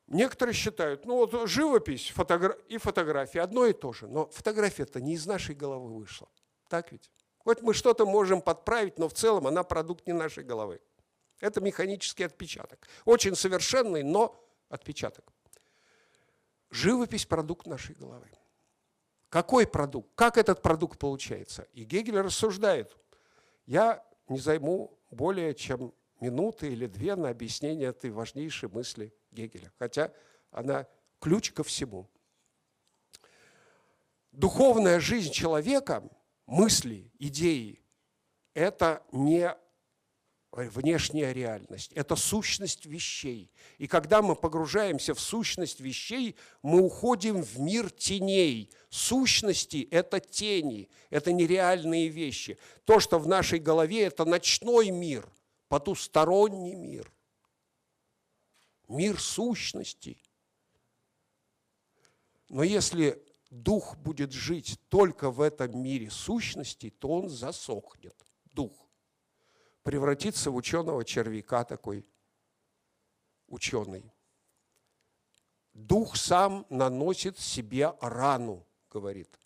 Некоторые 0.08 0.54
считают, 0.56 1.06
ну 1.06 1.18
вот 1.18 1.50
живопись 1.50 2.14
фотогра- 2.16 2.58
и 2.70 2.78
фотография 2.78 3.42
одно 3.42 3.66
и 3.66 3.74
то 3.74 3.92
же, 3.92 4.08
но 4.08 4.28
фотография-то 4.28 5.02
не 5.02 5.16
из 5.16 5.26
нашей 5.26 5.56
головы 5.56 5.94
вышла. 5.94 6.30
Так 6.70 6.94
ведь? 6.94 7.12
Хоть 7.40 7.62
мы 7.62 7.74
что-то 7.74 8.06
можем 8.06 8.42
подправить, 8.42 8.98
но 8.98 9.10
в 9.10 9.14
целом 9.14 9.48
она 9.48 9.64
продукт 9.64 10.08
не 10.08 10.14
нашей 10.14 10.46
головы. 10.46 10.80
Это 11.42 11.60
механический 11.60 12.24
отпечаток. 12.24 12.88
Очень 13.04 13.36
совершенный, 13.36 14.04
но 14.04 14.42
отпечаток. 14.70 15.34
Живопись– 16.70 17.26
продукт 17.28 17.68
нашей 17.68 17.96
головы. 17.96 18.30
Какой 19.30 19.68
продукт? 19.68 20.10
Как 20.16 20.38
этот 20.38 20.62
продукт 20.62 21.00
получается? 21.00 21.64
И 21.74 21.84
Гегель 21.84 22.20
рассуждает. 22.20 22.96
Я 23.66 24.06
не 24.28 24.40
займу 24.40 24.98
более 25.12 25.54
чем 25.54 25.94
минуты 26.20 26.72
или 26.72 26.88
две 26.88 27.16
на 27.16 27.30
объяснение 27.30 27.90
этой 27.90 28.12
важнейшей 28.12 28.70
мысли 28.70 29.14
Гегеля, 29.32 29.72
хотя 29.78 30.14
она 30.52 30.88
ключ 31.20 31.52
ко 31.52 31.64
всему. 31.64 32.10
Духовная 34.32 35.00
жизнь 35.00 35.32
человека– 35.32 36.04
мысли, 36.46 37.12
идеи– 37.20 37.82
это 38.54 39.04
не 39.12 39.56
внешняя 40.52 41.34
реальность, 41.34 41.92
это 41.94 42.16
сущность 42.16 42.86
вещей. 42.86 43.52
И 43.78 43.88
когда 43.88 44.22
мы 44.22 44.36
погружаемся 44.36 45.14
в 45.14 45.20
сущность 45.20 45.80
вещей, 45.80 46.36
мы 46.62 46.82
уходим 46.82 47.44
в 47.44 47.60
мир 47.60 47.92
теней. 47.92 48.72
Сущности– 48.90 49.88
это 49.92 50.20
тени, 50.20 50.90
это 51.10 51.32
нереальные 51.32 52.08
вещи. 52.08 52.58
То, 52.86 53.00
что 53.00 53.20
в 53.20 53.28
нашей 53.28 53.60
голове– 53.60 54.02
это 54.04 54.26
ночной 54.26 54.90
мир, 54.90 55.30
потусторонний 55.68 56.76
мир, 56.76 57.12
мир 58.88 59.20
сущностей. 59.20 60.24
Но 62.50 62.64
если 62.64 63.22
дух 63.50 63.98
будет 63.98 64.32
жить 64.32 64.80
только 64.88 65.30
в 65.30 65.42
этом 65.42 65.78
мире 65.78 66.10
сущности, 66.10 66.90
то 66.90 67.10
он 67.10 67.30
засохнет, 67.30 68.16
дух. 68.54 68.87
Превратится 69.88 70.52
в 70.52 70.56
ученого 70.58 71.06
червяка 71.06 71.64
такой, 71.64 72.06
ученый. 73.48 74.12
Дух 75.72 76.18
сам 76.18 76.66
наносит 76.70 77.40
себе 77.40 77.94
рану, 78.02 78.68
говорит 78.90 79.40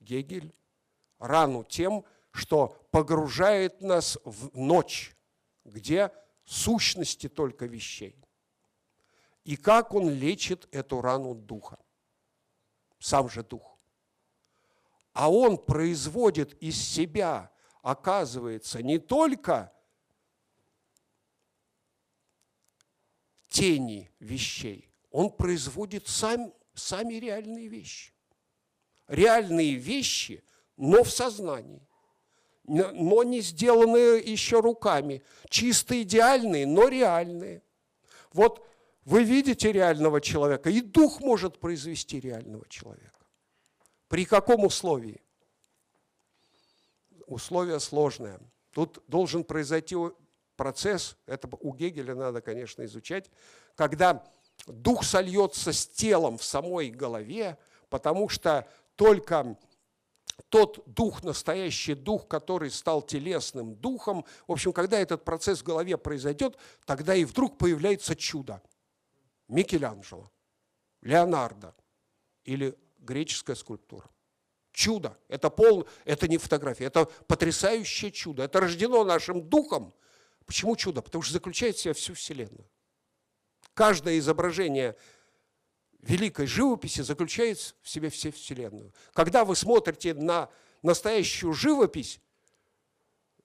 Гегель, 0.00 0.54
рану 1.18 1.64
тем, 1.64 2.02
что 2.30 2.68
погружает 2.92 3.82
нас 3.82 4.18
в 4.24 4.56
ночь, 4.56 5.14
где 5.66 6.10
сущности 6.46 7.28
только 7.28 7.66
вещей. 7.66 8.16
И 9.44 9.54
как 9.54 9.92
он 9.92 10.08
лечит 10.08 10.66
эту 10.74 11.02
рану 11.02 11.34
духа? 11.34 11.78
сам 12.98 13.28
же 13.28 13.42
Дух. 13.42 13.76
А 15.12 15.30
он 15.30 15.58
производит 15.58 16.54
из 16.62 16.82
себя, 16.82 17.52
оказывается, 17.82 18.82
не 18.82 18.98
только 18.98 19.72
тени 23.54 24.10
вещей, 24.18 24.90
он 25.10 25.30
производит 25.30 26.08
сам, 26.08 26.52
сами 26.74 27.14
реальные 27.14 27.68
вещи. 27.68 28.12
Реальные 29.06 29.74
вещи, 29.74 30.42
но 30.76 31.04
в 31.04 31.10
сознании 31.10 31.86
но 32.66 33.22
не 33.22 33.40
сделанные 33.40 34.20
еще 34.20 34.60
руками, 34.60 35.22
чисто 35.50 36.00
идеальные, 36.02 36.66
но 36.66 36.88
реальные. 36.88 37.62
Вот 38.32 38.66
вы 39.04 39.22
видите 39.22 39.70
реального 39.70 40.20
человека, 40.20 40.70
и 40.70 40.80
дух 40.80 41.20
может 41.20 41.60
произвести 41.60 42.20
реального 42.20 42.66
человека. 42.68 43.26
При 44.08 44.24
каком 44.24 44.64
условии? 44.64 45.20
Условие 47.26 47.80
сложное. 47.80 48.40
Тут 48.72 49.02
должен 49.08 49.44
произойти 49.44 49.94
процесс, 50.56 51.16
это 51.26 51.48
у 51.60 51.74
Гегеля 51.74 52.14
надо, 52.14 52.40
конечно, 52.40 52.84
изучать, 52.84 53.30
когда 53.74 54.24
дух 54.66 55.04
сольется 55.04 55.72
с 55.72 55.86
телом 55.86 56.38
в 56.38 56.44
самой 56.44 56.90
голове, 56.90 57.58
потому 57.88 58.28
что 58.28 58.66
только 58.96 59.58
тот 60.48 60.82
дух, 60.86 61.22
настоящий 61.22 61.94
дух, 61.94 62.28
который 62.28 62.70
стал 62.70 63.02
телесным 63.02 63.74
духом, 63.74 64.24
в 64.46 64.52
общем, 64.52 64.72
когда 64.72 64.98
этот 64.98 65.24
процесс 65.24 65.60
в 65.60 65.64
голове 65.64 65.96
произойдет, 65.96 66.56
тогда 66.86 67.14
и 67.14 67.24
вдруг 67.24 67.58
появляется 67.58 68.14
чудо– 68.16 68.62
Микеланджело, 69.48 70.30
Леонардо 71.02 71.74
или 72.44 72.76
греческая 72.98 73.56
скульптура. 73.56 74.08
Чудо. 74.72 75.16
Это, 75.28 75.50
пол, 75.50 75.86
это 76.04 76.26
не 76.26 76.38
фотография, 76.38 76.86
это 76.86 77.04
потрясающее 77.04 78.10
чудо. 78.10 78.42
Это 78.42 78.60
рождено 78.60 79.04
нашим 79.04 79.48
духом. 79.48 79.94
Почему 80.46 80.76
чудо? 80.76 81.02
Потому 81.02 81.22
что 81.22 81.32
заключает 81.32 81.76
в 81.76 81.80
себя 81.80 81.94
всю 81.94 82.14
Вселенную. 82.14 82.68
Каждое 83.74 84.18
изображение 84.18 84.96
великой 86.00 86.46
живописи 86.46 87.00
заключает 87.00 87.58
в 87.80 87.88
себе 87.88 88.10
всю 88.10 88.30
Вселенную. 88.30 88.92
Когда 89.12 89.44
вы 89.44 89.56
смотрите 89.56 90.14
на 90.14 90.50
настоящую 90.82 91.54
живопись, 91.54 92.20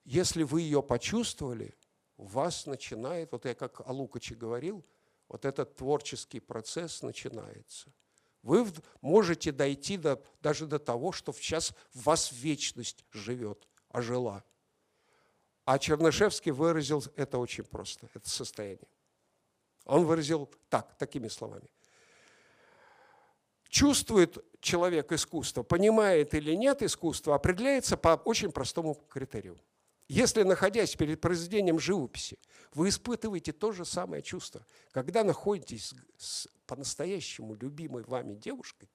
если 0.04 0.42
вы 0.42 0.62
ее 0.62 0.82
почувствовали, 0.82 1.74
у 2.16 2.26
вас 2.26 2.66
начинает, 2.66 3.32
вот 3.32 3.44
я 3.44 3.54
как 3.54 3.80
о 3.80 3.92
Лукаче 3.92 4.34
говорил– 4.34 4.84
вот 5.30 5.44
этот 5.44 5.76
творческий 5.76 6.40
процесс 6.40 7.02
начинается. 7.02 7.92
Вы 8.42 8.66
можете 9.00 9.52
дойти 9.52 9.96
до, 9.96 10.20
даже 10.40 10.66
до 10.66 10.80
того, 10.80 11.12
что 11.12 11.32
сейчас 11.32 11.72
в 11.94 12.02
вас 12.02 12.32
вечность 12.32 13.04
живет, 13.12 13.68
ожила. 13.90 14.42
А 15.70 15.78
Чернышевский 15.78 16.50
выразил 16.50 17.04
это 17.14 17.38
очень 17.38 17.62
просто, 17.62 18.08
это 18.12 18.28
состояние. 18.28 18.88
Он 19.84 20.04
выразил 20.04 20.50
так, 20.68 20.98
такими 20.98 21.28
словами. 21.28 21.70
Чувствует 23.68 24.44
человек 24.60 25.12
искусство, 25.12 25.62
понимает 25.62 26.34
или 26.34 26.56
нет 26.56 26.82
искусство, 26.82 27.36
определяется 27.36 27.96
по 27.96 28.20
очень 28.24 28.50
простому 28.50 28.94
критерию. 28.94 29.60
Если, 30.08 30.42
находясь 30.42 30.96
перед 30.96 31.20
произведением 31.20 31.78
живописи, 31.78 32.40
вы 32.74 32.88
испытываете 32.88 33.52
то 33.52 33.70
же 33.70 33.84
самое 33.84 34.22
чувство, 34.22 34.66
когда 34.90 35.22
находитесь 35.22 35.94
с 36.16 36.48
по-настоящему 36.66 37.54
любимой 37.54 38.02
вами 38.02 38.34
девушкой, 38.34 38.88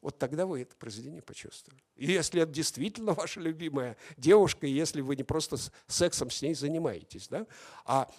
вот 0.00 0.18
тогда 0.18 0.46
вы 0.46 0.62
это 0.62 0.76
произведение 0.76 1.22
почувствовали. 1.22 1.82
И 1.96 2.10
если 2.10 2.42
это 2.42 2.52
действительно 2.52 3.12
ваша 3.12 3.40
любимая 3.40 3.96
девушка, 4.16 4.66
и 4.66 4.70
если 4.70 5.00
вы 5.00 5.16
не 5.16 5.24
просто 5.24 5.56
сексом 5.86 6.30
с 6.30 6.40
ней 6.40 6.54
занимаетесь, 6.54 7.28
да, 7.28 7.46
а 7.84 8.10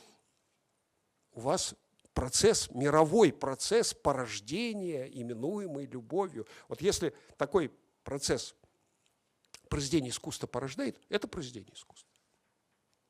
у 1.31 1.41
вас 1.41 1.75
процесс, 2.13 2.69
мировой 2.71 3.31
процесс 3.31 3.93
порождения, 3.93 5.05
именуемый 5.05 5.85
любовью. 5.85 6.45
Вот 6.67 6.81
если 6.81 7.15
такой 7.37 7.71
процесс 8.03 8.55
произведения 9.69 10.09
искусства 10.09 10.47
порождает, 10.47 10.99
это 11.07 11.27
произведение 11.27 11.73
искусства. 11.73 12.09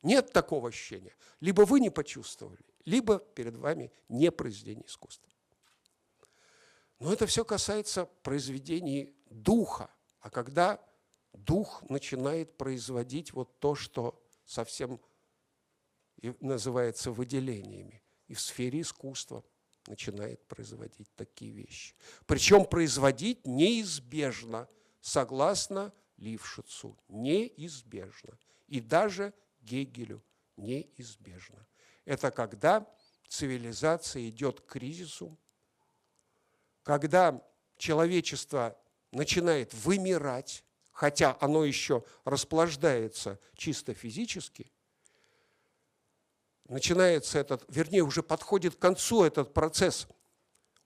Нет 0.03 0.32
такого 0.32 0.70
ощущения. 0.70 1.15
Либо 1.39 1.63
вы 1.63 1.80
не 1.80 1.89
почувствовали, 1.89 2.63
либо 2.86 3.20
перед 3.20 3.55
вами 3.55 3.91
не 4.07 4.32
произведение 4.32 4.86
искусства. 4.86 5.29
Но 7.00 7.14
это 7.14 7.26
все 7.26 7.45
касается 7.45 8.06
произведений 8.24 9.16
духа. 9.30 9.89
А 10.20 10.30
когда 10.30 10.84
дух 11.34 11.84
начинает 11.89 12.58
производить 12.58 13.34
вот 13.34 13.60
то, 13.60 13.76
что 13.76 14.22
совсем 14.45 15.00
называется 16.41 17.12
выделениями, 17.12 18.04
и 18.28 18.34
в 18.34 18.41
сфере 18.41 18.82
искусства 18.82 19.43
начинает 19.88 20.45
производить 20.47 21.10
такие 21.16 21.52
вещи. 21.52 21.95
Причем 22.26 22.66
производить 22.66 23.47
неизбежно, 23.47 24.68
согласно 25.02 25.93
Лившицу, 26.18 26.97
неизбежно. 27.08 28.38
И 28.68 28.82
даже 28.82 29.34
Гегелю 29.62 30.22
неизбежно. 30.58 31.66
Это 32.06 32.30
когда 32.30 32.86
цивилизация 33.28 34.28
идет 34.30 34.62
к 34.62 34.66
кризису, 34.66 35.39
когда 36.90 37.40
человечество 37.78 38.76
начинает 39.12 39.76
вымирать, 39.76 40.64
хотя 40.92 41.38
оно 41.40 41.64
еще 41.64 42.04
расплаждается 42.26 43.40
чисто 43.56 43.94
физически, 43.94 44.72
начинается 46.68 47.38
этот, 47.38 47.64
вернее, 47.68 48.02
уже 48.02 48.24
подходит 48.24 48.74
к 48.74 48.80
концу 48.80 49.24
этот 49.24 49.54
процесс 49.54 50.08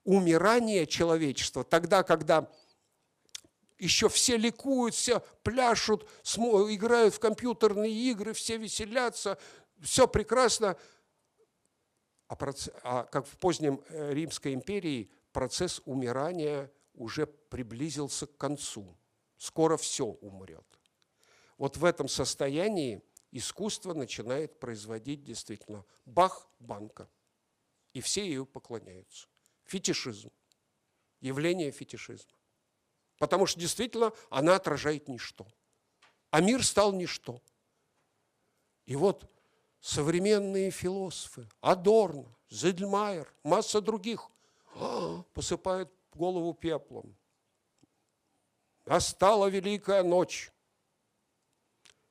умирания 0.02 0.84
человечества, 0.84 1.64
тогда, 1.64 2.02
когда 2.02 2.52
еще 3.78 4.10
все 4.10 4.36
ликуют, 4.36 4.94
все 4.94 5.20
пляшут, 5.42 6.06
играют 6.22 7.14
в 7.14 7.18
компьютерные 7.18 7.94
игры, 8.10 8.34
все 8.34 8.58
веселятся, 8.58 9.38
все 9.80 10.06
прекрасно. 10.06 10.76
А, 12.28 12.36
а 12.82 13.04
как 13.04 13.26
в 13.26 13.38
позднем 13.38 13.82
э, 13.88 14.12
Римской 14.12 14.52
империи 14.52 15.10
процесс 15.34 15.82
умирания 15.84 16.72
уже 16.94 17.26
приблизился 17.26 18.26
к 18.26 18.38
концу. 18.38 18.96
Скоро 19.36 19.76
все 19.76 20.06
умрет. 20.06 20.64
Вот 21.58 21.76
в 21.76 21.84
этом 21.84 22.08
состоянии 22.08 23.02
искусство 23.32 23.94
начинает 23.94 24.58
производить 24.60 25.24
действительно 25.24 25.84
бах-банка. 26.06 27.10
И 27.92 28.00
все 28.00 28.24
ее 28.24 28.46
поклоняются. 28.46 29.28
Фетишизм. 29.64 30.30
Явление 31.20 31.72
фетишизма. 31.72 32.38
Потому 33.18 33.46
что 33.46 33.58
действительно 33.58 34.12
она 34.30 34.54
отражает 34.54 35.08
ничто. 35.08 35.46
А 36.30 36.40
мир 36.40 36.64
стал 36.64 36.92
ничто. 36.92 37.42
И 38.86 38.94
вот 38.94 39.28
современные 39.80 40.70
философы, 40.70 41.48
Адорно, 41.60 42.36
Зельмайер, 42.50 43.32
масса 43.42 43.80
других, 43.80 44.30
посыпают 45.34 45.92
голову 46.12 46.54
пеплом. 46.54 47.16
Настала 48.86 49.46
великая 49.46 50.02
ночь. 50.02 50.50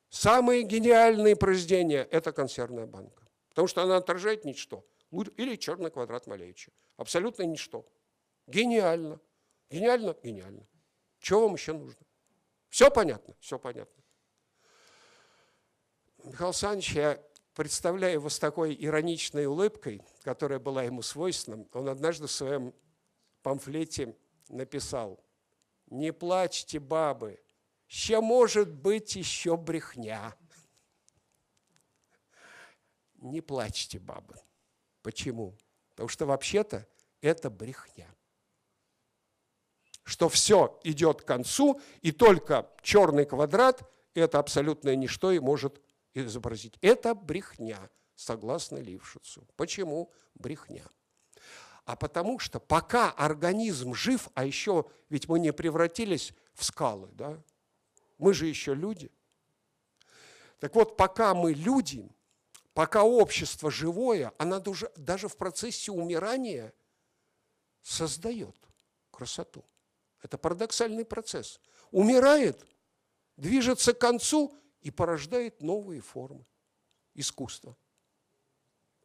Самые 0.10 0.64
гениальные 0.64 1.36
произведения– 1.36 2.04
это 2.12 2.32
консервная 2.32 2.86
банка. 2.86 3.28
Потому 3.50 3.68
что 3.68 3.84
она 3.84 3.98
отражает 3.98 4.46
ничто. 4.46 4.86
Или 5.12 5.56
черный 5.56 5.92
квадрат 5.92 6.28
Малевича. 6.28 6.72
Абсолютно 6.98 7.44
ничто. 7.44 7.86
Гениально. 8.48 9.20
Гениально? 9.70 10.16
Гениально. 10.24 10.68
Чего 11.20 11.42
вам 11.42 11.54
еще 11.54 11.74
нужно? 11.74 12.02
Все 12.70 12.90
понятно? 12.90 13.36
Все 13.40 13.60
понятно. 13.60 14.04
Михаил 16.24 16.50
Александрович, 16.50 16.94
я 16.94 17.24
представляю 17.54 18.14
его 18.14 18.30
с 18.30 18.40
такой 18.40 18.76
ироничной 18.80 19.46
улыбкой, 19.46 20.02
которая 20.24 20.60
была 20.60 20.84
ему 20.84 21.02
свойственна. 21.02 21.66
Он 21.74 21.90
однажды 21.90 22.28
в 22.28 22.32
своем 22.32 22.74
памфлете 23.42 24.16
написал, 24.50 25.24
«Не 25.88 26.12
плачьте, 26.12 26.80
бабы, 26.80 27.40
ще 27.88 28.22
может 28.22 28.70
быть 28.72 29.16
еще 29.16 29.58
брехня». 29.58 30.36
Не 33.16 33.42
плачьте, 33.42 34.00
бабы. 34.00 34.36
Почему? 35.02 35.56
Потому 35.92 36.10
что 36.10 36.26
вообще-то 36.26 36.86
это 37.22 37.50
брехня 37.50 38.14
что 40.04 40.30
все 40.30 40.80
идет 40.84 41.22
к 41.22 41.26
концу, 41.26 41.80
и 42.02 42.12
только 42.12 42.70
черный 42.82 43.26
квадрат– 43.26 43.90
это 44.14 44.40
абсолютное 44.40 44.96
ничто 44.96 45.32
и 45.32 45.40
может 45.40 45.82
изобразить. 46.14 46.78
Это 46.82 47.16
брехня, 47.16 47.90
согласно 48.16 48.78
Лившицу. 48.78 49.48
Почему 49.56 50.12
брехня? 50.36 50.84
А 51.86 51.96
потому 51.96 52.40
что 52.40 52.60
пока 52.60 53.12
организм 53.12 53.94
жив, 53.94 54.30
а 54.34 54.46
еще 54.46 54.86
ведь 55.10 55.28
мы 55.28 55.40
не 55.40 55.52
превратились 55.52 56.34
в 56.54 56.64
скалы, 56.64 57.10
да? 57.14 57.42
мы 58.18 58.34
же 58.34 58.48
еще 58.48 58.74
люди. 58.74 59.12
Так 60.60 60.76
вот, 60.76 60.96
пока 60.96 61.34
мы 61.34 61.52
люди, 61.54 62.10
пока 62.74 63.04
общество 63.04 63.70
живое, 63.70 64.32
оно 64.38 64.60
даже, 64.60 64.90
даже 64.96 65.28
в 65.28 65.36
процессе 65.36 65.92
умирания 65.92 66.74
создает 67.82 68.56
красоту. 69.12 69.66
Это 70.22 70.38
парадоксальный 70.38 71.04
процесс. 71.04 71.60
Умирает, 71.92 72.66
движется 73.36 73.94
к 73.94 74.00
концу 74.00 74.56
и 74.84 74.92
порождает 74.92 75.62
новые 75.62 76.02
формы 76.02 76.46
искусства. 77.16 77.76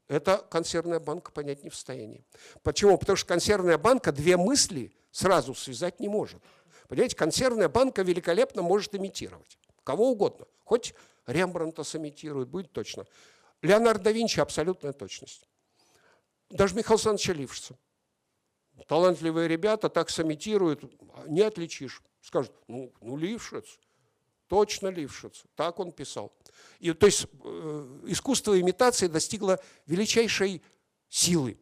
Это 0.09 0.39
консервная 0.39 1.01
банка 1.01 1.31
понять 1.33 1.62
не 1.62 1.70
в 1.70 1.74
состоянии. 1.74 2.24
Почему? 2.62 2.97
Потому 2.97 3.16
что 3.16 3.26
консервная 3.26 3.79
банка 3.79 4.11
две 4.11 4.37
мысли 4.37 4.93
сразу 5.11 5.55
связать 5.55 6.01
не 6.01 6.09
может. 6.09 6.43
Понимаете, 6.89 7.16
консервная 7.16 7.68
банка 7.68 8.03
великолепно 8.03 8.62
может 8.62 8.95
имитировать. 8.95 9.59
Кого 9.85 10.11
угодно. 10.11 10.47
Хоть 10.64 10.95
Рембранта 11.26 11.85
сымитирует, 11.85 12.49
будет 12.49 12.72
точно. 12.72 13.07
Леонардо 13.61 14.05
да 14.05 14.12
Винчи– 14.12 14.41
абсолютная 14.41 14.93
точность. 14.93 15.47
Даже 16.49 16.74
Михаил 16.74 16.95
Александрович 16.95 17.29
Лившица– 17.29 17.79
талантливые 18.87 19.49
ребята 19.49 19.89
так 19.89 20.11
сымитируют, 20.11 20.83
не 21.26 21.43
отличишь. 21.43 22.03
Скажут, 22.20 22.53
ну, 22.68 22.93
ну 23.01 23.16
Лившиц, 23.16 23.79
точно 24.49 24.88
Лившиц. 24.88 25.44
Так 25.55 25.78
он 25.78 25.92
писал. 25.92 26.32
И, 26.80 26.92
то 26.92 27.07
есть 27.07 27.26
э, 27.44 28.01
искусство 28.07 28.59
имитации 28.61 29.07
достигло 29.07 29.61
величайшей 29.86 30.62
силы. 31.09 31.59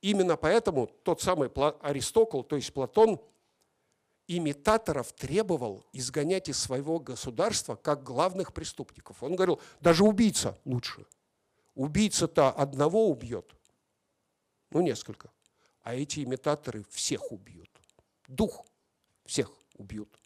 Именно 0.00 0.36
поэтому 0.36 0.86
тот 1.02 1.20
самый 1.20 1.50
Аристокл, 1.82 2.42
то 2.42 2.56
есть 2.56 2.72
Платон, 2.72 3.20
имитаторов 4.26 5.12
требовал 5.12 5.84
изгонять 5.92 6.48
из 6.48 6.58
своего 6.58 7.00
государства 7.00 7.76
как 7.76 8.02
главных 8.02 8.52
преступников. 8.52 9.22
Он 9.22 9.34
говорил, 9.34 9.60
даже 9.80 10.04
убийца 10.04 10.58
лучше. 10.64 11.06
Убийца-то 11.74 12.50
одного 12.50 13.08
убьет, 13.08 13.54
ну 14.70 14.80
несколько 14.80 15.30
а 15.88 15.94
эти 15.94 16.22
имитаторы 16.22 16.84
всех 16.90 17.32
убьют. 17.32 17.70
Дух 18.26 18.66
всех 19.24 19.50
убьют. 19.78 20.18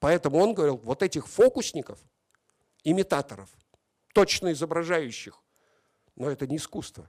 Поэтому 0.00 0.38
он 0.38 0.54
говорил, 0.54 0.78
вот 0.78 1.02
этих 1.02 1.28
фокусников, 1.28 2.00
имитаторов, 2.82 3.50
точно 4.14 4.52
изображающих, 4.52 5.38
но 6.16 6.30
это 6.30 6.46
не 6.46 6.56
искусство, 6.56 7.08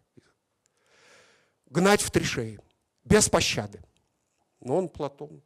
гнать 1.67 2.01
в 2.01 2.11
три 2.11 2.25
шеи, 2.25 2.59
без 3.05 3.29
пощады. 3.29 3.81
Но 4.59 4.77
он 4.77 4.89
Платон. 4.89 5.41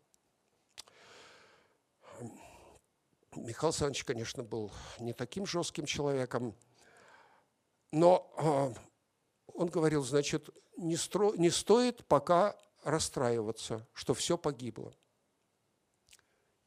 Михаил 3.35 3.69
Александрович, 3.69 4.03
конечно, 4.03 4.43
был 4.43 4.71
не 4.99 5.13
таким 5.13 5.45
жестким 5.45 5.85
человеком, 5.85 6.55
но 7.91 8.33
а, 8.37 8.73
он 9.53 9.67
говорил, 9.67 10.03
значит, 10.03 10.49
не, 10.77 10.95
стро, 10.95 11.35
не 11.35 11.49
стоит 11.49 12.05
пока 12.07 12.55
расстраиваться, 12.83 13.85
что 13.93 14.13
все 14.13 14.37
погибло. 14.37 14.93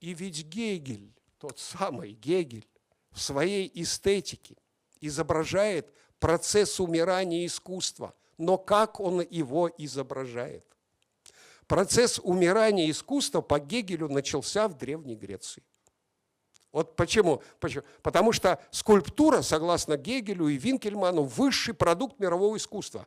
И 0.00 0.14
ведь 0.14 0.44
Гегель, 0.44 1.12
тот 1.38 1.58
самый 1.58 2.12
Гегель, 2.12 2.68
в 3.10 3.20
своей 3.20 3.70
эстетике 3.74 4.56
изображает 5.00 5.92
процесс 6.20 6.78
умирания 6.80 7.46
искусства. 7.46 8.14
Но 8.36 8.58
как 8.58 9.00
он 9.00 9.20
его 9.20 9.68
изображает? 9.78 10.64
Процесс 11.66 12.20
умирания 12.22 12.90
искусства 12.90 13.40
по 13.40 13.58
Гегелю 13.58 14.08
начался 14.08 14.68
в 14.68 14.78
Древней 14.78 15.16
Греции. 15.16 15.62
Вот 16.70 16.96
почему? 16.96 17.42
почему? 17.60 17.82
Потому 18.02 18.32
что 18.32 18.62
скульптура, 18.70 19.42
согласно 19.42 19.96
Гегелю 19.96 20.48
и 20.48 20.56
Винкельману, 20.56 21.22
высший 21.22 21.74
продукт 21.74 22.20
мирового 22.20 22.56
искусства. 22.56 23.06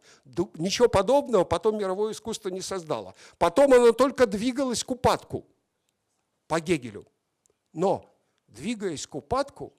Ничего 0.56 0.90
подобного 0.90 1.44
потом 1.44 1.78
мировое 1.78 2.14
искусство 2.14 2.50
не 2.50 2.62
создало. 2.62 3.14
Потом 3.38 3.72
оно 3.74 3.92
только 3.94 4.26
двигалось 4.26 4.84
к 4.84 4.92
упадку 4.92 5.46
по 6.52 6.60
Гегелю. 6.60 7.08
Но, 7.72 8.14
двигаясь 8.50 9.08
к 9.08 9.16
упадку, 9.16 9.74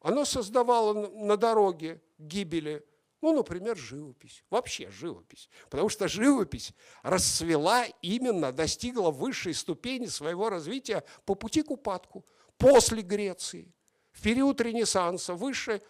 оно 0.00 0.24
создавало 0.24 1.08
на 1.08 1.36
дороге 1.36 2.00
гибели, 2.16 2.86
ну, 3.20 3.34
например, 3.34 3.76
живопись. 3.76 4.44
Вообще 4.48 4.88
живопись. 4.88 5.50
Потому 5.68 5.88
что 5.88 6.06
живопись 6.06 6.74
расцвела 7.02 7.86
именно, 8.02 8.52
достигла 8.52 9.10
высшей 9.10 9.52
ступени 9.52 10.06
своего 10.06 10.48
развития 10.48 11.02
по 11.24 11.34
пути 11.34 11.64
к 11.64 11.72
упадку– 11.72 12.24
после 12.56 13.02
Греции, 13.02 13.74
в 14.12 14.22
период 14.22 14.60
Ренессанса, 14.60 15.34
высший 15.34 15.82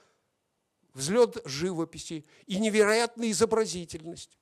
взлет 0.95 1.43
живописи 1.45 2.25
и 2.47 2.59
невероятная 2.59 3.31
изобразительность. 3.31 4.39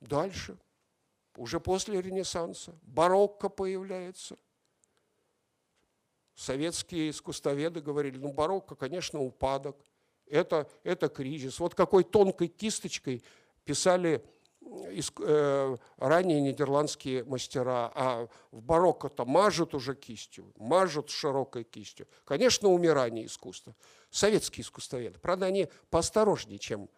Дальше, 0.00 0.58
уже 1.36 1.60
после 1.60 2.02
Ренессанса, 2.02 2.76
барокко 2.82 3.48
появляется. 3.48 4.36
Советские 6.36 7.10
искусствоведы 7.10 7.80
говорили, 7.80 8.18
ну 8.18 8.32
барокко, 8.32 8.76
конечно, 8.76 9.20
упадок, 9.20 9.76
это, 10.26 10.70
это 10.84 11.08
кризис. 11.08 11.58
Вот 11.58 11.74
какой 11.74 12.04
тонкой 12.04 12.46
кисточкой 12.46 13.24
писали 13.64 14.24
Э, 15.20 15.76
ранние 15.98 16.40
нидерландские 16.40 17.24
мастера, 17.24 17.92
а 17.94 18.28
в 18.50 18.62
барокко-то 18.62 19.24
мажут 19.24 19.74
уже 19.74 19.94
кистью, 19.94 20.52
мажут 20.56 21.08
широкой 21.10 21.62
кистью. 21.62 22.08
Конечно, 22.24 22.68
умирание 22.68 23.26
искусства. 23.26 23.76
Советские 24.10 24.62
искусствоведы, 24.62 25.20
правда, 25.20 25.46
они 25.46 25.68
поосторожнее, 25.90 26.58
чем 26.58 26.88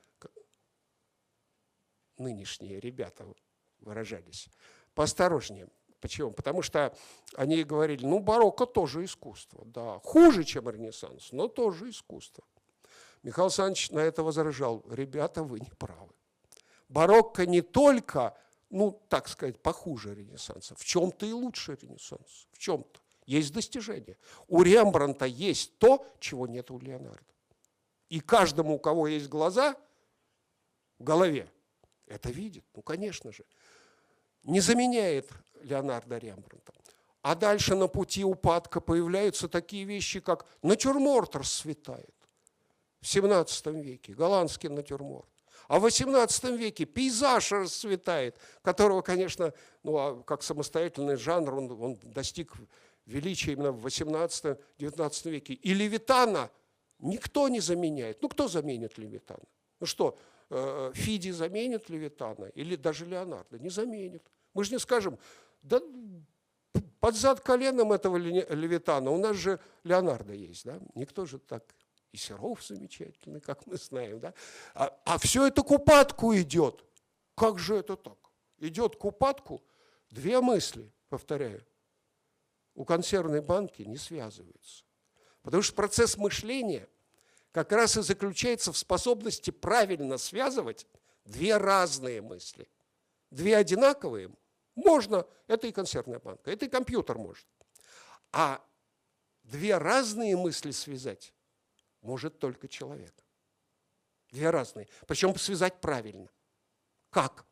нынешние 2.16 2.80
ребята 2.80 3.26
выражались. 3.80 4.49
Поосторожнее. 4.95 5.68
Почему? 6.01 6.30
Потому 6.30 6.62
что 6.62 6.94
они 7.34 7.64
говорили, 7.64 8.07
ну, 8.07 8.20
барокко 8.20 8.66
тоже 8.66 9.05
искусство, 9.05 9.64
да, 9.64 9.99
хуже, 10.01 10.44
чем 10.44 10.68
Ренессанс, 10.68 11.32
но 11.32 11.49
тоже 11.49 11.90
искусство. 11.90 12.44
Михаил 13.22 13.46
Александрович 13.46 13.90
на 13.90 13.99
это 13.99 14.22
возражал, 14.22 14.84
ребята, 14.88 15.42
вы 15.42 15.59
не 15.59 15.70
правы 15.70 16.12
барокко 16.88 17.46
не 17.46 17.62
только, 17.62 18.36
ну, 18.70 19.01
так 19.09 19.28
сказать, 19.28 19.61
похуже 19.61 20.14
Ренессанса, 20.14 20.74
в 20.74 20.84
чем-то 20.84 21.26
и 21.26 21.32
лучше 21.32 21.78
Ренессанса, 21.80 22.46
в 22.53 22.59
чем-то. 22.59 23.01
Есть 23.26 23.53
достижения. 23.53 24.16
У 24.46 24.62
Рембранта 24.62 25.26
есть 25.26 25.78
то, 25.78 26.07
чего 26.18 26.46
нет 26.46 26.70
у 26.70 26.78
Леонардо. 26.78 27.22
И 28.09 28.20
каждому, 28.20 28.76
у 28.76 28.78
кого 28.78 29.07
есть 29.07 29.28
глаза 29.28 29.76
в 30.99 31.05
голове, 31.05 31.51
это 32.07 32.30
видит, 32.30 32.64
ну, 32.74 32.80
конечно 32.80 33.32
же. 33.32 33.44
Не 34.44 34.61
заменяет 34.61 35.30
Леонардо 35.62 36.18
Рембранта. 36.18 36.72
А 37.22 37.34
дальше 37.34 37.74
на 37.74 37.88
пути 37.88 38.24
упадка 38.24 38.80
появляются 38.80 39.48
такие 39.48 39.84
вещи, 39.84 40.20
как 40.20 40.46
натюрморт 40.62 41.36
расцветает 41.36 42.14
в 43.00 43.06
17 43.06 43.66
веке, 43.66 44.14
голландский 44.14 44.68
натюрморт. 44.68 45.28
А 45.68 45.78
в 45.78 45.86
XVIII 45.86 46.56
веке 46.56 46.86
пейзаж 46.86 47.52
расцветает, 47.52 48.38
которого, 48.62 49.02
конечно, 49.02 49.52
ну, 49.82 49.96
а 49.98 50.22
как 50.22 50.42
самостоятельный 50.42 51.16
жанр, 51.16 51.54
он, 51.54 51.70
он 51.82 51.98
достиг 52.02 52.54
величия 53.04 53.52
именно 53.52 53.72
в 53.72 53.86
XVIII-XIX 53.86 55.30
веке. 55.30 55.54
И 55.54 55.74
Левитана 55.74 56.50
никто 56.98 57.48
не 57.48 57.61
заменяет. 57.61 58.22
Ну, 58.22 58.28
кто 58.28 58.48
заменит 58.48 58.96
Левитана? 58.96 59.44
Ну 59.80 59.86
что, 59.86 60.18
э, 60.50 60.92
Фиди 60.94 61.30
заменит 61.30 61.90
Левитана 61.90 62.46
или 62.46 62.76
даже 62.76 63.04
Леонардо? 63.04 63.59
Не 63.59 63.70
заменит. 63.70 64.22
Мы 64.54 64.64
же 64.64 64.72
не 64.72 64.78
скажем, 64.78 65.18
да 65.62 65.80
под 67.00 67.14
зад 67.14 67.40
коленом 67.40 67.92
этого 67.92 68.16
Левитана 68.16 69.11
у 69.11 69.18
нас 69.18 69.36
же 69.36 69.61
Леонардо 69.84 70.34
есть, 70.34 70.64
да? 70.64 70.80
Никто 70.94 71.26
же 71.26 71.38
так 71.38 71.64
и 72.12 72.16
Серов 72.16 72.64
замечательный, 72.64 73.40
как 73.40 73.66
мы 73.66 73.76
знаем. 73.76 74.20
Да? 74.20 74.34
А, 74.74 74.98
а 75.04 75.18
все 75.18 75.46
это 75.46 75.62
к 75.62 75.70
упадку 75.70 76.34
идет. 76.34 76.84
Как 77.34 77.59
же 77.59 77.76
это 77.76 77.96
так? 77.96 78.18
Идет 78.59 78.96
к 78.96 79.04
упадку 79.04 79.62
две 80.11 80.40
мысли, 80.40 80.90
повторяю, 81.09 81.64
у 82.74 82.84
консервной 82.84 83.40
банки 83.40 83.82
не 83.82 83.96
связываются. 83.96 84.84
Потому 85.42 85.62
что 85.62 85.74
процесс 85.74 86.16
мышления 86.16 86.88
как 87.52 87.72
раз 87.72 87.96
и 87.96 88.02
заключается 88.02 88.72
в 88.72 88.78
способности 88.78 89.50
правильно 89.50 90.18
связывать 90.18 90.86
две 91.24 91.56
разные 91.56 92.22
мысли. 92.22 92.68
Две 93.30 93.56
одинаковые 93.56 94.30
можно, 94.79 95.26
это 95.47 95.66
и 95.66 95.72
консервная 95.72 96.18
банка, 96.18 96.51
это 96.51 96.66
и 96.66 96.68
компьютер 96.68 97.18
может. 97.18 97.47
А 98.33 98.64
две 99.43 99.76
разные 99.79 100.37
мысли 100.37 100.70
связать 100.70 101.35
может 102.01 102.39
только 102.39 102.68
человек. 102.68 103.14
Две 104.31 104.51
разные. 104.51 104.89
Причем 105.07 105.35
связать 105.37 105.81
правильно. 105.81 106.29
Как? 107.11 107.47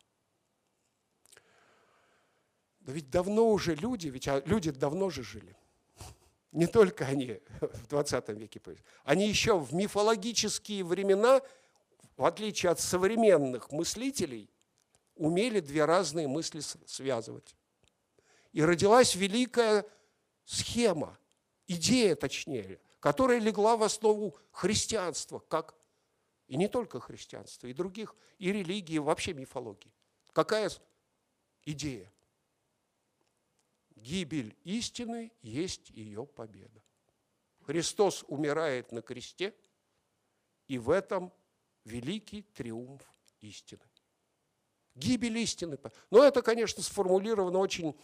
Да 2.80 2.92
ведь 2.92 3.10
давно 3.10 3.50
уже 3.50 3.74
люди, 3.74 4.08
ведь 4.08 4.28
а 4.28 4.40
люди 4.46 4.70
давно 4.70 5.10
же 5.10 5.22
жили. 5.22 5.56
Не 6.52 6.66
только 6.66 7.06
они 7.06 7.40
в 7.60 7.88
20 7.88 8.28
веке. 8.30 8.60
Они 9.04 9.28
еще 9.28 9.58
в 9.58 9.74
мифологические 9.74 10.84
времена, 10.84 11.40
в 12.16 12.24
отличие 12.24 12.70
от 12.70 12.78
современных 12.78 13.72
мыслителей, 13.72 14.50
умели 15.16 15.60
две 15.60 15.84
разные 15.84 16.28
мысли 16.28 16.60
связывать. 16.60 17.56
И 18.52 18.62
родилась 18.62 19.14
великая 19.14 19.84
схема, 20.44 21.18
идея 21.66 22.14
точнее, 22.14 22.80
которая 23.00 23.38
легла 23.38 23.76
в 23.76 23.82
основу 23.82 24.38
христианства, 24.52 25.40
как 25.40 25.74
и 26.46 26.56
не 26.56 26.68
только 26.68 27.00
христианства, 27.00 27.66
и 27.66 27.72
других, 27.72 28.14
и 28.38 28.52
религии, 28.52 28.98
вообще 28.98 29.34
мифологии. 29.34 29.92
Какая 30.32 30.70
идея? 31.64 32.12
Гибель 33.96 34.56
истины 34.64 35.32
есть 35.42 35.90
ее 35.90 36.26
победа. 36.26 36.82
Христос 37.62 38.24
умирает 38.28 38.92
на 38.92 39.02
кресте, 39.02 39.54
и 40.68 40.78
в 40.78 40.90
этом 40.90 41.32
великий 41.84 42.42
триумф 42.42 43.02
истины. 43.40 43.82
Гибель 44.96 45.38
истины. 45.38 45.78
Но 46.10 46.24
это, 46.24 46.42
конечно, 46.42 46.82
сформулировано 46.82 47.58
очень 47.58 47.96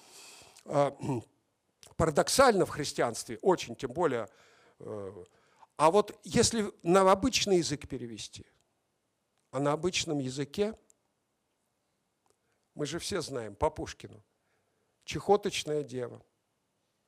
э, 0.66 0.90
парадоксально 1.96 2.66
в 2.66 2.70
христианстве, 2.70 3.38
очень, 3.42 3.74
тем 3.74 3.92
более 3.92 4.28
а 5.82 5.90
вот 5.90 6.18
если 6.22 6.72
на 6.82 7.10
обычный 7.10 7.58
язык 7.58 7.88
перевести, 7.88 8.46
а 9.50 9.60
на 9.60 9.72
обычном 9.72 10.18
языке, 10.18 10.78
мы 12.74 12.86
же 12.86 12.98
все 12.98 13.20
знаем 13.20 13.54
по 13.54 13.70
Пушкину, 13.70 14.22
чехоточная 15.04 15.82
дева, 15.82 16.24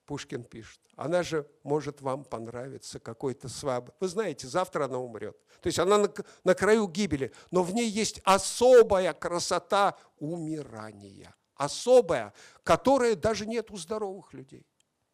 Пушкин 0.06 0.44
пишет, 0.44 0.80
она 0.96 1.22
же 1.22 1.48
может 1.62 2.00
вам 2.00 2.24
понравиться 2.24 3.00
какой-то 3.00 3.48
сваб. 3.48 3.90
Вы 4.00 4.08
знаете, 4.08 4.46
завтра 4.46 4.84
она 4.84 4.98
умрет. 4.98 5.36
То 5.60 5.66
есть 5.68 5.78
она 5.78 5.98
на, 5.98 6.12
на 6.44 6.54
краю 6.54 6.88
гибели, 6.88 7.32
но 7.50 7.62
в 7.62 7.72
ней 7.72 7.88
есть 7.88 8.20
особая 8.24 9.14
красота 9.14 9.96
умирания. 10.18 11.34
Особая, 11.54 12.34
которая 12.62 13.14
даже 13.14 13.46
нет 13.46 13.70
у 13.70 13.76
здоровых 13.76 14.32
людей. 14.34 14.66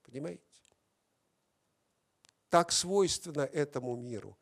Понимаете? 0.03 0.43
так 2.51 2.72
свойственно 2.72 3.43
этому 3.43 3.97
миру, 3.97 4.36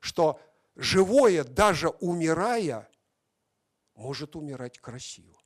что 0.00 0.40
живое, 0.74 1.44
даже 1.44 1.90
умирая, 1.90 2.90
может 3.94 4.34
умирать 4.34 4.78
красиво 4.78 5.38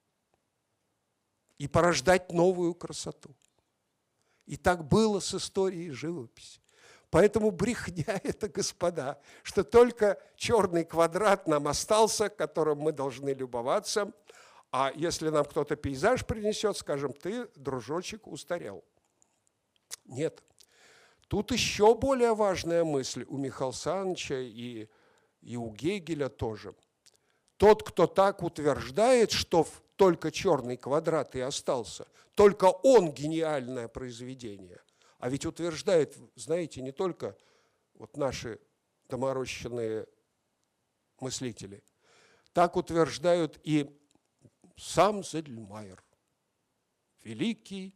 и 1.59 1.67
порождать 1.67 2.33
новую 2.33 2.75
красоту. 2.75 3.37
И 4.47 4.57
так 4.57 4.87
было 4.87 5.21
с 5.21 5.35
историей 5.35 5.91
живописи. 5.91 6.61
Поэтому 7.11 7.51
брехня 7.51 8.21
это, 8.25 8.49
господа, 8.49 9.21
что 9.43 9.63
только 9.63 10.21
черный 10.37 10.85
квадрат 10.85 11.47
нам 11.47 11.69
остался, 11.69 12.29
которым 12.29 12.79
мы 12.79 12.93
должны 12.93 13.31
любоваться, 13.31 14.13
а 14.73 14.91
если 14.97 15.29
нам 15.29 15.45
кто-то 15.45 15.77
пейзаж 15.77 16.27
принесет, 16.27 16.77
скажем, 16.77 17.13
ты, 17.13 17.47
дружочек, 17.55 18.27
устарел. 18.27 18.83
Нет. 20.05 20.43
Тут 21.29 21.53
еще 21.53 21.95
более 21.95 22.35
важная 22.35 22.83
мысль 22.83 23.25
у 23.29 23.37
Михаила 23.37 23.71
Саныча 23.71 24.41
и, 24.41 24.89
и 25.41 25.57
у 25.57 25.71
Гегеля 25.71 26.29
тоже. 26.29 26.75
Тот, 27.57 27.89
кто 27.89 28.09
так 28.09 28.43
утверждает, 28.43 29.31
что 29.31 29.67
только 29.97 30.31
черный 30.31 30.77
квадрат 30.77 31.35
и 31.37 31.41
остался, 31.41 32.07
только 32.35 32.67
он 32.67 33.13
гениальное 33.13 33.89
произведение, 33.89 34.81
А 35.19 35.29
ведь 35.29 35.47
утверждают, 35.47 36.17
знаете, 36.35 36.83
не 36.83 36.93
только 36.93 37.37
вот 37.95 38.17
наши 38.17 38.61
доморощенные 39.09 40.07
мыслители, 41.21 41.83
так 42.53 42.77
утверждают 42.77 43.59
и 43.63 43.89
сам 44.77 45.23
Зельмайер, 45.23 46.03
великий 47.23 47.95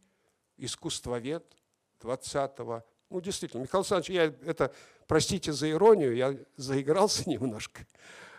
искусствовед 0.57 1.55
20-го. 2.01 2.83
Ну, 3.09 3.21
действительно, 3.21 3.61
Михаил 3.61 3.81
Александрович, 3.81 4.09
я 4.09 4.23
это, 4.49 4.73
простите 5.07 5.51
за 5.51 5.69
иронию, 5.69 6.15
я 6.15 6.37
заигрался 6.55 7.29
немножко, 7.29 7.85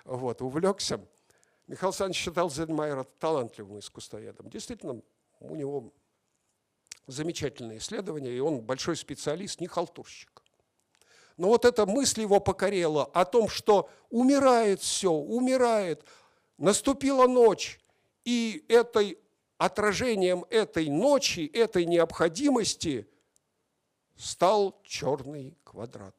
вот, 0.04 0.42
увлекся. 0.42 1.00
Михаил 1.70 1.90
Александрович 1.90 2.20
считал 2.20 2.50
Зельмайера 2.50 3.04
талантливым 3.20 3.78
искусствоведом. 3.78 4.50
Действительно, 4.50 5.00
у 5.38 5.54
него 5.54 5.92
замечательные 7.06 7.78
исследования, 7.78 8.32
и 8.32 8.40
он 8.40 8.60
большой 8.60 8.96
специалист, 8.96 9.60
не 9.60 9.68
халтурщик. 9.68 10.42
Но 11.36 11.46
вот 11.46 11.64
эта 11.64 11.86
мысль 11.86 12.22
его 12.22 12.40
покорела 12.40 13.04
о 13.04 13.24
том, 13.24 13.48
что 13.48 13.88
умирает 14.10 14.80
все, 14.80 15.12
умирает, 15.12 16.04
наступила 16.58 17.28
ночь, 17.28 17.78
и 18.24 18.64
этой 18.66 19.16
отражением 19.56 20.46
этой 20.50 20.88
ночи, 20.88 21.48
этой 21.54 21.84
необходимости 21.84 23.08
стал 24.16 24.76
черный 24.82 25.56
квадрат. 25.62 26.16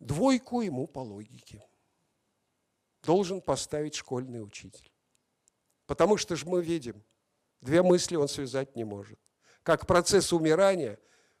Двойку 0.00 0.62
ему 0.62 0.88
по 0.88 0.98
логике 0.98 1.64
должен 3.04 3.40
поставить 3.40 3.94
школьный 3.94 4.42
учитель. 4.42 4.90
Потому 5.86 6.16
что 6.16 6.36
же 6.36 6.46
мы 6.46 6.62
видим, 6.62 7.04
две 7.60 7.82
мысли 7.82 8.16
он 8.16 8.28
связать 8.28 8.74
не 8.74 8.84
может. 8.84 9.18
Как 9.62 9.86
процесс 9.86 10.32
умирания, 10.32 10.98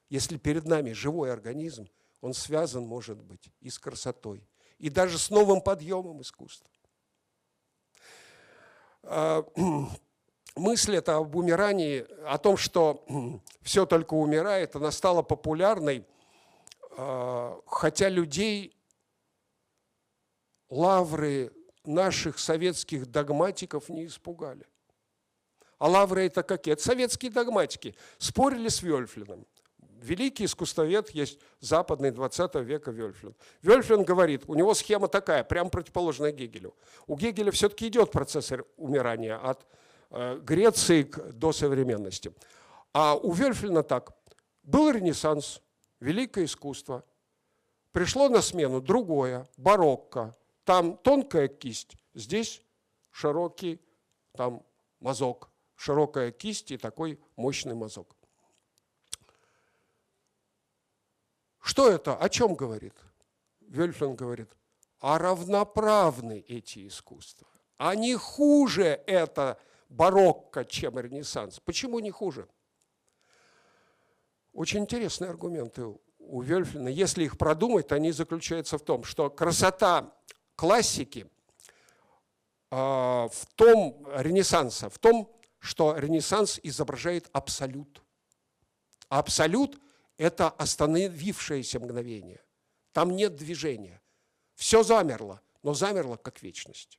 если 0.08 0.36
перед 0.36 0.66
нами 0.66 0.92
живой 0.92 1.32
организм, 1.32 1.88
он 2.20 2.34
связан, 2.34 2.84
может 2.84 3.20
быть, 3.22 3.50
и 3.60 3.70
с 3.70 3.78
красотой, 3.78 4.46
и 4.78 4.90
даже 4.90 5.18
с 5.18 5.30
новым 5.30 5.60
подъемом 5.60 6.20
искусства. 6.22 6.70
А, 9.02 9.44
мысль 10.56 10.96
эта 10.96 11.16
об 11.16 11.36
умирании, 11.36 12.06
о 12.26 12.38
том, 12.38 12.56
что 12.56 13.04
все 13.62 13.86
только 13.86 14.14
умирает, 14.14 14.76
она 14.76 14.90
стала 14.90 15.22
популярной, 15.22 16.06
а, 16.96 17.60
хотя 17.66 18.08
людей 18.08 18.74
лавры 20.74 21.52
наших 21.84 22.38
советских 22.38 23.06
догматиков 23.06 23.88
не 23.88 24.06
испугали. 24.06 24.66
А 25.78 25.88
лавры 25.88 26.26
это 26.26 26.42
какие? 26.42 26.72
Это 26.72 26.82
советские 26.82 27.30
догматики. 27.30 27.94
Спорили 28.18 28.68
с 28.68 28.82
Вельфлином. 28.82 29.46
Великий 29.78 30.44
искусствовед 30.44 31.10
есть 31.10 31.38
западный 31.60 32.10
20 32.10 32.56
века 32.56 32.90
Вельфлин. 32.90 33.34
Вельфлин 33.62 34.02
говорит, 34.02 34.44
у 34.48 34.54
него 34.54 34.74
схема 34.74 35.08
такая, 35.08 35.44
прям 35.44 35.70
противоположная 35.70 36.32
Гегелю. 36.32 36.74
У 37.06 37.16
Гегеля 37.16 37.50
все-таки 37.52 37.88
идет 37.88 38.10
процесс 38.10 38.52
умирания 38.76 39.38
от 39.38 39.66
э, 40.10 40.38
Греции 40.42 41.10
до 41.32 41.52
современности. 41.52 42.34
А 42.92 43.14
у 43.14 43.32
Вельфлина 43.32 43.82
так. 43.82 44.12
Был 44.62 44.90
Ренессанс, 44.90 45.62
великое 46.00 46.44
искусство. 46.44 47.04
Пришло 47.92 48.28
на 48.28 48.42
смену 48.42 48.80
другое, 48.80 49.46
барокко, 49.56 50.34
там 50.64 50.96
тонкая 50.96 51.48
кисть, 51.48 51.96
здесь 52.14 52.62
широкий 53.10 53.80
там 54.32 54.64
мазок, 55.00 55.50
широкая 55.76 56.32
кисть 56.32 56.70
и 56.70 56.76
такой 56.76 57.20
мощный 57.36 57.74
мазок. 57.74 58.16
Что 61.60 61.90
это? 61.90 62.16
О 62.16 62.28
чем 62.28 62.54
говорит? 62.54 62.94
Вельфлин 63.60 64.14
говорит, 64.16 64.50
а 65.00 65.18
равноправны 65.18 66.44
эти 66.46 66.86
искусства. 66.86 67.48
Они 67.78 68.14
хуже 68.14 69.02
это 69.06 69.58
барокко, 69.88 70.64
чем 70.64 70.98
Ренессанс. 70.98 71.60
Почему 71.60 71.98
не 72.00 72.10
хуже? 72.10 72.48
Очень 74.52 74.80
интересные 74.80 75.30
аргументы 75.30 75.84
у 76.18 76.42
Вельфлина. 76.42 76.88
Если 76.88 77.24
их 77.24 77.36
продумать, 77.38 77.92
они 77.92 78.12
заключаются 78.12 78.78
в 78.78 78.82
том, 78.82 79.04
что 79.04 79.30
красота 79.30 80.14
классики 80.56 81.30
а, 82.70 83.28
в 83.28 83.46
том, 83.54 84.06
Ренессанса, 84.16 84.88
в 84.88 84.98
том, 84.98 85.30
что 85.60 85.96
Ренессанс 85.96 86.60
изображает 86.62 87.28
абсолют. 87.32 88.02
Абсолют– 89.08 89.80
это 90.18 90.48
остановившееся 90.48 91.80
мгновение. 91.80 92.42
Там 92.92 93.16
нет 93.16 93.36
движения. 93.36 94.00
Все 94.54 94.82
замерло, 94.82 95.40
но 95.62 95.74
замерло 95.74 96.16
как 96.16 96.42
вечность. 96.42 96.98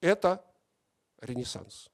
Это 0.00 0.44
Ренессанс. 1.20 1.90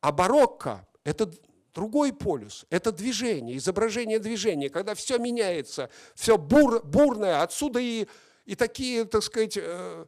А 0.00 0.12
барокко– 0.12 0.86
это 1.04 1.30
другой 1.74 2.12
полюс, 2.12 2.66
это 2.70 2.92
движение, 2.92 3.56
изображение 3.56 4.18
движения, 4.18 4.70
когда 4.70 4.94
все 4.94 5.18
меняется, 5.18 5.90
все 6.14 6.38
бур, 6.38 6.84
бурное, 6.84 7.42
отсюда 7.42 7.80
и 7.80 8.08
и 8.48 8.54
такие, 8.54 9.04
так 9.04 9.22
сказать, 9.22 9.58
э, 9.58 10.06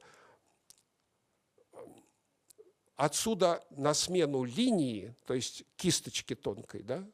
отсюда 2.97 3.63
на 3.69 3.93
смену 3.93 4.45
линии, 4.45 5.15
то 5.27 5.35
есть 5.35 5.65
кисточки 5.77 6.35
тонкой, 6.35 6.83
да, 6.83 7.07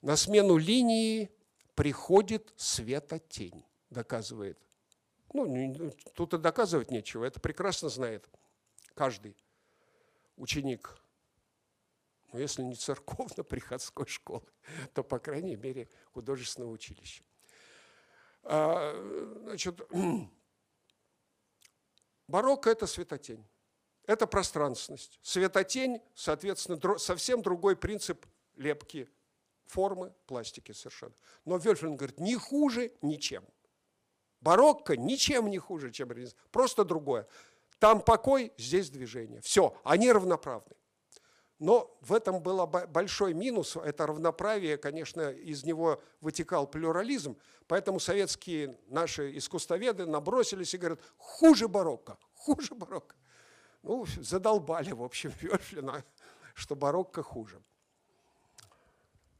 на 0.00 0.14
смену 0.14 0.56
линии 0.56 1.28
приходит 1.74 2.54
светотень, 2.56 3.64
доказывает. 3.90 4.56
Ну, 5.32 5.92
тут 6.14 6.34
и 6.34 6.38
доказывать 6.38 6.92
нечего, 6.92 7.24
это 7.24 7.40
прекрасно 7.40 7.88
знает 7.88 8.24
каждый 8.94 9.36
ученик, 10.36 10.96
ну, 12.32 12.38
если 12.38 12.62
не 12.62 12.76
церковно-приходской 12.76 14.06
школы, 14.06 14.46
то, 14.92 15.02
по 15.02 15.18
крайней 15.18 15.56
мере, 15.56 15.88
художественного 16.12 16.70
училища. 16.70 17.24
А, 18.44 18.94
значит, 19.46 19.80
Барокко– 22.28 22.70
это 22.70 22.86
светотень, 22.86 23.44
это 24.06 24.26
пространственность. 24.26 25.18
Светотень, 25.22 26.00
соответственно, 26.14 26.98
совсем 26.98 27.42
другой 27.42 27.76
принцип 27.76 28.26
лепки 28.56 29.08
формы, 29.66 30.12
пластики 30.26 30.72
совершенно. 30.72 31.14
Но 31.44 31.56
Вельфлин 31.56 31.96
говорит, 31.96 32.20
не 32.20 32.36
хуже 32.36 32.92
ничем. 33.02 33.44
Барокко 34.40 34.96
ничем 34.96 35.48
не 35.48 35.58
хуже, 35.58 35.90
чем 35.90 36.12
Ренессанс, 36.12 36.36
просто 36.50 36.84
другое. 36.84 37.26
Там 37.78 38.00
покой, 38.00 38.52
здесь 38.56 38.90
движение. 38.90 39.40
Все, 39.40 39.76
они 39.84 40.12
равноправны. 40.12 40.76
Но 41.58 41.96
в 42.00 42.12
этом 42.12 42.42
был 42.42 42.66
большой 42.66 43.32
минус, 43.32 43.76
это 43.76 44.06
равноправие, 44.06 44.76
конечно, 44.76 45.30
из 45.30 45.64
него 45.64 46.02
вытекал 46.20 46.66
плюрализм, 46.66 47.36
поэтому 47.68 48.00
советские 48.00 48.76
наши 48.88 49.36
искусствоведы 49.38 50.04
набросились 50.04 50.74
и 50.74 50.78
говорят, 50.78 51.00
хуже 51.16 51.68
барокко, 51.68 52.18
хуже 52.34 52.74
барокко. 52.74 53.14
Ну, 53.82 54.04
задолбали, 54.20 54.92
в 54.92 55.02
общем, 55.02 55.32
Вельфлина, 55.40 56.04
что 56.54 56.74
барокко 56.74 57.22
хуже. 57.22 57.62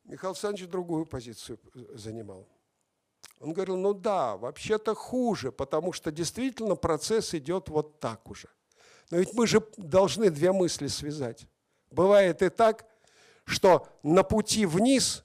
Михаил 0.04 0.32
Александрович 0.32 0.68
другую 0.68 1.06
позицию 1.06 1.58
занимал. 1.94 2.46
Он 3.40 3.52
говорил, 3.52 3.76
ну 3.76 3.92
да, 3.94 4.36
вообще-то 4.36 4.94
хуже, 4.94 5.50
потому 5.50 5.92
что 5.92 6.12
действительно 6.12 6.76
процесс 6.76 7.34
идет 7.34 7.68
вот 7.68 7.98
так 8.00 8.30
уже. 8.30 8.48
Но 9.10 9.18
ведь 9.18 9.34
мы 9.34 9.46
же 9.46 9.66
должны 9.76 10.30
две 10.30 10.52
мысли 10.52 10.86
связать. 10.86 11.46
Бывает 11.94 12.42
и 12.42 12.48
так, 12.48 12.86
что 13.44 13.88
на 14.02 14.24
пути 14.24 14.66
вниз 14.66 15.24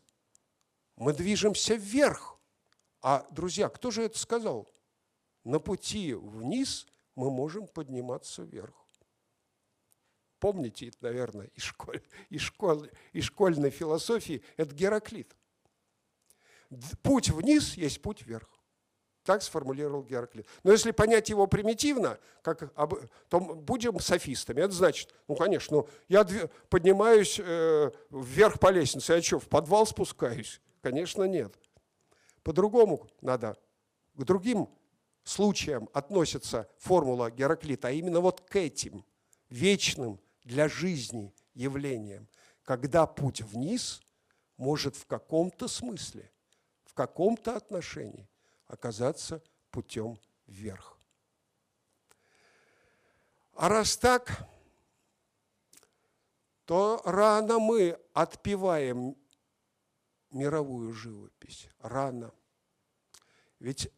мы 0.97 1.13
движемся 1.13 1.73
вверх. 1.73 2.39
А, 3.01 3.25
друзья, 3.31 3.69
кто 3.69 3.89
же 3.89 4.03
это 4.03 4.19
сказал? 4.19 4.71
На 5.43 5.59
пути 5.59 6.13
вниз 6.13 6.85
мы 7.15 7.31
можем 7.31 7.65
подниматься 7.65 8.43
вверх. 8.43 8.75
Помните, 10.37 10.91
наверное, 11.01 11.47
из, 11.55 11.63
школь, 11.63 12.01
из, 12.29 12.41
школ, 12.41 12.85
из 13.13 13.23
школьной 13.23 13.71
философии, 13.71 14.43
это 14.55 14.75
Гераклит. 14.75 15.35
Путь 17.01 17.29
вниз 17.29 17.73
есть 17.73 17.99
путь 18.01 18.21
вверх. 18.21 18.47
Так 19.29 19.43
сформулировал 19.43 20.01
Гераклит. 20.01 20.47
Но 20.63 20.71
если 20.71 20.89
понять 20.89 21.29
его 21.29 21.45
примитивно, 21.45 22.17
как, 22.41 22.73
то 23.29 23.39
будем 23.39 23.99
софистами. 23.99 24.61
Это 24.61 24.73
значит, 24.73 25.13
ну, 25.27 25.35
конечно, 25.35 25.77
ну, 25.77 25.89
я 26.07 26.27
поднимаюсь 26.67 27.39
э, 27.39 27.91
вверх 28.09 28.59
по 28.59 28.71
лестнице, 28.71 29.13
я 29.13 29.21
что, 29.21 29.37
в 29.37 29.47
подвал 29.47 29.85
спускаюсь? 29.85 30.59
Конечно, 30.81 31.25
нет. 31.25 31.53
По-другому 32.41 33.07
надо. 33.21 33.55
К 34.15 34.23
другим 34.23 34.67
случаям 35.23 35.89
относится 35.93 36.67
формула 36.79 37.29
Гераклита, 37.29 37.89
а 37.89 37.91
именно 37.91 38.21
вот 38.21 38.41
к 38.41 38.55
этим 38.55 39.05
вечным 39.51 40.19
для 40.43 40.67
жизни 40.67 41.35
явлениям, 41.53 42.27
когда 42.63 43.05
путь 43.05 43.41
вниз 43.41 44.01
может 44.57 44.95
в 44.95 45.05
каком-то 45.05 45.67
смысле, 45.67 46.31
в 46.83 46.95
каком-то 46.95 47.55
отношении 47.55 48.27
оказаться 48.69 49.43
путем 49.71 50.17
вверх. 50.47 50.97
А 53.53 53.67
раз 53.67 53.97
так, 53.97 54.47
то 56.63 57.01
рано 57.03 57.59
мы 57.59 57.99
отпеваем 58.13 59.17
мировую 60.31 60.93
живопись. 60.93 61.67
Рано. 61.79 62.31
Ведь 63.59 63.91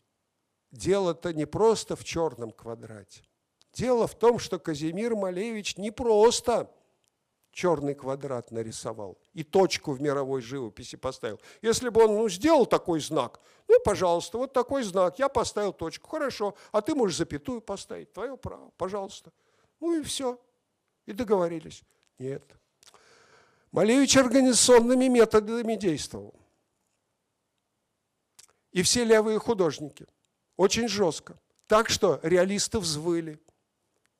дело-то 0.72 1.34
не 1.34 1.45
просто 1.45 1.95
в 1.95 2.03
черном 2.03 2.52
квадрате. 2.52 3.23
Дело 3.73 4.07
в 4.07 4.18
том, 4.18 4.39
что 4.39 4.57
Казимир 4.57 5.15
Малевич 5.15 5.77
не 5.77 5.91
просто 5.91 6.73
черный 7.52 7.95
квадрат 7.95 8.52
нарисовал 8.52 9.18
и 9.34 9.44
точку 9.44 9.91
в 9.91 10.02
мировой 10.02 10.41
живописи 10.41 10.95
поставил. 10.95 11.40
Если 11.61 11.90
бы 11.90 12.03
он 12.03 12.15
ну, 12.15 12.30
сделал 12.30 12.65
такой 12.65 12.99
знак, 12.99 13.40
ну, 13.68 13.80
пожалуйста, 13.84 14.38
вот 14.38 14.53
такой 14.53 14.84
знак, 14.84 15.19
я 15.19 15.30
поставил 15.30 15.73
точку, 15.73 16.10
хорошо, 16.10 16.56
а 16.72 16.82
ты 16.82 16.95
можешь 16.95 17.18
запятую 17.18 17.61
поставить, 17.61 18.11
твое 18.14 18.38
право, 18.38 18.72
пожалуйста. 18.78 19.32
Ну 19.80 19.99
и 19.99 20.03
все, 20.03 20.40
и 21.06 21.14
договорились. 21.14 21.84
Нет. 22.19 22.44
Малевич 23.72 24.18
организационными 24.18 25.07
методами 25.07 25.76
действовал. 25.76 26.36
И 28.72 28.84
все 28.84 29.03
левые 29.03 29.40
художники. 29.40 30.06
Очень 30.57 30.88
жестко. 30.88 31.40
Так 31.68 31.90
что 31.90 32.19
реалисты 32.23 32.80
взвыли. 32.80 33.40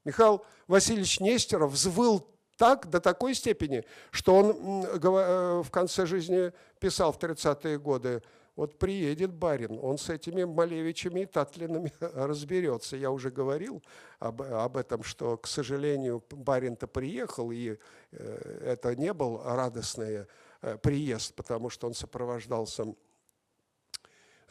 Михаил 0.04 0.44
Васильевич 0.68 1.20
Нестеров 1.20 1.72
взвыл 1.72 2.28
так, 2.62 2.88
до 2.92 3.00
такой 3.00 3.34
степени, 3.34 3.84
что 4.12 4.36
он 4.36 4.86
э, 4.86 5.62
в 5.64 5.72
конце 5.72 6.06
жизни 6.06 6.54
писал 6.80 7.12
в 7.12 7.18
30-е 7.18 7.80
годы, 7.80 8.22
вот 8.56 8.78
приедет 8.78 9.34
барин, 9.34 9.80
он 9.82 9.98
с 9.98 10.12
этими 10.12 10.44
Малевичами 10.44 11.22
и 11.22 11.26
Татлинами 11.26 11.92
разберется. 12.00 12.98
Я 12.98 13.10
уже 13.10 13.32
говорил 13.32 13.82
об, 14.20 14.44
об 14.44 14.78
этом, 14.78 15.02
что, 15.02 15.38
к 15.38 15.48
сожалению, 15.48 16.24
барин-то 16.30 16.86
приехал, 16.86 17.50
и 17.52 17.78
э, 18.12 18.62
это 18.64 18.96
не 18.96 19.12
был 19.12 19.42
радостный 19.44 20.28
э, 20.62 20.78
приезд, 20.78 21.34
потому 21.34 21.72
что 21.72 21.88
он 21.88 21.96
сопровождался 21.96 22.94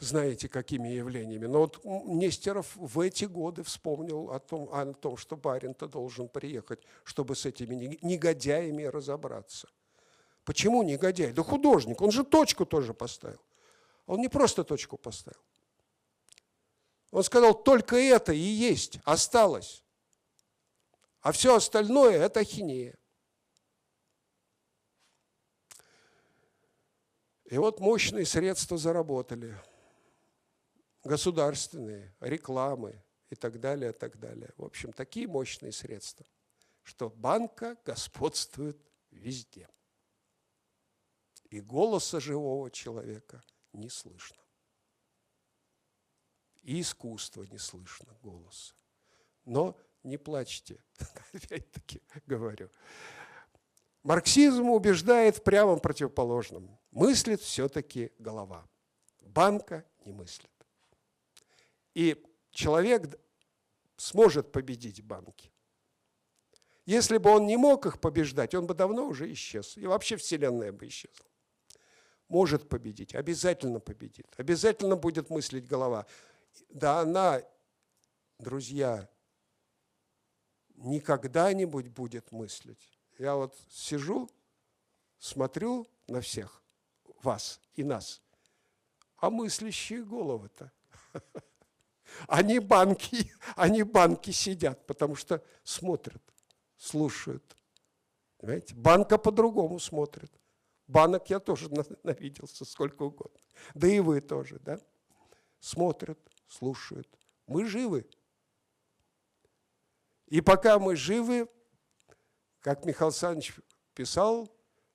знаете, 0.01 0.49
какими 0.49 0.89
явлениями. 0.89 1.45
Но 1.45 1.59
вот 1.59 1.79
Нестеров 1.85 2.75
в 2.75 2.99
эти 2.99 3.25
годы 3.25 3.61
вспомнил 3.63 4.31
о 4.31 4.39
том, 4.39 4.67
о 4.73 4.93
том 4.93 5.15
что 5.15 5.37
барин-то 5.37 5.87
должен 5.87 6.27
приехать, 6.27 6.81
чтобы 7.03 7.35
с 7.35 7.45
этими 7.45 7.99
негодяями 8.01 8.83
разобраться. 8.83 9.69
Почему 10.43 10.81
негодяй? 10.81 11.31
Да 11.33 11.43
художник, 11.43 12.01
он 12.01 12.11
же 12.11 12.23
точку 12.23 12.65
тоже 12.65 12.95
поставил. 12.95 13.39
Он 14.07 14.19
не 14.19 14.27
просто 14.27 14.63
точку 14.63 14.97
поставил. 14.97 15.39
Он 17.11 17.23
сказал, 17.23 17.53
только 17.53 17.95
это 17.95 18.33
и 18.33 18.39
есть, 18.39 18.97
осталось. 19.03 19.83
А 21.21 21.31
все 21.31 21.55
остальное– 21.55 22.17
это 22.25 22.39
ахинея. 22.39 22.97
И 27.45 27.57
вот 27.57 27.79
мощные 27.79 28.25
средства 28.25 28.77
заработали– 28.77 29.55
государственные, 31.03 32.13
рекламы 32.19 33.01
и 33.29 33.35
так 33.35 33.59
далее, 33.59 33.93
так 33.93 34.19
далее. 34.19 34.53
В 34.57 34.65
общем, 34.65 34.93
такие 34.93 35.27
мощные 35.27 35.71
средства, 35.71 36.25
что 36.83 37.09
банка 37.09 37.77
господствует 37.85 38.77
везде. 39.09 39.67
И 41.49 41.59
голоса 41.59 42.19
живого 42.19 42.71
человека 42.71 43.43
не 43.73 43.89
слышно. 43.89 44.37
И 46.61 46.79
искусства 46.79 47.43
не 47.43 47.57
слышно 47.57 48.15
голоса. 48.21 48.73
Но 49.45 49.77
не 50.03 50.17
плачьте, 50.17 50.83
опять-таки 51.33 52.01
говорю. 52.25 52.69
Марксизм 54.03 54.69
убеждает 54.69 55.37
в 55.37 55.43
прямом 55.43 55.79
противоположном. 55.79 56.79
Мыслит 56.91 57.41
все-таки 57.41 58.11
голова. 58.17 58.67
Банка 59.21 59.85
не 60.05 60.11
мыслит. 60.11 60.49
И 61.93 62.23
человек 62.51 63.19
сможет 63.97 64.51
победить 64.51 65.03
банки. 65.03 65.51
Если 66.85 67.17
бы 67.17 67.29
он 67.29 67.45
не 67.45 67.57
мог 67.57 67.85
их 67.85 67.99
побеждать, 67.99 68.55
он 68.55 68.65
бы 68.65 68.73
давно 68.73 69.07
уже 69.07 69.31
исчез. 69.33 69.77
И 69.77 69.85
вообще 69.85 70.17
Вселенная 70.17 70.71
бы 70.71 70.87
исчезла. 70.87 71.25
Может 72.27 72.67
победить, 72.69 73.13
обязательно 73.13 73.79
победит. 73.79 74.27
Обязательно 74.37 74.95
будет 74.95 75.29
мыслить 75.29 75.67
голова. 75.67 76.05
Да 76.69 77.01
она, 77.01 77.43
друзья, 78.39 79.09
не 80.75 80.99
когда-нибудь 80.99 81.89
будет 81.89 82.31
мыслить. 82.31 82.99
Я 83.19 83.35
вот 83.35 83.55
сижу, 83.69 84.29
смотрю 85.19 85.87
на 86.07 86.21
всех 86.21 86.63
вас 87.21 87.61
и 87.75 87.83
нас, 87.83 88.21
а 89.17 89.29
мыслящие 89.29 90.03
головы-то– 90.03 90.71
Они 92.27 92.59
банки, 92.59 93.31
они 93.55 93.83
банки 93.83 94.31
сидят, 94.31 94.85
потому 94.87 95.15
что 95.15 95.43
смотрят, 95.63 96.21
слушают. 96.77 97.55
Понимаете? 98.37 98.75
Банка 98.75 99.17
по-другому 99.17 99.79
смотрит. 99.79 100.31
Банок 100.87 101.29
я 101.29 101.39
тоже 101.39 101.69
навиделся 102.03 102.65
сколько 102.65 103.03
угодно. 103.03 103.39
Да 103.73 103.87
и 103.87 103.99
вы 103.99 104.21
тоже, 104.21 104.59
да? 104.59 104.79
Смотрят, 105.59 106.19
слушают. 106.47 107.07
Мы 107.47 107.65
живы. 107.65 108.07
И 110.27 110.41
пока 110.41 110.79
мы 110.79 110.95
живы, 110.95 111.47
как 112.61 112.85
Михаил 112.85 113.09
Александрович 113.09 113.55
писал, 113.93 114.49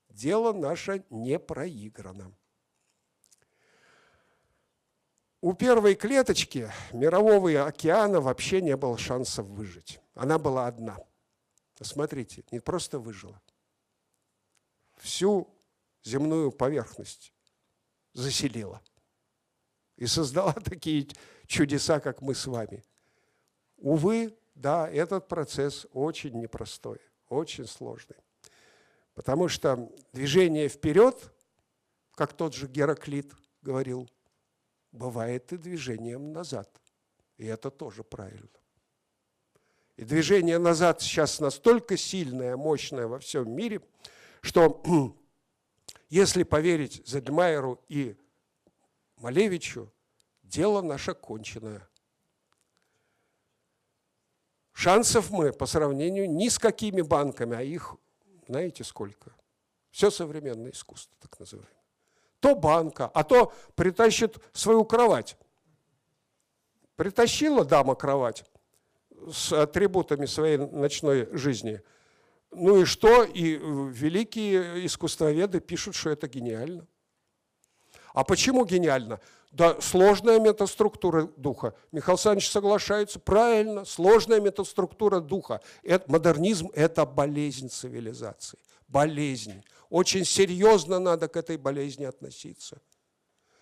дело 0.09 0.53
наше 0.53 1.05
не 1.11 1.39
проиграно. 1.39 2.33
У 5.47 5.55
первой 5.55 5.95
клеточки 5.95 6.73
мирового 6.93 7.67
океана 7.69 8.21
вообще 8.21 8.61
не 8.61 8.77
было 8.77 8.99
шансов 8.99 9.47
выжить. 9.47 10.01
Она 10.17 10.41
была 10.41 10.67
одна. 10.67 10.99
Смотрите, 11.81 12.43
не 12.51 12.59
просто 12.59 12.99
выжила. 12.99 13.41
Всю 14.97 15.49
земную 16.03 16.51
поверхность 16.51 17.33
заселила. 18.13 18.83
И 19.95 20.07
создала 20.07 20.53
такие 20.65 21.07
чудеса, 21.47 22.01
как 22.01 22.23
мы 22.23 22.35
с 22.35 22.45
вами. 22.49 22.83
Увы, 23.77 24.37
да, 24.57 24.91
этот 24.91 25.29
процесс 25.29 25.87
очень 25.93 26.41
непростой, 26.41 26.99
очень 27.29 27.69
сложный. 27.69 28.17
Потому 29.15 29.47
что 29.47 29.93
движение 30.13 30.69
вперед, 30.69 31.33
как 32.17 32.33
тот 32.33 32.53
же 32.53 32.67
Гераклит 32.67 33.33
говорил, 33.63 34.11
бывает 34.97 35.53
и 35.53 35.57
движением 35.57 36.33
назад. 36.33 36.69
И 37.37 37.47
это 37.47 37.71
тоже 37.71 38.03
правильно. 38.03 38.49
И 39.97 40.05
движение 40.05 40.59
назад 40.59 41.01
сейчас 41.01 41.41
настолько 41.41 41.97
сильное, 41.97 42.57
мощное 42.57 43.07
во 43.07 43.19
всем 43.19 43.51
мире, 43.51 43.81
что 44.41 44.83
если 46.09 46.43
поверить 46.43 47.07
Зельмайеру 47.07 47.83
и 47.89 48.17
Малевичу, 49.17 49.93
дело 50.43 50.83
наше 50.83 51.15
конченое. 51.15 51.89
Шансов 54.73 55.31
мы 55.31 55.53
по 55.53 55.65
сравнению 55.65 56.31
ни 56.31 56.49
с 56.49 56.59
какими 56.59 57.01
банками, 57.01 57.57
а 57.57 57.63
их 57.63 57.97
знаете 58.47 58.85
сколько? 58.85 59.35
Все 59.91 60.11
современное 60.11 60.73
искусство, 60.73 61.17
так 61.19 61.39
называемое 61.41 61.76
то 62.47 62.55
банка, 62.55 63.11
а 63.13 63.25
то 63.25 63.53
притащит 63.75 64.37
свою 64.53 64.85
кровать. 64.85 65.37
Притащила 66.95 67.65
дама 67.65 67.97
кровать 67.97 68.45
с 69.33 69.53
атрибутами 69.53 70.27
своей 70.27 70.57
ночной 70.59 71.29
жизни. 71.33 71.81
Ну 72.53 72.83
и 72.83 72.85
что? 72.85 73.25
И 73.25 73.59
великие 73.59 74.87
искусствоведы 74.87 75.59
пишут, 75.59 75.97
что 75.97 76.11
это 76.11 76.29
гениально. 76.29 76.87
А 78.15 78.23
почему 78.23 78.65
гениально? 78.65 79.21
Да, 79.51 79.81
сложная 79.81 80.39
метаструктура 80.39 81.29
духа. 81.37 81.75
Михаил 81.91 82.15
Александрович 82.15 82.49
соглашается, 82.49 83.19
правильно, 83.19 83.85
сложная 83.85 84.39
метаструктура 84.39 85.19
духа. 85.19 85.61
Это, 85.83 86.09
модернизм– 86.11 86.71
это 86.75 87.07
болезнь 87.07 87.69
цивилизации. 87.71 88.59
Болезнь. 88.89 89.63
Очень 89.89 90.25
серьезно 90.25 90.99
надо 90.99 91.29
к 91.29 91.37
этой 91.37 91.57
болезни 91.57 92.05
относиться. 92.05 92.81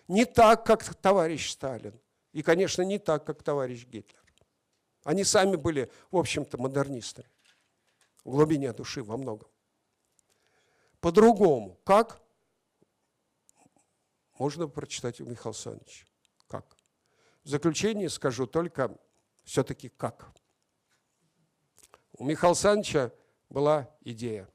Не 0.09 0.24
так, 0.24 0.64
как 0.66 0.84
товарищ 0.94 1.51
Сталин. 1.51 1.98
И, 2.32 2.42
конечно, 2.42 2.82
не 2.82 2.98
так, 2.98 3.24
как 3.24 3.42
товарищ 3.42 3.86
Гитлер. 3.86 4.20
Они 5.02 5.24
сами 5.24 5.56
были, 5.56 5.90
в 6.10 6.16
общем-то, 6.16 6.59
модернистами. 6.59 7.28
В 8.24 8.30
глубине 8.30 8.72
души 8.72 9.02
во 9.02 9.16
многом. 9.16 9.48
По-другому. 11.01 11.78
Как? 11.84 12.24
можно 14.38 14.68
прочитать 14.68 15.20
у 15.20 15.24
Михаила 15.24 15.51
Александровича. 15.51 16.06
Как? 16.48 16.76
В 17.44 17.48
заключение 17.48 18.09
скажу 18.09 18.46
только 18.46 18.96
все-таки 19.44 19.88
как. 19.88 20.32
У 22.12 22.24
Михаила 22.24 22.52
Александровича 22.52 23.12
была 23.48 23.90
идея. 24.01 24.48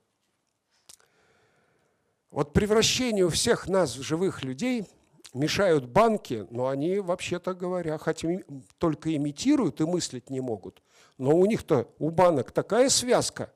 Вот 2.32 2.54
превращению 2.54 3.30
всех 3.30 3.68
нас 3.68 3.96
в 3.96 4.04
живых 4.04 4.44
людей 4.44 4.86
мешают 5.34 5.86
банки, 5.86 6.46
но 6.50 6.68
они, 6.68 7.00
вообще-то 7.00 7.54
говоря, 7.54 7.98
хотя 7.98 8.30
только 8.78 9.16
имитируют 9.16 9.82
и 9.82 9.86
мыслить 9.86 10.30
не 10.30 10.42
могут. 10.42 10.82
Но 11.18 11.36
у 11.36 11.46
них-то, 11.46 11.90
у 12.00 12.10
банок 12.10 12.52
такая 12.52 12.90
связка, 12.90 13.54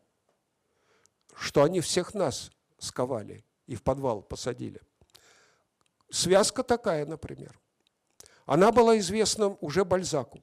что 1.36 1.64
они 1.64 1.82
всех 1.82 2.14
нас 2.14 2.52
сковали 2.78 3.44
и 3.68 3.76
в 3.76 3.84
подвал 3.84 4.22
посадили. 4.22 4.82
Связка 6.10 6.64
такая, 6.64 7.06
например. 7.06 7.60
Она 8.45 8.72
была 8.72 8.98
известна 8.98 9.58
уже 9.62 9.86
Бальзаку. 9.86 10.41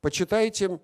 Почитайте 0.00 0.78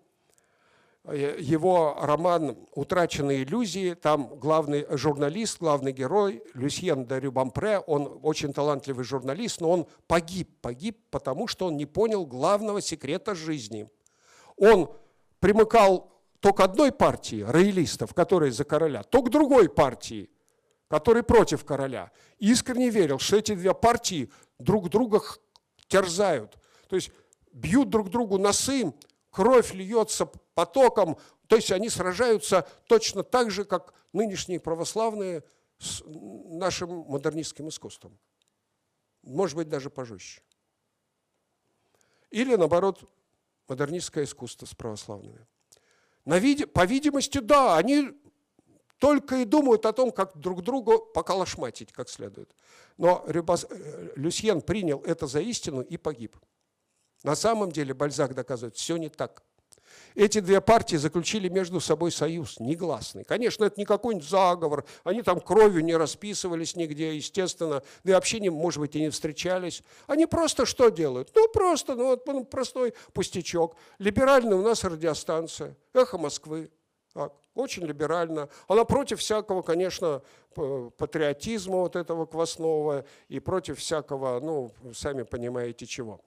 его 1.05 1.97
роман 2.01 2.57
«Утраченные 2.75 3.43
иллюзии», 3.43 3.95
там 3.95 4.39
главный 4.39 4.87
журналист, 4.91 5.59
главный 5.59 5.93
герой 5.93 6.43
Люсьен 6.55 7.07
де 7.07 7.19
Рюбампре, 7.19 7.81
он 7.81 8.21
очень 8.23 8.53
талантливый 8.53 9.05
журналист, 9.05 9.61
но 9.61 9.71
он 9.71 9.87
погиб, 10.07 10.61
погиб, 10.61 10.99
потому 11.11 11.49
что 11.49 11.67
он 11.67 11.77
не 11.77 11.87
понял 11.87 12.25
главного 12.25 12.81
секрета 12.81 13.35
жизни. 13.35 13.89
Он 14.57 14.93
примыкал 15.41 16.13
то 16.39 16.53
к 16.53 16.61
одной 16.61 16.93
партии, 16.93 17.43
роялистов, 17.43 18.15
которые 18.15 18.53
за 18.53 18.65
короля, 18.65 19.03
то 19.03 19.23
к 19.23 19.31
другой 19.31 19.69
партии, 19.69 20.31
которые 20.89 21.25
против 21.25 21.65
короля. 21.65 22.13
Искренне 22.39 22.91
верил, 22.91 23.19
что 23.19 23.37
эти 23.37 23.55
две 23.55 23.75
партии 23.75 24.31
друг 24.59 24.89
друга 24.89 25.21
терзают, 25.89 26.59
то 26.89 26.95
есть 26.95 27.11
бьют 27.53 27.91
друг 27.91 28.09
другу 28.09 28.39
носы, 28.39 28.93
кровь 29.31 29.75
льется 29.75 30.29
потоком, 30.55 31.19
то 31.47 31.57
есть 31.57 31.71
они 31.73 31.89
сражаются 31.89 32.67
точно 32.87 33.23
так 33.23 33.51
же, 33.51 33.65
как 33.65 33.95
нынешние 34.13 34.61
православные 34.61 35.45
с 35.79 36.03
нашим 36.07 36.91
модернистским 37.09 37.69
искусством. 37.69 38.19
Может 39.23 39.57
быть, 39.57 39.69
даже 39.69 39.91
пожестче. 39.91 40.43
Или, 42.31 42.57
наоборот, 42.57 43.09
модернистское 43.69 44.25
искусство 44.25 44.67
с 44.67 44.75
православными. 44.75 45.47
По 46.25 46.85
видимости, 46.87 47.39
да, 47.39 47.77
они 47.77 48.11
только 48.99 49.39
и 49.39 49.45
думают 49.45 49.85
о 49.85 49.93
том, 49.93 50.13
как 50.13 50.37
друг 50.37 50.63
другу 50.63 51.01
поколошматить 51.01 51.93
как 51.93 52.09
следует. 52.09 52.55
Но 52.97 53.25
э, 53.27 54.13
Люсьен 54.15 54.61
принял 54.61 55.01
это 55.01 55.27
за 55.27 55.41
истину 55.41 55.81
и 55.81 55.97
погиб. 55.97 56.37
На 57.25 57.35
самом 57.35 57.73
деле 57.73 57.95
Бальзак 57.95 58.35
доказывает, 58.35 58.77
все 58.77 58.97
не 58.97 59.09
так. 59.09 59.43
Эти 60.15 60.41
две 60.41 60.61
партии 60.61 60.97
заключили 60.97 61.49
между 61.49 61.81
собой 61.81 62.13
союз 62.13 62.61
негласный. 62.61 63.25
Конечно, 63.25 63.65
это 63.65 63.79
не 63.79 63.85
какой-нибудь 63.85 64.29
заговор, 64.29 64.85
они 65.05 65.23
там 65.23 65.41
кровью 65.41 65.85
не 65.85 65.97
расписывались 65.97 66.77
нигде, 66.77 67.17
естественно, 67.17 67.83
да 68.05 68.13
и 68.13 68.15
вообще, 68.15 68.41
не, 68.41 68.51
может 68.51 68.81
быть, 68.81 68.95
и 68.97 69.01
не 69.01 69.11
встречались. 69.11 69.83
Они 70.07 70.27
просто 70.27 70.67
что 70.67 70.91
делают? 70.91 71.31
Ну, 71.35 71.49
просто, 71.49 71.95
ну, 71.95 72.07
вот 72.07 72.27
ну, 72.27 72.45
простой 72.45 72.95
пустячок. 73.13 73.77
Либеральная 73.99 74.57
у 74.57 74.63
нас 74.63 74.85
радиостанция, 74.85 75.77
эхо 75.95 76.19
Москвы. 76.19 76.71
Так, 77.15 77.33
очень 77.55 77.85
либерально. 77.85 78.49
Она 78.69 78.85
против 78.85 79.21
всякого, 79.21 79.63
конечно, 79.63 80.23
патриотизма 80.55 81.77
вот 81.77 81.97
этого 81.97 82.27
квасного 82.27 83.05
и 83.29 83.41
против 83.41 83.79
всякого, 83.79 84.41
ну, 84.41 84.73
сами 84.95 85.23
понимаете, 85.23 85.87
чего. 85.87 86.21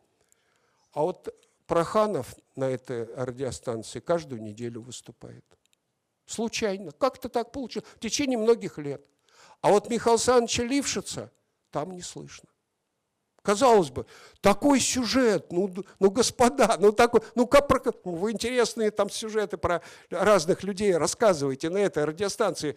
А 0.94 1.02
вот 1.02 1.34
Проханов 1.68 2.36
на 2.56 2.70
этой 2.70 3.06
радиостанции 3.16 4.00
каждую 4.00 4.42
неделю 4.42 4.82
выступает. 4.82 5.46
Случайно. 6.26 6.92
Как-то 6.92 7.30
так 7.30 7.52
получилось. 7.52 7.88
В 7.96 8.00
течение 8.00 8.38
многих 8.38 8.78
лет. 8.78 9.06
А 9.62 9.70
вот 9.70 9.90
Михаила 9.90 10.16
Александровича 10.16 10.64
Лившица 10.64 11.32
там 11.72 11.92
не 11.92 12.02
слышно. 12.02 12.50
Казалось 13.42 13.92
бы, 13.92 14.08
такой 14.42 14.80
сюжет, 14.80 15.52
ну, 15.52 15.72
ну 16.00 16.10
господа, 16.10 16.78
ну 16.80 16.92
такой, 16.92 17.22
ну 17.36 17.46
как 17.46 17.68
про, 17.68 17.80
ну, 18.04 18.16
вы 18.16 18.32
интересные 18.32 18.90
там 18.90 19.08
сюжеты 19.08 19.58
про 19.58 19.84
разных 20.10 20.64
людей 20.64 20.98
рассказываете 20.98 21.70
на 21.70 21.78
этой 21.78 22.06
радиостанции, 22.06 22.76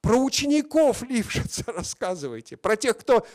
про 0.00 0.16
учеников 0.16 1.02
Лившица 1.02 1.64
рассказывайте, 1.66 2.56
про 2.56 2.76
тех, 2.76 2.96
кто 2.96 3.26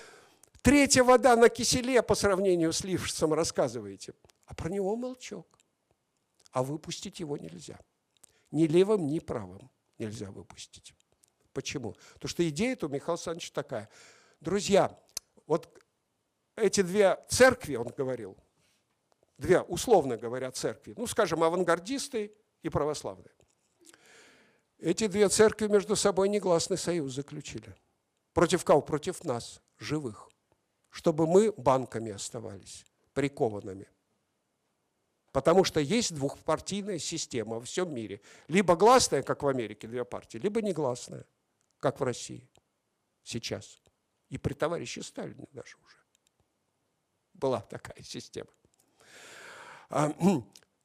Третья 0.62 1.04
вода 1.04 1.36
на 1.36 1.48
киселе 1.50 2.02
по 2.02 2.16
сравнению 2.16 2.74
с 2.74 2.84
Лившицем 2.84 3.34
рассказываете. 3.34 4.14
А 4.50 4.54
про 4.54 4.70
него 4.70 4.96
молчок. 4.96 5.48
А 6.52 6.64
выпустить 6.64 7.20
его 7.20 7.38
нельзя. 7.38 7.80
Ни 8.52 8.66
левым, 8.66 9.08
ни 9.08 9.20
правым 9.20 9.70
нельзя 10.00 10.32
выпустить. 10.32 10.94
Почему? 11.54 11.96
Потому 12.14 12.30
что 12.30 12.50
идея 12.50 12.78
у 12.82 12.88
Михаила 12.88 13.14
Александровича 13.14 13.52
такая. 13.54 13.90
Друзья, 14.42 15.00
вот 15.46 15.70
эти 16.56 16.82
две 16.82 17.18
церкви, 17.30 17.76
он 17.76 17.88
говорил, 17.88 18.36
две, 19.38 19.62
условно 19.62 20.18
говоря, 20.18 20.52
церкви, 20.52 20.94
ну, 20.98 21.06
скажем, 21.06 21.44
авангардисты 21.44 22.34
и 22.64 22.70
православные. 22.70 23.32
Эти 24.80 25.08
две 25.08 25.30
церкви 25.30 25.68
между 25.68 25.96
собой 25.96 26.30
негласный 26.30 26.78
союз 26.78 27.14
заключили. 27.14 27.76
Против 28.34 28.64
кого? 28.64 28.82
Против 28.82 29.24
нас, 29.24 29.62
живых 29.78 30.30
чтобы 30.90 31.28
мы 31.28 31.52
банками 31.52 32.12
оставались, 32.12 32.86
прикованными. 33.14 33.88
Потому 35.32 35.64
что 35.64 35.80
есть 35.80 36.16
двухпартийная 36.16 36.98
система 36.98 37.56
во 37.56 37.62
всем 37.62 37.94
мире. 37.94 38.22
Либо 38.48 38.76
гласная, 38.76 39.22
как 39.22 39.44
в 39.44 39.48
Америке, 39.48 39.88
две 39.88 40.04
партии, 40.04 40.38
либо 40.38 40.62
негласная, 40.62 41.26
как 41.80 42.00
в 42.00 42.04
России 42.04 42.50
сейчас. 43.24 43.82
И 44.30 44.38
при 44.38 44.54
товарище 44.54 45.04
Сталине 45.04 45.48
даже 45.52 45.76
уже 45.86 45.98
была 47.34 47.62
такая 47.62 48.02
система. 48.04 48.50
А, 49.90 50.14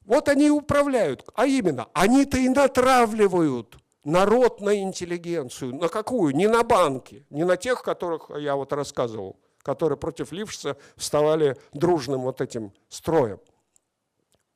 вот 0.05 0.29
они 0.29 0.47
и 0.47 0.51
управляют. 0.51 1.29
А 1.35 1.47
именно, 1.47 1.89
они-то 1.93 2.39
и 2.39 2.49
натравливают 2.49 3.77
народ 4.05 4.61
на 4.61 4.81
интеллигенцию. 4.81 5.75
На 5.75 5.89
какую? 5.89 6.35
Не 6.35 6.47
на 6.47 6.63
банки, 6.63 7.27
не 7.31 7.45
на 7.45 7.57
тех, 7.57 7.83
которых 7.83 8.31
я 8.39 8.57
вот 8.57 8.73
рассказывал, 8.73 9.39
которые 9.63 9.99
против 9.99 10.33
Лившица 10.33 10.77
вставали 10.97 11.57
дружным 11.73 12.23
вот 12.23 12.41
этим 12.41 12.73
строем. 12.89 13.41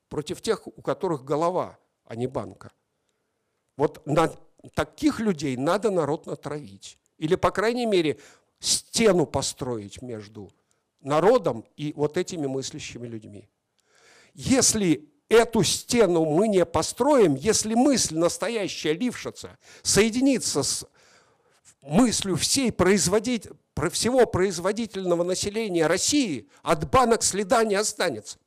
Против 0.09 0.41
тех, 0.41 0.67
у 0.67 0.83
которых 0.83 1.25
голова, 1.25 1.79
а 2.05 2.17
не 2.17 2.27
банка. 2.27 2.73
Вот 3.77 4.05
на 4.07 4.33
таких 4.75 5.21
людей 5.21 5.57
надо 5.57 5.91
народ 5.91 6.27
натравить. 6.27 6.99
Или, 7.19 7.35
по 7.35 7.51
крайней 7.51 7.87
мере, 7.87 8.19
стену 8.61 9.27
построить 9.27 10.03
между 10.03 10.53
народом 11.01 11.65
и 11.77 11.93
вот 11.95 12.17
этими 12.17 12.47
мыслящими 12.47 13.07
людьми. 13.07 13.49
Если 14.35 15.09
эту 15.29 15.63
стену 15.63 16.25
мы 16.25 16.49
не 16.49 16.65
построим, 16.65 17.35
если 17.35 17.75
мысль 17.75 18.17
настоящая 18.17 18.95
Лившица 18.95 19.59
соединится 19.83 20.63
с 20.63 20.87
мыслью 21.83 22.37
всей 22.37 22.73
производить, 22.73 23.49
всего 23.93 24.27
производительного 24.27 25.23
населения 25.23 25.87
России 25.87 26.49
от 26.63 26.91
банок 26.91 27.23
следа 27.23 27.65
не 27.65 27.75
останется. 27.75 28.39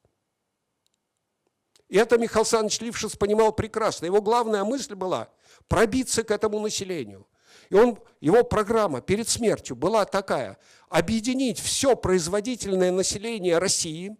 И 1.92 1.98
это 1.98 2.18
Михаил 2.18 2.44
Александрович 2.44 2.80
Лившиц 2.80 3.18
понимал 3.18 3.52
прекрасно. 3.52 4.06
Его 4.06 4.22
главная 4.22 4.64
мысль 4.64 4.96
была 4.96 5.28
пробиться 5.68 6.24
к 6.24 6.32
этому 6.32 6.62
населению. 6.62 7.28
И 7.70 7.76
он, 7.76 8.00
его 8.22 8.46
программа 8.46 9.02
перед 9.02 9.28
смертью 9.28 9.76
была 9.76 10.06
такая– 10.06 10.58
объединить 10.90 11.60
все 11.60 11.98
производительное 11.98 12.94
население 12.94 13.58
России 13.58 14.16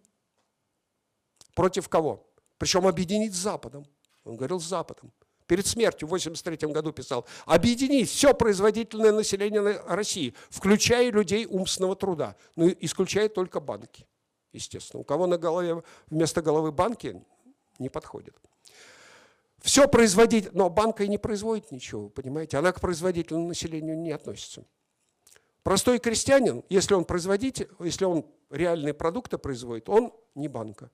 против 1.54 1.88
кого? 1.88 2.30
Причем 2.58 2.86
объединить 2.86 3.34
с 3.34 3.38
Западом. 3.38 3.86
Он 4.24 4.36
говорил 4.36 4.60
с 4.60 4.64
Западом 4.64 5.10
перед 5.46 5.66
смертью 5.66 6.08
в 6.08 6.12
1983 6.12 6.72
году 6.72 6.92
писал, 6.92 7.26
объединить 7.46 8.10
все 8.10 8.34
производительное 8.34 9.12
население 9.12 9.80
России, 9.86 10.34
включая 10.50 11.10
людей 11.10 11.46
умственного 11.46 11.96
труда, 11.96 12.36
но 12.54 12.66
ну, 12.66 12.74
исключая 12.80 13.30
только 13.30 13.60
банки, 13.60 14.06
естественно. 14.52 15.00
У 15.00 15.04
кого 15.04 15.26
на 15.26 15.38
голове 15.38 15.82
вместо 16.10 16.42
головы 16.42 16.70
банки, 16.70 17.22
не 17.82 17.90
подходит. 17.90 18.34
Все 19.60 19.86
производить, 19.86 20.52
но 20.54 20.70
банка 20.70 21.04
и 21.04 21.08
не 21.08 21.18
производит 21.18 21.70
ничего, 21.70 22.08
понимаете, 22.08 22.56
она 22.56 22.72
к 22.72 22.80
производительному 22.80 23.48
населению 23.48 23.98
не 23.98 24.10
относится. 24.10 24.64
Простой 25.62 25.98
крестьянин, 26.00 26.64
если 26.68 26.94
он 26.94 27.04
производитель, 27.04 27.68
если 27.78 28.04
он 28.04 28.26
реальные 28.50 28.94
продукты 28.94 29.38
производит, 29.38 29.88
он 29.88 30.12
не 30.34 30.48
банка. 30.48 30.90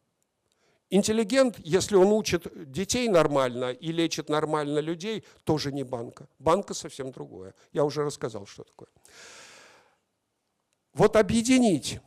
Интеллигент, 0.90 1.58
если 1.58 1.96
он 1.96 2.12
учит 2.12 2.46
детей 2.70 3.08
нормально 3.08 3.72
и 3.72 3.92
лечит 3.92 4.30
нормально 4.30 4.78
людей, 4.78 5.24
тоже 5.44 5.70
не 5.70 5.82
банка. 5.82 6.28
Банка 6.38 6.72
совсем 6.72 7.12
другое. 7.12 7.54
Я 7.72 7.84
уже 7.84 8.04
рассказал, 8.04 8.46
что 8.46 8.64
такое. 8.64 8.88
вот 10.94 11.16
объединить 11.16 12.00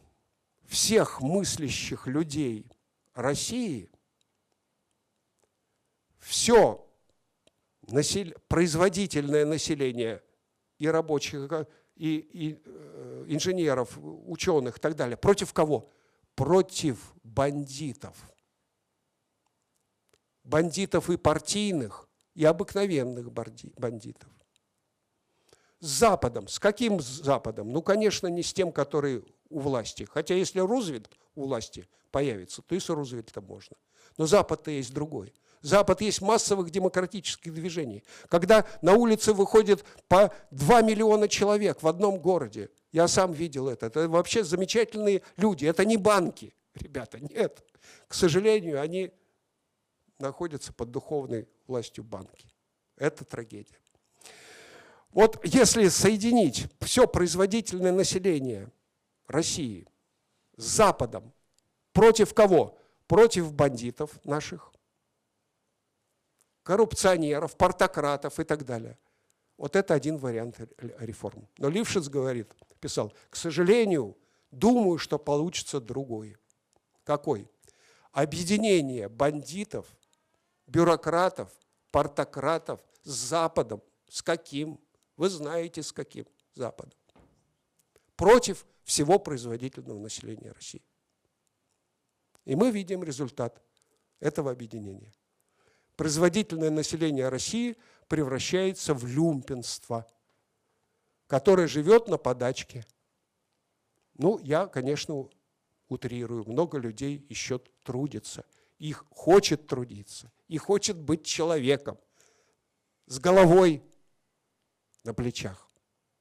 всех 0.65 1.21
мыслящих 1.21 2.07
людей 2.07 2.71
России, 3.13 3.90
все 6.21 6.87
насел... 7.87 8.27
производительное 8.47 9.45
население 9.45 10.23
и 10.77 10.87
рабочих, 10.87 11.51
и, 11.95 12.17
и 12.17 12.61
э, 12.63 13.25
инженеров, 13.27 13.97
ученых 13.97 14.77
и 14.77 14.79
так 14.79 14.95
далее. 14.95 15.17
Против 15.17 15.53
кого? 15.53 15.89
Против 16.35 17.13
бандитов. 17.23 18.15
Бандитов 20.43 21.09
и 21.09 21.17
партийных, 21.17 22.07
и 22.33 22.45
обыкновенных 22.45 23.31
бандитов. 23.31 24.29
С 25.79 25.87
Западом. 25.87 26.47
С 26.47 26.59
каким 26.59 26.99
Западом? 26.99 27.71
Ну, 27.71 27.81
конечно, 27.81 28.27
не 28.27 28.43
с 28.43 28.53
тем, 28.53 28.71
который 28.71 29.23
у 29.49 29.59
власти. 29.59 30.07
Хотя 30.09 30.35
если 30.35 30.59
Рузвельт 30.59 31.09
у 31.35 31.43
власти 31.43 31.87
появится, 32.11 32.61
то 32.61 32.75
и 32.75 32.79
с 32.79 32.89
Рузвельтом 32.89 33.45
можно. 33.45 33.75
Но 34.17 34.25
Запад-то 34.25 34.71
есть 34.71 34.93
другой. 34.93 35.33
Запад 35.61 36.01
есть 36.01 36.21
массовых 36.21 36.71
демократических 36.71 37.53
движений. 37.53 38.03
Когда 38.29 38.65
на 38.81 38.93
улице 38.93 39.33
выходит 39.33 39.85
по 40.07 40.33
2 40.51 40.81
миллиона 40.81 41.27
человек 41.27 41.83
в 41.83 41.87
одном 41.87 42.19
городе. 42.19 42.69
Я 42.91 43.07
сам 43.07 43.31
видел 43.31 43.69
это. 43.69 43.85
Это 43.85 44.09
вообще 44.09 44.43
замечательные 44.43 45.21
люди. 45.37 45.65
Это 45.65 45.85
не 45.85 45.97
банки, 45.97 46.53
ребята, 46.73 47.19
нет. 47.19 47.63
К 48.07 48.13
сожалению, 48.13 48.81
они 48.81 49.11
находятся 50.19 50.73
под 50.73 50.91
духовной 50.91 51.47
властью 51.67 52.03
банки. 52.03 52.47
Это 52.97 53.23
трагедия. 53.23 53.79
Вот 55.11 55.39
если 55.43 55.87
соединить 55.89 56.67
все 56.79 57.07
производительное 57.07 57.91
население 57.91 58.71
России 59.27 59.87
с 60.57 60.63
Западом, 60.63 61.33
против 61.93 62.33
кого? 62.33 62.77
Против 63.07 63.51
бандитов 63.51 64.11
наших, 64.23 64.70
коррупционеров, 66.63 67.55
портократов 67.57 68.39
и 68.39 68.43
так 68.43 68.65
далее. 68.65 68.97
Вот 69.57 69.75
это 69.75 69.93
один 69.93 70.17
вариант 70.17 70.59
реформ. 70.99 71.47
Но 71.57 71.69
Лившиц 71.69 72.07
говорит, 72.07 72.51
писал, 72.79 73.13
к 73.29 73.35
сожалению, 73.35 74.17
думаю, 74.49 74.97
что 74.97 75.19
получится 75.19 75.79
другой. 75.79 76.37
Какой? 77.03 77.49
Объединение 78.11 79.07
бандитов, 79.07 79.87
бюрократов, 80.67 81.49
портократов 81.91 82.79
с 83.03 83.11
Западом. 83.11 83.81
С 84.09 84.21
каким? 84.21 84.79
Вы 85.15 85.29
знаете, 85.29 85.83
с 85.83 85.91
каким 85.91 86.25
Западом. 86.53 86.97
Против 88.15 88.65
всего 88.83 89.19
производительного 89.19 89.99
населения 89.99 90.51
России. 90.51 90.83
И 92.45 92.55
мы 92.55 92.71
видим 92.71 93.03
результат 93.03 93.61
этого 94.19 94.51
объединения 94.51 95.13
производительное 95.95 96.69
население 96.69 97.29
России 97.29 97.77
превращается 98.07 98.93
в 98.93 99.05
люмпенство, 99.05 100.07
которое 101.27 101.67
живет 101.67 102.07
на 102.07 102.17
подачке. 102.17 102.85
Ну, 104.15 104.37
я, 104.39 104.67
конечно, 104.67 105.29
утрирую, 105.87 106.47
много 106.49 106.77
людей 106.77 107.25
еще 107.29 107.59
трудится, 107.83 108.45
их 108.79 109.05
хочет 109.09 109.67
трудиться, 109.67 110.31
и 110.47 110.57
хочет 110.57 110.97
быть 110.97 111.25
человеком 111.25 111.97
с 113.05 113.19
головой 113.19 113.83
на 115.03 115.13
плечах. 115.13 115.69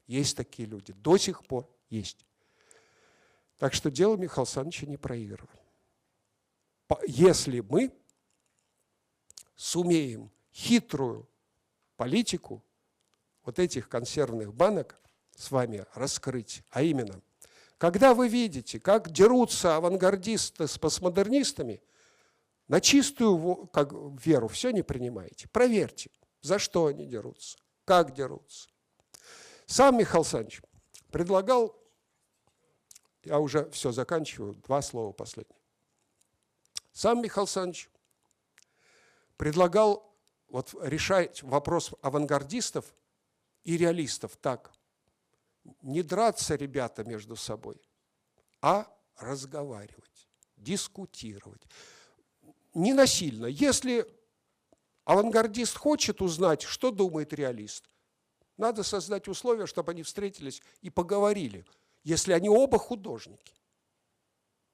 Есть 0.07 0.37
такие 0.37 0.69
люди, 0.69 0.93
до 0.93 1.17
сих 1.17 1.45
пор 1.45 1.69
есть. 1.89 2.27
Так 3.59 3.75
что 3.75 3.91
дело 3.91 4.17
Михаила 4.17 4.43
Александровича 4.43 4.87
не 4.87 4.97
проиграно. 4.97 5.49
Если 7.07 7.61
мы 7.61 7.93
сумеем 9.61 10.31
хитрую 10.55 11.29
политику 11.97 12.65
вот 13.45 13.59
этих 13.59 13.91
консервных 13.91 14.55
банок 14.55 14.99
с 15.37 15.51
вами 15.51 15.85
раскрыть, 15.95 16.63
а 16.71 16.83
именно, 16.83 17.21
когда 17.77 18.15
вы 18.15 18.29
видите, 18.29 18.81
как 18.81 19.11
дерутся 19.11 19.77
авангардисты 19.77 20.67
с 20.67 20.79
постмодернистами, 20.79 21.83
на 22.69 22.81
чистую 22.81 23.67
как, 23.67 23.93
веру 24.25 24.49
все 24.49 24.71
не 24.71 24.83
принимаете. 24.83 25.47
Проверьте, 25.49 26.11
за 26.41 26.59
что 26.59 26.87
они 26.87 27.05
дерутся, 27.05 27.59
как 27.85 28.15
дерутся. 28.15 28.71
Сам 29.67 29.99
Михаил 29.99 30.23
Александрович 30.23 30.63
предлагал, 31.11 31.77
я 33.25 33.39
уже 33.39 33.69
все 33.71 33.93
заканчиваю, 33.93 34.55
два 34.55 34.81
слова 34.81 35.13
последние. 35.13 35.61
Сам 36.93 37.21
Михаил 37.21 37.43
Александрович 37.43 37.91
предлагал 39.41 40.15
вот 40.49 40.75
решать 40.83 41.43
вопрос 41.43 41.93
авангардистов 42.03 42.95
и 43.65 43.79
реалистов 43.79 44.37
так. 44.37 44.71
Не 45.81 46.03
драться, 46.03 46.57
ребята, 46.57 47.05
между 47.05 47.37
собой, 47.37 47.81
а 48.61 48.87
разговаривать, 49.17 50.29
дискутировать. 50.59 51.63
Не 52.75 52.93
насильно. 52.93 53.47
Если 53.47 54.07
авангардист 55.07 55.75
хочет 55.75 56.21
узнать, 56.21 56.61
что 56.61 56.91
думает 56.91 57.33
реалист, 57.33 57.89
надо 58.59 58.83
создать 58.83 59.27
условия, 59.27 59.65
чтобы 59.65 59.93
они 59.93 60.03
встретились 60.03 60.61
и 60.83 60.91
поговорили, 60.91 61.65
если 62.05 62.35
они 62.35 62.51
оба 62.51 62.79
художники. 62.79 63.55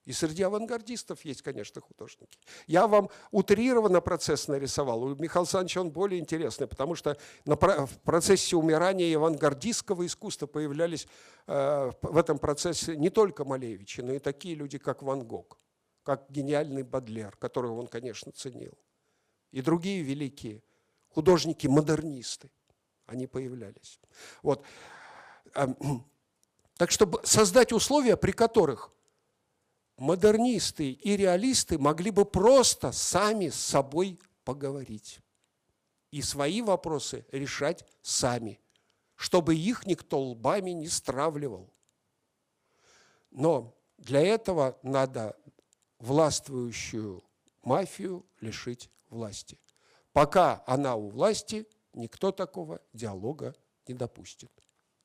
И 0.06 0.12
среди 0.12 0.44
авангардистов 0.44 1.24
есть, 1.24 1.42
конечно, 1.42 1.80
художники. 1.80 2.38
Я 2.68 2.86
вам 2.86 3.10
утрированно 3.32 4.00
процесс 4.00 4.46
нарисовал. 4.46 5.02
У 5.02 5.16
Михаила 5.16 5.42
Александровича 5.42 5.80
он 5.80 5.90
более 5.90 6.20
интересный, 6.20 6.68
потому 6.68 6.94
что 6.94 7.18
в 7.44 7.98
процессе 8.04 8.54
умирания 8.54 9.16
авангардистского 9.16 10.06
искусства 10.06 10.46
появлялись 10.46 11.08
э, 11.48 11.90
в 12.02 12.16
этом 12.16 12.38
процессе 12.38 12.96
не 12.96 13.10
только 13.10 13.44
Малевичи, 13.44 14.00
но 14.00 14.12
и 14.12 14.20
такие 14.20 14.54
люди, 14.54 14.78
как 14.78 15.02
Ван 15.02 15.24
Гог, 15.24 15.58
как 16.04 16.30
гениальный 16.30 16.84
Бадлер, 16.84 17.36
которого 17.36 17.80
он, 17.80 17.88
конечно, 17.88 18.30
ценил. 18.30 18.78
И 19.50 19.60
другие 19.60 20.02
великие 20.02 20.62
художники-модернисты, 21.08 22.48
они 23.06 23.26
появлялись. 23.26 23.98
Вот. 24.42 24.64
Эм, 25.54 26.04
так 26.76 26.92
чтобы 26.92 27.20
создать 27.24 27.72
условия, 27.72 28.16
при 28.16 28.30
которых 28.30 28.92
модернисты 29.96 30.90
и 30.90 31.16
реалисты 31.16 31.78
могли 31.78 32.10
бы 32.10 32.24
просто 32.24 32.92
сами 32.92 33.48
с 33.48 33.56
собой 33.56 34.18
поговорить 34.44 35.20
и 36.10 36.22
свои 36.22 36.62
вопросы 36.62 37.26
решать 37.32 37.84
сами, 38.02 38.60
чтобы 39.16 39.54
их 39.54 39.86
никто 39.86 40.20
лбами 40.20 40.70
не 40.70 40.88
стравливал. 40.88 41.72
Но 43.30 43.76
для 43.98 44.20
этого 44.20 44.78
надо 44.82 45.36
властвующую 45.98 47.22
мафию 47.62 48.24
лишить 48.40 48.90
власти. 49.10 49.58
Пока 50.12 50.62
она 50.66 50.94
у 50.96 51.08
власти, 51.08 51.66
никто 51.92 52.32
такого 52.32 52.80
диалога 52.92 53.54
не 53.86 53.94
допустит. 53.94 54.50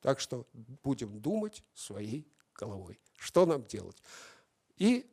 Так 0.00 0.20
что 0.20 0.46
будем 0.52 1.20
думать 1.20 1.62
своей 1.74 2.26
головой. 2.54 3.00
Что 3.16 3.46
нам 3.46 3.64
делать? 3.64 4.02
И 4.76 5.10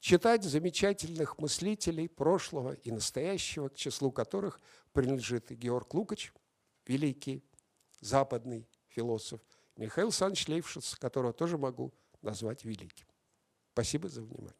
читать 0.00 0.44
замечательных 0.44 1.38
мыслителей 1.38 2.08
прошлого 2.08 2.72
и 2.72 2.90
настоящего, 2.90 3.68
к 3.68 3.76
числу 3.76 4.10
которых 4.10 4.60
принадлежит 4.92 5.50
и 5.50 5.54
Георг 5.54 5.94
Лукач, 5.94 6.32
великий 6.86 7.44
западный 8.00 8.68
философ, 8.88 9.40
Михаил 9.76 10.08
Александрович 10.08 10.48
Лейфшиц, 10.48 10.96
которого 10.96 11.32
тоже 11.32 11.56
могу 11.56 11.94
назвать 12.20 12.64
великим. 12.64 13.06
Спасибо 13.72 14.08
за 14.08 14.22
внимание. 14.22 14.54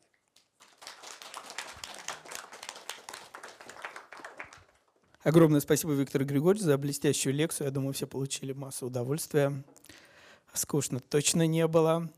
Огромное 5.23 5.61
спасибо, 5.61 5.93
Виктор 5.93 6.25
Григорьевич, 6.25 6.65
за 6.65 6.77
блестящую 6.77 7.35
лекцию. 7.35 7.67
Я 7.67 7.71
думаю, 7.71 7.93
все 7.93 8.09
получили 8.09 8.53
массу 8.53 8.87
удовольствия. 8.87 9.63
Скучно 10.53 10.99
точно 10.99 11.47
не 11.47 11.67
было. 11.69 12.11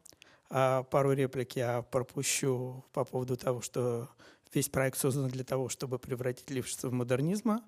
А 0.51 0.83
пару 0.85 1.13
реплик 1.13 1.57
я 1.57 1.83
пропущу 1.83 2.85
по 2.93 3.05
поводу 3.05 3.37
того, 3.37 3.61
что 3.61 4.09
весь 4.53 4.69
проект 4.69 4.99
создан 4.99 5.29
для 5.29 5.45
того, 5.45 5.69
чтобы 5.69 5.99
превратить 5.99 6.51
Лившица 6.51 6.89
в 6.89 6.93
модернизма, 6.93 7.63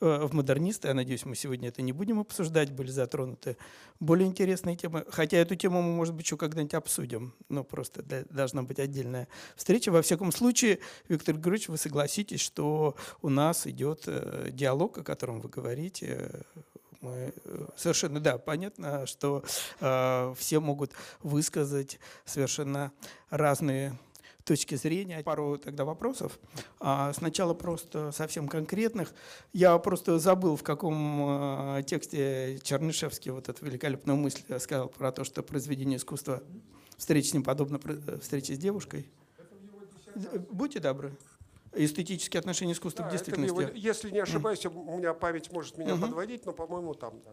э, 0.00 0.26
в 0.26 0.32
модерниста. 0.34 0.88
Я 0.88 0.94
надеюсь, 0.94 1.24
мы 1.24 1.34
сегодня 1.34 1.68
это 1.68 1.82
не 1.82 1.92
будем 1.92 2.20
обсуждать, 2.20 2.70
были 2.70 2.90
затронуты 2.90 3.56
более 3.98 4.28
интересные 4.28 4.76
темы. 4.76 5.04
Хотя 5.10 5.38
эту 5.38 5.56
тему 5.56 5.82
мы, 5.82 5.94
может 5.94 6.14
быть, 6.14 6.26
еще 6.26 6.36
когда-нибудь 6.36 6.74
обсудим. 6.74 7.34
Но 7.48 7.64
просто 7.64 8.04
должна 8.30 8.62
быть 8.62 8.78
отдельная 8.78 9.26
встреча. 9.56 9.90
Во 9.90 10.02
всяком 10.02 10.30
случае, 10.30 10.78
Виктор 11.08 11.34
Григорьевич, 11.34 11.68
вы 11.68 11.76
согласитесь, 11.76 12.40
что 12.40 12.94
у 13.22 13.28
нас 13.28 13.66
идет 13.66 14.04
э, 14.06 14.50
диалог, 14.52 14.98
о 14.98 15.02
котором 15.02 15.40
вы 15.40 15.48
говорите, 15.48 16.44
мы 17.00 17.32
э, 17.44 17.66
совершенно, 17.76 18.20
да, 18.20 18.38
понятно, 18.38 19.06
что 19.06 19.44
э, 19.80 20.34
все 20.36 20.60
могут 20.60 20.92
высказать 21.22 21.98
совершенно 22.24 22.92
разные 23.30 23.96
точки 24.48 24.74
зрения. 24.76 25.22
Пару 25.22 25.58
тогда 25.58 25.84
вопросов. 25.84 26.38
А, 26.80 27.12
сначала 27.12 27.52
просто 27.52 28.12
совсем 28.12 28.48
конкретных. 28.48 29.12
Я 29.52 29.76
просто 29.78 30.18
забыл, 30.18 30.56
в 30.56 30.62
каком 30.62 31.76
э, 31.76 31.82
тексте 31.86 32.58
Чернышевский 32.62 33.30
вот 33.30 33.48
эту 33.48 33.66
великолепную 33.66 34.16
мысль 34.16 34.42
сказал 34.58 34.88
про 34.88 35.12
то, 35.12 35.24
что 35.24 35.42
произведение 35.42 35.98
искусства 35.98 36.42
встреча 36.96 37.28
с 37.28 37.34
ним 37.34 37.42
подобно 37.42 37.78
э, 37.84 38.18
встрече 38.20 38.54
с 38.54 38.58
девушкой. 38.58 39.06
Будьте 40.50 40.80
добры. 40.80 41.12
Эстетические 41.74 42.38
отношения 42.40 42.72
искусства 42.72 43.04
Да, 43.04 43.08
к 43.08 43.12
действительности. 43.12 43.60
его- 43.60 43.70
если 43.74 44.10
не 44.10 44.20
ошибаюсь, 44.20 44.64
у 44.66 44.70
меня 44.96 45.14
память 45.14 45.52
может 45.52 45.78
меня 45.78 45.94
Мгм. 45.94 46.02
подводить, 46.02 46.46
но, 46.46 46.52
по-моему, 46.52 46.94
там, 46.94 47.20
да. 47.24 47.30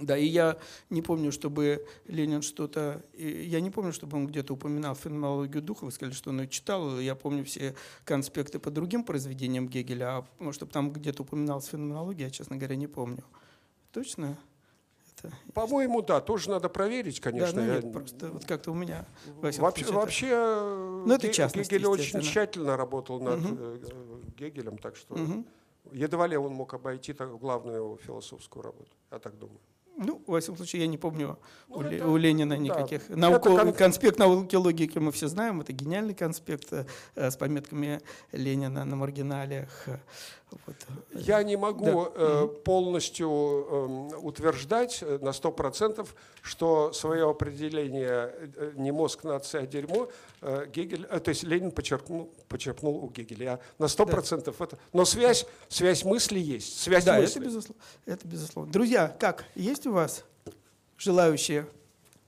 Да, 0.00 0.16
и 0.16 0.24
я 0.26 0.56
не 0.88 1.02
помню, 1.02 1.30
чтобы 1.32 1.86
Ленин 2.06 2.40
что-то... 2.40 3.02
Я 3.14 3.60
не 3.60 3.70
помню, 3.70 3.92
чтобы 3.92 4.16
он 4.16 4.26
где-то 4.26 4.54
упоминал 4.54 4.94
феноменологию 4.94 5.62
духа. 5.62 5.84
Вы 5.84 5.92
сказали, 5.92 6.14
что 6.14 6.30
он 6.30 6.40
ее 6.40 6.48
читал. 6.48 6.98
Я 6.98 7.14
помню 7.14 7.44
все 7.44 7.74
конспекты 8.06 8.58
по 8.58 8.70
другим 8.70 9.04
произведениям 9.04 9.68
Гегеля, 9.68 10.24
а 10.40 10.52
чтобы 10.52 10.72
там 10.72 10.92
где-то 10.92 11.24
упоминалась 11.24 11.66
феноменология, 11.66 12.24
я, 12.26 12.30
честно 12.30 12.56
говоря, 12.56 12.76
не 12.76 12.86
помню. 12.86 13.22
Точно? 13.92 14.38
Это... 15.22 15.32
По-моему, 15.54 16.02
да, 16.02 16.20
тоже 16.20 16.50
надо 16.50 16.68
проверить, 16.68 17.20
конечно. 17.20 17.60
да, 17.60 17.66
ну 17.66 17.72
я- 17.74 17.80
нет, 17.82 17.92
просто 17.92 18.30
вот 18.30 18.44
как-то 18.44 18.72
у 18.72 18.74
меня... 18.74 19.04
Вообще, 19.40 19.82
это- 19.82 19.92
вообще 19.92 20.26
Ну, 21.06 21.14
это 21.14 21.28
Гегель 21.28 21.86
очень 21.86 22.20
тщательно 22.20 22.76
работал 22.76 23.20
над 23.20 23.40
э, 23.42 23.78
Гегелем, 24.38 24.78
так 24.78 24.96
что 24.96 25.14
Мгм. 25.14 25.46
едва 25.92 26.26
ли 26.26 26.36
он 26.36 26.52
мог 26.52 26.74
обойти 26.74 27.12
так- 27.12 27.38
главную 27.38 27.76
его 27.76 27.96
философскую 27.96 28.62
работу, 28.62 28.90
я 29.10 29.18
так 29.18 29.38
думаю. 29.38 29.58
Ну, 29.98 30.22
во 30.26 30.40
всяком 30.40 30.56
случае, 30.56 30.82
я 30.82 30.88
не 30.88 30.96
помню 30.96 31.36
Ну, 31.68 31.76
у, 31.76 31.82
это- 31.82 32.08
у 32.08 32.16
Ленина 32.16 32.56
да. 32.56 32.62
никаких. 32.62 33.10
Это 33.10 33.18
Науко- 33.18 33.54
кон- 33.56 33.72
Конспект 33.74 34.18
науки 34.18 34.56
логики 34.56 34.98
мы 34.98 35.12
все 35.12 35.28
знаем. 35.28 35.60
Это 35.60 35.72
гениальный 35.74 36.14
конспект 36.14 36.72
э, 36.72 36.86
с 37.14 37.36
пометками 37.36 38.00
Ленина 38.32 38.84
на 38.86 38.96
маргиналиях. 38.96 39.86
Вот. 40.66 40.76
Я 41.14 41.42
не 41.42 41.56
могу 41.56 41.84
Да. 41.86 42.10
э, 42.14 42.48
полностью 42.64 43.28
эм, 43.30 44.24
утверждать 44.24 44.98
э, 45.02 45.18
на 45.22 45.30
100%, 45.30 46.06
что 46.42 46.92
свое 46.92 47.28
определение 47.28 48.34
э, 48.56 48.72
не 48.76 48.92
мозг 48.92 49.24
нации, 49.24 49.60
а 49.62 49.66
дерьмо 49.66 50.08
э, 50.40 50.66
Гегель, 50.72 51.06
э, 51.10 51.20
то 51.20 51.28
есть 51.30 51.42
Ленин 51.44 51.70
почерпнул, 51.70 52.32
почерпнул 52.48 52.96
у 53.04 53.08
Гегеля. 53.10 53.44
Я 53.44 53.60
на 53.78 53.86
100% 53.86 54.54
это. 54.58 54.78
Но 54.92 55.04
связь, 55.04 55.46
связь 55.68 56.04
мысли 56.04 56.38
есть. 56.38 56.78
Связь 56.80 57.04
Да, 57.04 57.14
это 57.18 57.22
мысли. 57.22 57.40
безусловно, 57.40 57.82
это 58.06 58.28
безусловно. 58.28 58.72
Друзья, 58.72 59.08
как, 59.18 59.44
есть 59.54 59.86
у 59.86 59.92
вас 59.92 60.24
желающие, 60.98 61.66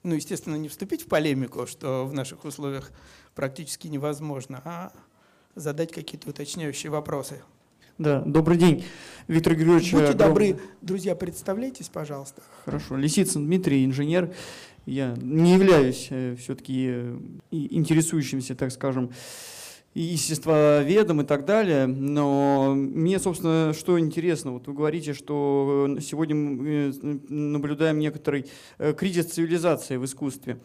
ну, 0.03 0.15
естественно, 0.15 0.57
не 0.57 0.69
вступить 0.69 1.03
в 1.05 1.07
полемику, 1.09 1.67
что 1.67 2.05
в 2.07 2.13
наших 2.13 2.45
условиях 2.45 2.91
практически 3.35 3.87
невозможно, 3.89 4.61
а 4.65 4.93
задать 5.55 5.93
какие-то 5.93 6.31
уточняющие 6.31 6.91
вопросы? 6.91 7.43
Да, 7.99 8.23
добрый 8.23 8.57
день, 8.57 8.85
Виктор 9.29 9.55
Григорьевич. 9.55 9.93
Будьте 9.93 10.07
огромное- 10.07 10.29
добры, 10.29 10.57
друзья, 10.83 11.15
представляйтесь, 11.15 11.89
пожалуйста. 11.89 12.43
Хорошо. 12.65 12.97
Лисицын 12.97 13.47
Дмитрий, 13.47 13.85
инженер. 13.85 14.35
Я 14.85 15.15
не 15.23 15.55
являюсь 15.55 16.11
все-таки 16.41 16.93
интересующимся, 17.51 18.57
так 18.57 18.73
скажем, 18.73 19.11
естествоведом 19.95 21.21
и 21.21 21.25
так 21.25 21.45
далее, 21.45 21.87
но 21.87 22.75
мне, 22.75 23.21
собственно, 23.21 23.73
что 23.73 23.99
интересно, 23.99 24.51
вот 24.51 24.67
вы 24.67 24.75
говорите, 24.75 25.15
что 25.15 25.87
э, 25.97 26.01
сегодня 26.01 26.35
мы 26.35 26.93
э, 27.01 27.19
наблюдаем 27.29 28.01
некоторый 28.01 28.47
э, 28.79 28.93
кризис 28.93 29.27
цивилизации 29.27 29.97
в 29.97 30.05
искусстве. 30.05 30.59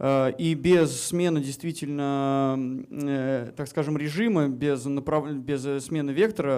Э, 0.00 0.32
И 0.38 0.54
без 0.54 1.08
смены 1.08 1.40
действительно, 1.40 2.58
э, 2.90 3.52
так 3.54 3.68
скажем, 3.68 3.96
режима, 3.98 4.48
без, 4.48 4.84
направ... 4.86 5.30
без 5.32 5.64
э, 5.66 5.78
смены 5.78 6.10
вектора 6.10 6.50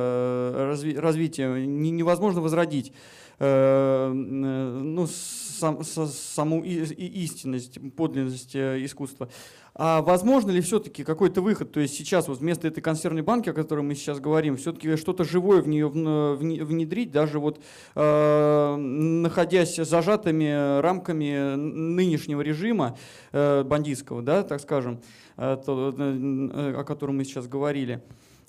разви- 0.72 0.98
развития 0.98 1.48
не- 1.66 1.90
невозможно 1.90 2.40
возродить 2.40 2.92
ну, 3.40 5.08
сам- 5.08 5.82
саму 5.82 6.62
истинность, 6.62 7.78
подлинность 7.96 8.54
искусства. 8.54 9.28
А 9.74 10.02
возможно 10.02 10.50
ли 10.50 10.60
все-таки 10.60 11.02
какой-то 11.02 11.40
выход? 11.40 11.72
То 11.72 11.80
есть 11.80 11.94
сейчас 11.94 12.28
вот 12.28 12.38
вместо 12.38 12.68
этой 12.68 12.82
консервной 12.82 13.22
банки, 13.22 13.48
о 13.48 13.54
которой 13.54 13.80
мы 13.80 13.94
сейчас 13.94 14.20
говорим, 14.20 14.56
все-таки 14.56 14.96
что-то 14.96 15.24
живое 15.24 15.62
в 15.62 15.68
нее 15.68 15.88
внедрить, 15.88 17.10
даже 17.10 17.38
вот 17.38 17.60
э, 17.94 18.76
находясь 18.76 19.76
зажатыми 19.76 20.80
рамками 20.80 21.54
нынешнего 21.54 22.42
режима 22.42 22.98
э, 23.32 23.62
бандитского, 23.64 24.20
да, 24.20 24.42
так 24.42 24.60
скажем, 24.60 25.00
э, 25.38 25.56
то, 25.64 25.94
э, 25.96 26.74
о 26.76 26.84
котором 26.84 27.16
мы 27.16 27.24
сейчас 27.24 27.46
говорили. 27.48 28.02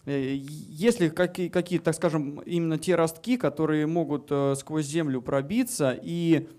Э, 0.05 0.35
Есть 0.35 0.99
ли 0.99 1.09
какие, 1.09 1.47
какие, 1.47 1.79
так 1.79 1.95
скажем, 1.95 2.41
именно 2.41 2.77
те 2.77 2.95
ростки, 2.95 3.37
которые 3.37 3.87
могут 3.87 4.27
э, 4.29 4.55
сквозь 4.57 4.87
землю 4.87 5.21
пробиться 5.21 5.97
и 6.01 6.49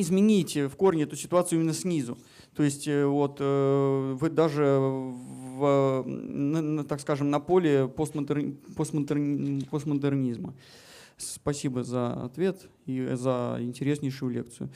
изменить 0.00 0.56
в 0.56 0.74
корне 0.76 1.04
эту 1.04 1.16
ситуацию 1.16 1.60
именно 1.60 1.74
снизу? 1.74 2.18
То 2.54 2.62
есть 2.62 2.86
э, 2.86 3.06
вот 3.06 3.36
э, 3.40 4.16
вы 4.18 4.30
даже 4.30 4.78
в, 4.80 6.84
так 6.88 7.00
скажем, 7.00 7.30
на 7.30 7.40
поле 7.40 7.86
постмодерни- 7.86 8.56
постмодерни- 8.76 9.68
постмодернизма. 9.68 10.54
Спасибо 11.16 11.84
за 11.84 12.24
ответ 12.24 12.68
и 12.86 13.14
за 13.14 13.58
интереснейшую 13.60 14.32
лекцию. 14.32 14.70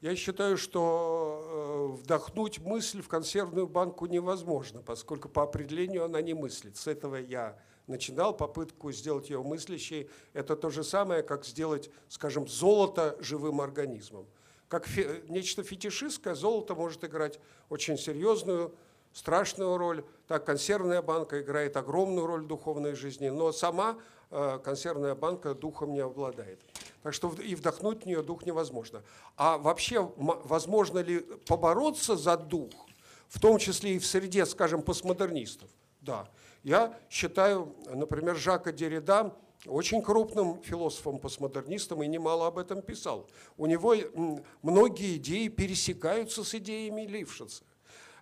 Я 0.00 0.16
считаю, 0.16 0.56
что 0.56 1.96
э, 1.96 2.02
вдохнуть 2.02 2.58
мысль 2.60 3.02
в 3.02 3.08
консервную 3.08 3.68
банку 3.68 4.06
невозможно, 4.06 4.80
поскольку 4.80 5.28
по 5.28 5.42
определению 5.42 6.04
она 6.04 6.22
не 6.22 6.32
мыслит. 6.32 6.78
С 6.78 6.86
этого 6.86 7.16
я 7.16 7.58
начинал 7.86 8.34
попытку 8.34 8.92
сделать 8.92 9.28
ее 9.28 9.42
мыслящей. 9.42 10.08
Это 10.32 10.56
то 10.56 10.70
же 10.70 10.84
самое, 10.84 11.22
как 11.22 11.44
сделать, 11.44 11.90
скажем, 12.08 12.48
золото 12.48 13.14
живым 13.20 13.60
организмом. 13.60 14.26
Как 14.70 14.86
фе- 14.86 15.24
нечто 15.28 15.64
фетишистское, 15.64 16.36
золото 16.36 16.76
может 16.76 17.02
играть 17.02 17.40
очень 17.70 17.98
серьезную, 17.98 18.72
страшную 19.12 19.76
роль. 19.76 20.04
Так, 20.28 20.46
консервная 20.46 21.02
банка 21.02 21.42
играет 21.42 21.76
огромную 21.76 22.24
роль 22.24 22.44
в 22.44 22.46
духовной 22.46 22.94
жизни, 22.94 23.30
но 23.30 23.50
сама 23.50 23.98
э, 24.30 24.60
консервная 24.62 25.16
банка 25.16 25.54
духом 25.56 25.92
не 25.92 25.98
обладает. 25.98 26.60
Так 27.02 27.14
что 27.14 27.34
и 27.42 27.56
вдохнуть 27.56 28.04
в 28.04 28.06
нее 28.06 28.22
дух 28.22 28.46
невозможно. 28.46 29.02
А 29.36 29.58
вообще, 29.58 30.08
возможно 30.16 31.00
ли 31.00 31.18
побороться 31.48 32.14
за 32.14 32.36
дух, 32.36 32.70
в 33.28 33.40
том 33.40 33.58
числе 33.58 33.96
и 33.96 33.98
в 33.98 34.06
среде, 34.06 34.46
скажем, 34.46 34.82
постмодернистов? 34.82 35.68
Да. 36.00 36.28
Я 36.62 36.96
считаю, 37.10 37.74
например, 37.92 38.36
Жака 38.36 38.70
Деррида 38.70 39.34
очень 39.66 40.02
крупным 40.02 40.62
философом-постмодернистом 40.62 42.02
и 42.02 42.06
немало 42.06 42.46
об 42.46 42.58
этом 42.58 42.82
писал. 42.82 43.28
У 43.56 43.66
него 43.66 43.94
многие 44.62 45.16
идеи 45.16 45.48
пересекаются 45.48 46.44
с 46.44 46.54
идеями 46.54 47.02
Лившица. 47.02 47.64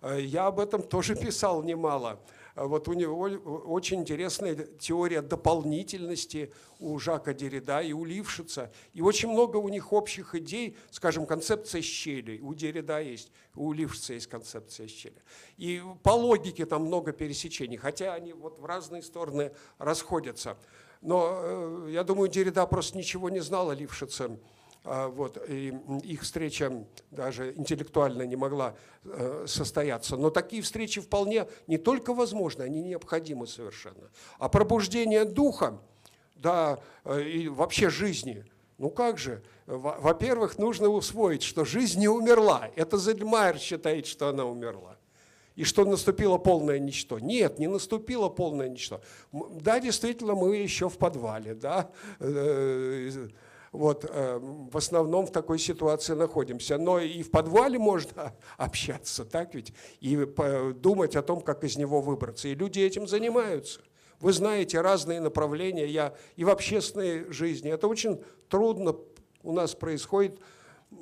Э, 0.03 0.21
Я 0.21 0.47
об 0.47 0.59
этом 0.61 0.83
тоже 0.83 1.15
писал 1.21 1.63
немало. 1.63 2.21
А 2.55 2.67
Вот 2.67 2.89
у 2.89 2.93
него 2.93 3.21
очень 3.21 4.01
интересная 4.01 4.57
теория 4.81 5.23
дополнительности 5.23 6.53
у 6.81 6.99
Жака 6.99 7.33
Деррида 7.33 7.83
и 7.83 7.93
у 7.93 8.05
Лившица. 8.05 8.73
И 8.95 9.01
очень 9.01 9.29
много 9.29 9.59
у 9.59 9.69
них 9.69 9.93
общих 9.93 10.35
идей, 10.35 10.77
скажем, 10.91 11.25
концепция 11.25 11.83
щели. 11.83 12.41
У 12.41 12.55
Деррида 12.55 13.01
есть, 13.01 13.31
у 13.55 13.73
Лившица 13.73 14.15
есть 14.15 14.27
концепция 14.27 14.89
щели. 14.89 15.23
И 15.57 15.81
по 16.03 16.11
логике 16.11 16.67
там 16.67 16.87
много 16.87 17.13
пересечений, 17.13 17.77
хотя 17.77 18.15
они 18.15 18.33
вот 18.33 18.59
в 18.59 18.65
разные 18.65 19.03
стороны 19.03 19.53
расходятся. 19.79 20.59
Но 21.01 21.41
э, 21.43 21.89
я 21.93 22.03
думаю, 22.05 22.29
Деррида 22.29 22.67
просто 22.67 22.99
ничего 22.99 23.31
не 23.31 23.41
знал 23.41 23.71
о 23.71 23.75
Лившице. 23.75 24.39
А, 24.85 25.09
Вот, 25.09 25.39
и 25.49 25.75
их 26.05 26.23
встреча 26.23 26.85
даже 27.11 27.53
интеллектуально 27.55 28.23
не 28.23 28.37
могла 28.37 28.75
э, 29.05 29.45
состояться. 29.47 30.17
Но 30.17 30.31
такие 30.31 30.63
встречи 30.63 31.01
вполне 31.01 31.47
не 31.67 31.79
только 31.79 32.15
возможны, 32.15 32.63
они 32.63 32.83
необходимы 32.83 33.47
совершенно. 33.47 34.11
А 34.39 34.49
пробуждение 34.49 35.25
духа, 35.25 35.79
да, 36.37 36.79
э, 37.05 37.23
и 37.23 37.49
вообще 37.49 37.91
жизни, 37.91 38.45
ну 38.79 38.91
как 38.91 39.19
же? 39.19 39.43
Во- 39.67 39.99
Во-первых, 40.01 40.59
нужно 40.59 40.89
усвоить, 40.89 41.43
что 41.43 41.65
жизнь 41.65 42.01
не 42.01 42.09
умерла. 42.09 42.71
Это 42.77 42.97
Зельмайер 42.99 43.59
считает, 43.59 44.07
что 44.07 44.29
она 44.29 44.45
умерла 44.45 44.97
и 45.59 45.65
что 45.65 45.85
наступило 45.85 46.39
полное 46.39 46.79
ничто. 46.79 47.19
Нет, 47.19 47.59
не 47.59 47.67
наступило 47.67 48.29
полное 48.29 48.69
ничто. 48.69 49.01
Да, 49.33 49.81
действительно, 49.81 50.37
мы 50.37 50.57
еще 50.57 50.89
в 50.89 50.99
подвале, 50.99 51.53
да, 51.53 51.91
э, 52.21 53.29
вот, 53.73 54.07
э, 54.09 54.39
в 54.39 54.77
основном 54.77 55.27
в 55.27 55.33
такой 55.33 55.59
ситуации 55.59 56.15
находимся. 56.15 56.79
Но 56.79 57.01
и 57.01 57.25
в 57.25 57.33
подвале 57.33 57.77
можно 57.77 58.37
общаться, 58.57 59.25
так 59.25 59.53
ведь, 59.57 59.73
и 59.99 60.17
думать 60.77 61.17
о 61.17 61.23
том, 61.23 61.41
как 61.41 61.65
из 61.65 61.77
него 61.77 62.01
выбраться. 62.03 62.47
И 62.47 62.55
люди 62.55 62.79
этим 62.79 63.09
занимаются. 63.09 63.81
Вы 64.21 64.33
знаете 64.33 64.81
разные 64.81 65.21
направления, 65.21 65.89
я 65.89 66.15
и 66.37 66.45
в 66.45 66.51
общественной 66.51 67.33
жизни. 67.33 67.73
Это 67.73 67.89
очень 67.89 68.23
трудно 68.49 68.95
у 69.43 69.51
нас 69.51 69.75
происходит, 69.75 70.39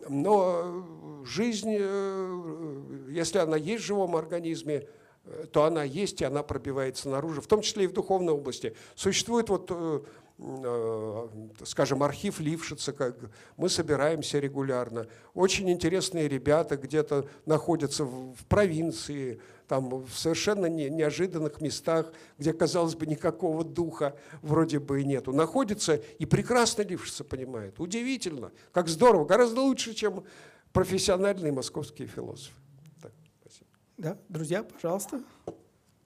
но 0.09 0.85
жизнь, 1.25 1.77
э, 1.79 2.83
если 3.11 3.39
она 3.39 3.57
есть 3.57 3.85
в 3.85 3.87
живом 3.87 4.17
организме, 4.17 4.89
э, 5.25 5.47
то 5.53 5.65
она 5.65 5.85
есть, 5.85 6.21
и 6.21 6.25
она 6.25 6.43
пробивается 6.43 7.09
наружу, 7.09 7.41
в 7.41 7.47
том 7.47 7.63
числе 7.63 7.85
и 7.85 7.87
в 7.87 7.93
духовной 7.93 8.33
области. 8.33 8.75
Существует 8.95 9.49
вот 9.49 9.71
э, 9.71 10.01
Э, 10.39 11.29
скажем, 11.65 12.03
архив 12.03 12.41
Лившица, 12.41 12.93
как 12.93 13.17
мы 13.57 13.71
собираемся 13.71 14.39
регулярно. 14.39 15.07
Очень 15.33 15.71
интересные 15.71 16.29
ребята 16.29 16.77
где-то 16.77 17.27
находятся 17.47 18.05
в 18.05 18.45
провинции, 18.47 19.41
там 19.69 19.89
в 19.89 20.11
совершенно 20.13 20.67
не, 20.67 20.89
неожиданных 20.89 21.61
местах, 21.61 22.13
где, 22.39 22.53
казалось 22.53 22.95
бы, 22.95 23.07
никакого 23.07 23.65
духа 23.65 24.17
вроде 24.43 24.79
бы 24.79 25.03
и 25.03 25.05
нету. 25.05 25.33
Находятся 25.33 25.97
и 26.19 26.27
прекрасно 26.27 26.83
Лившица 26.83 27.25
понимает. 27.25 27.81
Удивительно, 27.81 28.53
как 28.73 28.89
здорово, 28.89 29.25
гораздо 29.25 29.61
лучше, 29.61 29.95
чем 29.95 30.25
профессиональные 30.73 31.53
московские 31.53 32.09
философы. 32.09 32.55
Так, 33.03 33.13
спасибо. 33.41 33.71
Да, 33.97 34.19
друзья, 34.29 34.63
пожалуйста, 34.63 35.23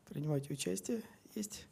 принимайте 0.09 0.53
участие. 0.53 1.03
Есть 1.35 1.67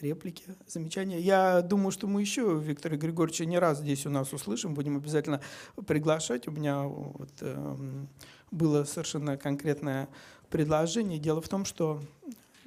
реплики, 0.00 0.44
замечания. 0.66 1.20
Я 1.20 1.62
думаю, 1.62 1.90
что 1.90 2.06
мы 2.06 2.20
еще 2.20 2.60
Виктора 2.62 2.96
Григорьевича 2.96 3.44
не 3.46 3.58
раз 3.58 3.78
здесь 3.78 4.06
у 4.06 4.10
нас 4.10 4.32
услышим, 4.32 4.74
будем 4.74 4.96
обязательно 4.96 5.40
приглашать. 5.86 6.48
У 6.48 6.50
меня 6.50 6.82
вот, 6.82 7.32
э, 7.40 7.76
было 8.50 8.84
совершенно 8.84 9.36
конкретное 9.36 10.08
предложение. 10.50 11.18
Дело 11.18 11.40
в 11.40 11.48
том, 11.48 11.64
что 11.64 12.02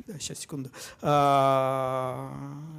да, 0.08 0.18
сейчас, 0.18 0.40
секунду. 0.40 0.72
А, 1.02 2.32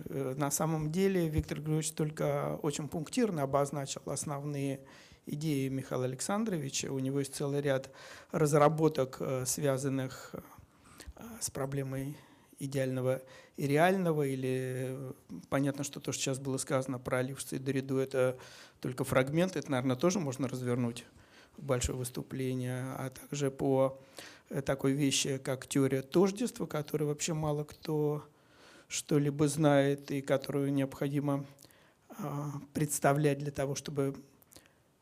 э, 0.07 0.35
на 0.37 0.51
самом 0.51 0.91
деле 0.91 1.29
Виктор 1.29 1.59
Григорьевич 1.59 1.93
только 1.93 2.59
очень 2.63 2.89
пунктирно 2.89 3.43
обозначил 3.43 4.03
основные 4.07 4.81
идеи 5.27 5.69
Михаила 5.69 6.07
Александровича. 6.07 6.91
У 6.91 6.99
него 6.99 7.19
есть 7.19 7.35
целый 7.35 7.61
ряд 7.61 7.91
разработок, 8.33 9.19
э, 9.21 9.45
связанных 9.47 10.35
э, 11.17 11.23
с 11.41 11.51
проблемой 11.51 12.17
идеального 12.59 13.23
и 13.57 13.67
реального, 13.67 14.23
или 14.23 14.97
понятно, 15.49 15.85
что 15.85 16.01
то, 16.01 16.13
что 16.13 16.23
сейчас 16.23 16.39
было 16.39 16.57
сказано 16.57 16.99
про 16.99 17.23
Лившца 17.23 17.57
и 17.57 17.59
Дориду, 17.59 17.99
это 17.99 18.39
только 18.81 19.05
фрагмент, 19.05 19.57
это, 19.57 19.71
наверное, 19.71 19.97
тоже 19.97 20.19
можно 20.19 20.49
развернуть 20.49 21.05
в 21.57 21.63
большое 21.63 21.99
выступление, 21.99 22.83
а 22.97 23.11
также 23.11 23.51
по 23.51 24.01
такой 24.65 24.93
вещи, 24.93 25.39
как 25.39 25.67
теория 25.67 26.03
тождества, 26.03 26.67
которую 26.67 27.09
вообще 27.09 27.35
мало 27.35 27.65
кто 27.65 28.25
что-либо 28.89 29.47
знает 29.49 30.11
и 30.11 30.21
которую 30.21 30.73
необходимо 30.73 31.47
а, 32.09 32.53
представлять 32.75 33.39
для 33.39 33.53
того, 33.53 33.75
чтобы 33.77 34.17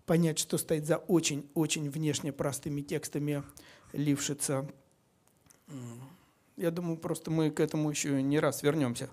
понять, 0.04 0.38
что 0.38 0.58
стоит 0.58 0.86
за 0.86 0.98
очень-очень 0.98 1.90
внешне 1.90 2.32
простыми 2.32 2.82
текстами 2.82 3.42
Лившица. 3.92 4.68
Я 6.56 6.70
думаю, 6.70 6.98
просто 6.98 7.30
мы 7.30 7.50
к 7.50 7.60
этому 7.60 7.90
еще 7.90 8.22
не 8.22 8.38
раз 8.38 8.62
вернемся. 8.62 9.08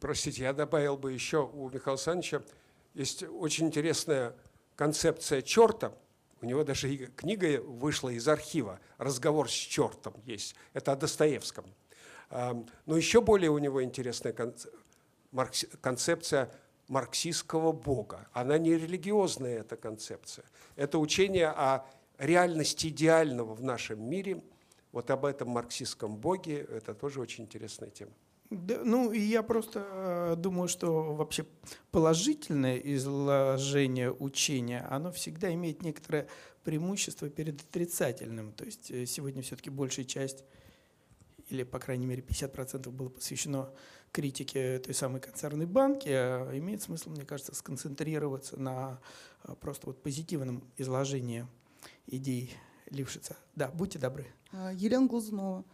Простите, 0.00 0.42
я 0.42 0.52
добавил 0.52 0.96
бы 0.96 1.12
еще 1.12 1.46
у 1.46 1.68
Михаила 1.68 1.94
Александровича 1.94 2.42
есть 2.94 3.24
очень 3.24 3.66
интересная 3.66 4.34
концепция 4.76 5.42
черта. 5.42 5.92
У 6.44 6.46
него 6.46 6.62
даже 6.62 7.06
книга 7.16 7.58
вышла 7.62 8.10
из 8.10 8.28
архива 8.28 8.78
«Разговор 8.98 9.50
с 9.50 9.54
чертом» 9.54 10.12
есть. 10.26 10.54
Это 10.74 10.92
о 10.92 10.96
Достоевском. 10.96 11.64
Но 12.30 12.96
еще 12.98 13.22
более 13.22 13.50
у 13.50 13.56
него 13.56 13.82
интересная 13.82 14.36
концепция 15.80 16.50
марксистского 16.88 17.72
бога. 17.72 18.28
Она 18.34 18.58
не 18.58 18.74
религиозная, 18.74 19.60
эта 19.60 19.76
концепция. 19.76 20.44
Это 20.76 20.98
учение 20.98 21.48
о 21.48 21.86
реальности 22.18 22.88
идеального 22.88 23.54
в 23.54 23.62
нашем 23.62 24.06
мире– 24.06 24.42
вот 24.92 25.10
об 25.10 25.24
этом 25.24 25.48
марксистском 25.48 26.16
боге, 26.16 26.58
это 26.60 26.92
тоже 26.92 27.20
очень 27.20 27.44
интересная 27.44 27.88
тема. 27.88 28.12
Да, 28.50 28.80
ну, 28.84 29.12
я 29.12 29.42
просто 29.42 29.86
э, 29.90 30.36
думаю, 30.36 30.68
что 30.68 31.14
вообще 31.14 31.46
положительное 31.90 32.76
изложение 32.76 34.12
учения, 34.12 34.86
оно 34.90 35.10
всегда 35.10 35.52
имеет 35.54 35.82
некоторое 35.82 36.28
преимущество 36.62 37.28
перед 37.30 37.60
отрицательным. 37.60 38.52
То 38.52 38.64
есть 38.64 38.90
э, 38.90 39.06
сегодня 39.06 39.42
все-таки 39.42 39.70
большая 39.70 40.04
часть, 40.04 40.44
или, 41.48 41.62
по 41.62 41.78
крайней 41.78 42.06
мере, 42.06 42.22
50% 42.22 42.90
было 42.90 43.08
посвящено 43.08 43.70
критике 44.12 44.78
той 44.78 44.94
самой 44.94 45.20
концерной 45.20 45.66
банки. 45.66 46.08
А 46.08 46.56
имеет 46.56 46.82
смысл, 46.82 47.10
мне 47.10 47.24
кажется, 47.24 47.54
сконцентрироваться 47.54 48.60
на 48.60 49.00
э, 49.44 49.54
просто 49.60 49.86
вот 49.86 50.02
позитивном 50.02 50.62
изложении 50.76 51.46
идей 52.06 52.54
Лившица. 52.90 53.36
Да, 53.56 53.68
будьте 53.68 53.98
добры. 53.98 54.26
А, 54.52 54.72
Елена 54.72 55.06
Глазунова. 55.06 55.64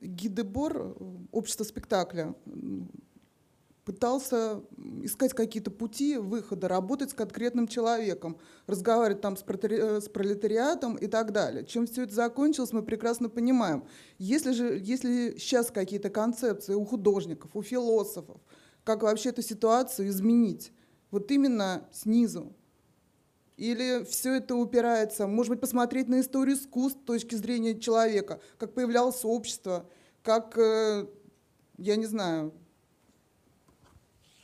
Гидебор, 0.00 0.76
э, 0.76 0.94
общество 1.32 1.64
спектакля, 1.64 2.34
пытался 3.84 4.62
искать 5.02 5.34
какие-то 5.34 5.70
пути 5.70 6.16
выхода, 6.16 6.68
работать 6.68 7.10
с 7.10 7.14
конкретным 7.14 7.68
человеком, 7.68 8.38
разговаривать 8.66 9.20
там 9.20 9.36
с 9.36 9.42
пролетариатом 9.42 10.96
и 10.96 11.06
так 11.06 11.32
далее. 11.32 11.64
Чем 11.64 11.86
все 11.86 12.04
это 12.04 12.14
закончилось, 12.14 12.72
мы 12.72 12.82
прекрасно 12.82 13.28
понимаем. 13.28 13.84
Если 14.18 14.52
же 14.52 14.80
если 14.82 15.36
сейчас 15.38 15.70
какие-то 15.70 16.10
концепции 16.10 16.74
у 16.74 16.84
художников, 16.84 17.50
у 17.54 17.62
философов, 17.62 18.40
как 18.84 19.02
вообще 19.02 19.30
эту 19.30 19.42
ситуацию 19.42 20.08
изменить, 20.08 20.72
вот 21.10 21.30
именно 21.30 21.86
снизу, 21.92 22.54
или 23.56 24.04
все 24.04 24.36
это 24.36 24.56
упирается, 24.56 25.26
может 25.26 25.50
быть, 25.50 25.60
посмотреть 25.60 26.08
на 26.08 26.20
историю 26.20 26.56
искусств 26.56 27.00
с 27.02 27.04
точки 27.04 27.34
зрения 27.36 27.78
человека, 27.78 28.40
как 28.58 28.74
появлялось 28.74 29.24
общество, 29.24 29.86
как, 30.22 30.58
э, 30.58 31.06
я 31.78 31.96
не 31.96 32.06
знаю. 32.06 32.52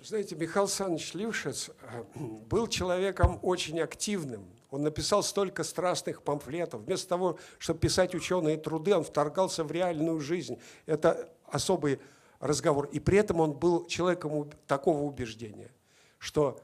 Знаете, 0.03 0.37
Михаил 0.37 0.65
Александрович 0.65 1.15
Лившиц 1.15 1.71
э, 1.71 2.05
был 2.47 2.69
человеком 2.69 3.39
очень 3.43 3.81
активным. 3.81 4.49
Он 4.71 4.83
написал 4.83 5.23
столько 5.25 5.65
страстных 5.65 6.23
памфлетов. 6.23 6.83
Вместо 6.83 7.09
того, 7.09 7.39
чтобы 7.59 7.81
писать 7.81 8.15
ученые 8.15 8.57
труды, 8.57 8.95
он 8.95 9.03
вторгался 9.03 9.65
в 9.65 9.73
реальную 9.73 10.21
жизнь. 10.21 10.59
Это 10.87 11.29
особый 11.47 11.99
разговор. 12.39 12.89
И 12.93 13.01
при 13.01 13.19
этом 13.19 13.41
он 13.41 13.53
был 13.53 13.87
человеком 13.87 14.51
такого 14.69 15.03
убеждения, 15.03 15.73
что 16.19 16.61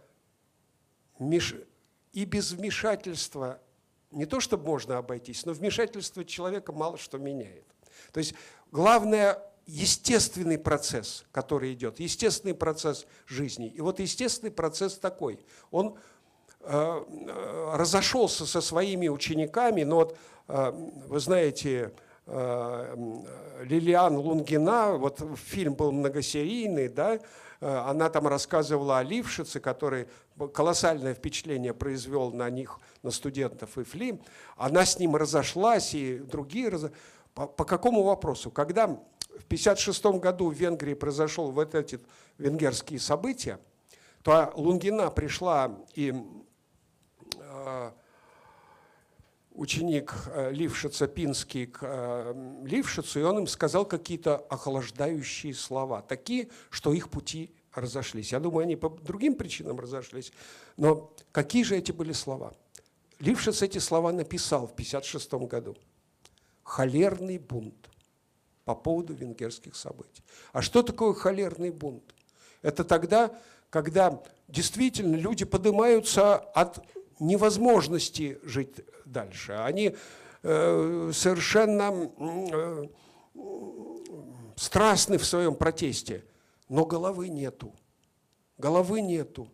Миш 1.18 1.56
и 2.16 2.24
без 2.24 2.52
вмешательства 2.52 3.60
не 4.10 4.24
то, 4.24 4.40
чтобы 4.40 4.64
можно 4.64 4.96
обойтись, 4.96 5.44
но 5.44 5.52
вмешательство 5.52 6.24
человека 6.24 6.72
мало 6.72 6.96
что 6.96 7.18
меняет. 7.18 7.66
То 8.10 8.20
есть 8.20 8.34
главное 8.72 9.38
естественный 9.66 10.58
процесс, 10.58 11.26
который 11.30 11.74
идет, 11.74 12.00
естественный 12.00 12.54
процесс 12.54 13.06
жизни. 13.26 13.68
И 13.68 13.82
вот 13.82 14.00
естественный 14.00 14.50
процесс 14.50 14.96
такой. 14.96 15.38
Он 15.70 15.98
э, 16.62 16.70
э 16.70 17.76
разошелся 17.76 18.46
со 18.46 18.62
своими 18.62 19.08
учениками, 19.08 19.82
но 19.82 19.96
вот 19.96 20.18
э, 20.48 20.70
вы 21.08 21.20
знаете, 21.20 21.92
Лилиан 23.62 24.16
Лунгина, 24.16 24.96
вот 24.96 25.22
фильм 25.36 25.74
был 25.74 25.92
многосерийный, 25.92 26.88
да, 26.88 27.20
она 27.60 28.08
там 28.10 28.26
рассказывала 28.26 28.98
о 28.98 29.02
Лившице, 29.02 29.60
который 29.60 30.08
колоссальное 30.52 31.14
впечатление 31.14 31.72
произвел 31.74 32.32
на 32.32 32.50
них, 32.50 32.78
на 33.02 33.10
студентов 33.10 33.78
ИФЛИ. 33.78 34.20
Она 34.56 34.84
с 34.84 34.98
ним 34.98 35.16
разошлась, 35.16 35.94
и 35.94 36.18
другие... 36.18 36.68
Раз... 36.68 36.86
По, 37.34 37.46
по 37.46 37.64
какому 37.64 38.02
вопросу? 38.02 38.50
Когда 38.50 38.86
в 38.86 39.44
1956 39.44 40.04
году 40.20 40.50
в 40.50 40.54
Венгрии 40.54 40.94
произошел 40.94 41.50
вот 41.50 41.74
эти 41.74 42.00
венгерские 42.38 42.98
события, 42.98 43.58
то 44.22 44.52
Лунгина 44.56 45.10
пришла 45.10 45.78
и 45.94 46.14
э, 47.38 47.90
ученик 49.56 50.14
э, 50.26 50.52
Лившица 50.52 51.06
Пинский 51.06 51.66
к 51.66 51.80
э, 51.82 52.60
Лившицу, 52.64 53.20
и 53.20 53.22
он 53.22 53.38
им 53.38 53.46
сказал 53.46 53.86
какие-то 53.86 54.36
охлаждающие 54.36 55.54
слова, 55.54 56.02
такие, 56.02 56.48
что 56.70 56.92
их 56.92 57.08
пути 57.08 57.50
разошлись. 57.74 58.32
Я 58.32 58.40
думаю, 58.40 58.64
они 58.64 58.76
по 58.76 58.90
другим 58.90 59.34
причинам 59.34 59.80
разошлись, 59.80 60.32
но 60.76 61.12
какие 61.32 61.62
же 61.62 61.76
эти 61.76 61.92
были 61.92 62.12
слова? 62.12 62.54
Лившиц 63.18 63.62
эти 63.62 63.78
слова 63.78 64.12
написал 64.12 64.66
в 64.66 64.72
1956 64.72 65.48
году. 65.48 65.76
Холерный 66.62 67.38
бунт 67.38 67.88
по 68.64 68.74
поводу 68.74 69.14
венгерских 69.14 69.74
событий. 69.76 70.22
А 70.52 70.60
что 70.60 70.82
такое 70.82 71.14
холерный 71.14 71.70
бунт? 71.70 72.14
Это 72.60 72.84
тогда, 72.84 73.38
когда 73.70 74.22
действительно 74.48 75.16
люди 75.16 75.44
поднимаются 75.44 76.36
от 76.36 76.84
невозможности 77.20 78.38
жить 78.42 78.74
дальше. 79.04 79.52
Они 79.52 79.94
э, 80.42 81.10
совершенно 81.12 82.10
э, 82.18 82.86
страстны 84.56 85.18
в 85.18 85.24
своем 85.24 85.54
протесте, 85.54 86.24
но 86.68 86.84
головы 86.84 87.28
нету. 87.28 87.74
Головы 88.58 89.00
нету. 89.00 89.48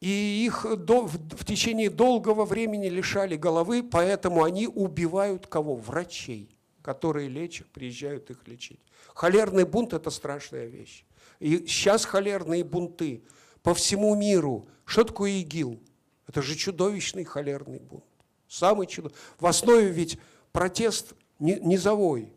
И 0.00 0.44
их 0.46 0.64
до- 0.84 1.06
в, 1.06 1.16
в 1.16 1.44
течение 1.44 1.90
долгого 1.90 2.44
времени 2.44 2.88
лишали 2.88 3.36
головы, 3.36 3.82
поэтому 3.82 4.44
они 4.44 4.68
убивают 4.68 5.48
кого? 5.48 5.74
Врачей, 5.74 6.56
которые 6.82 7.28
лечат, 7.28 7.66
приезжают 7.68 8.30
их 8.30 8.46
лечить. 8.46 8.80
Холерный 9.14 9.64
бунт– 9.64 9.92
это 9.94 10.10
страшная 10.10 10.66
вещь. 10.66 11.04
И 11.40 11.66
сейчас 11.66 12.04
холерные 12.04 12.62
бунты 12.62 13.24
по 13.62 13.74
всему 13.74 14.14
миру. 14.14 14.68
Что 14.84 15.02
такое 15.02 15.30
ИГИЛ? 15.40 15.80
Это 16.28 16.42
же 16.42 16.54
чудовищный 16.54 17.24
холерный 17.24 17.78
бунт. 17.80 18.04
Самый 18.46 18.86
чудо. 18.86 19.10
В 19.40 19.46
основе 19.46 19.88
ведь 19.88 20.18
протест 20.52 21.14
низовой, 21.38 22.32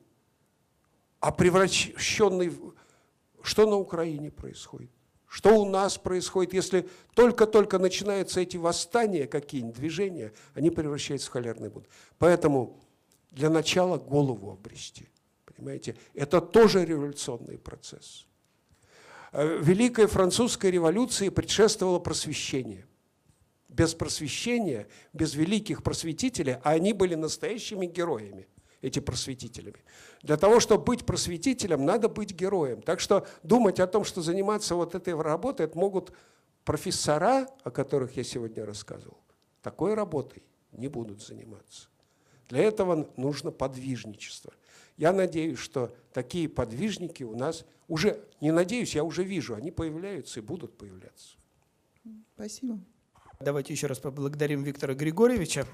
а 1.20 1.32
превращенный... 1.32 2.50
в- 2.50 2.74
Что 3.44 3.70
на 3.70 3.76
Украине 3.76 4.32
происходит? 4.32 4.90
Что 5.28 5.62
у 5.62 5.70
нас 5.70 5.98
происходит, 5.98 6.54
если 6.54 6.90
только-только 7.14 7.80
начинаются 7.80 8.42
эти 8.42 8.58
восстания, 8.58 9.28
какие-нибудь 9.28 9.76
движения, 9.76 10.34
они 10.54 10.70
превращаются 10.70 11.30
в 11.30 11.32
холерный 11.32 11.70
бунт. 11.70 11.88
Поэтому 12.18 12.80
для 13.32 13.50
начала 13.50 13.98
голову 13.98 14.52
обрести. 14.52 15.08
Понимаете? 15.46 15.96
Это 16.14 16.42
тоже 16.42 16.84
революционный 16.86 17.58
процесс. 17.58 18.26
Э, 19.32 19.58
Великой 19.62 20.08
французской 20.08 20.72
революции 20.72 21.30
предшествовало 21.30 22.00
просвещение. 22.00 22.86
Без 23.72 23.96
просвещения, 23.96 24.88
без 25.14 25.34
великих 25.34 25.82
просветителей, 25.82 26.58
а 26.64 26.72
они 26.72 26.94
были 26.94 27.16
настоящими 27.16 27.88
героями, 27.88 28.48
эти 28.82 29.00
просветителями. 29.00 29.84
Для 30.22 30.38
того, 30.38 30.60
чтобы 30.60 30.84
быть 30.84 31.06
просветителем, 31.06 31.86
надо 31.86 32.10
быть 32.10 32.32
героем. 32.32 32.82
Так 32.82 33.00
что 33.00 33.26
думать 33.44 33.80
о 33.80 33.88
том, 33.88 34.04
что 34.04 34.22
заниматься 34.22 34.76
вот 34.76 34.94
этой 34.94 35.20
работой, 35.20 35.66
это 35.66 35.78
могут 35.78 36.12
профессора, 36.66 37.48
о 37.64 37.72
которых 37.72 38.18
я 38.18 38.24
сегодня 38.24 38.66
рассказывал, 38.66 39.18
такой 39.62 39.94
работой 39.94 40.44
не 40.72 40.88
будут 40.88 41.22
заниматься. 41.22 41.88
Для 42.50 42.60
этого 42.60 43.10
нужно 43.16 43.52
подвижничество. 43.52 44.54
Я 44.98 45.14
надеюсь, 45.14 45.58
что 45.58 45.96
такие 46.14 46.50
подвижники 46.50 47.24
у 47.24 47.36
нас 47.36 47.66
уже, 47.88 48.22
не 48.42 48.52
надеюсь, 48.52 48.96
я 48.96 49.04
уже 49.04 49.24
вижу, 49.24 49.56
они 49.56 49.72
появляются 49.72 50.40
и 50.40 50.44
будут 50.44 50.78
появляться. 50.78 51.38
Спасибо. 52.36 52.80
Давайте 53.44 53.74
еще 53.74 53.88
раз 53.88 54.00
поблагодарим 54.00 54.64
Виктора 54.64 54.94
Григорьевича. 54.94 55.66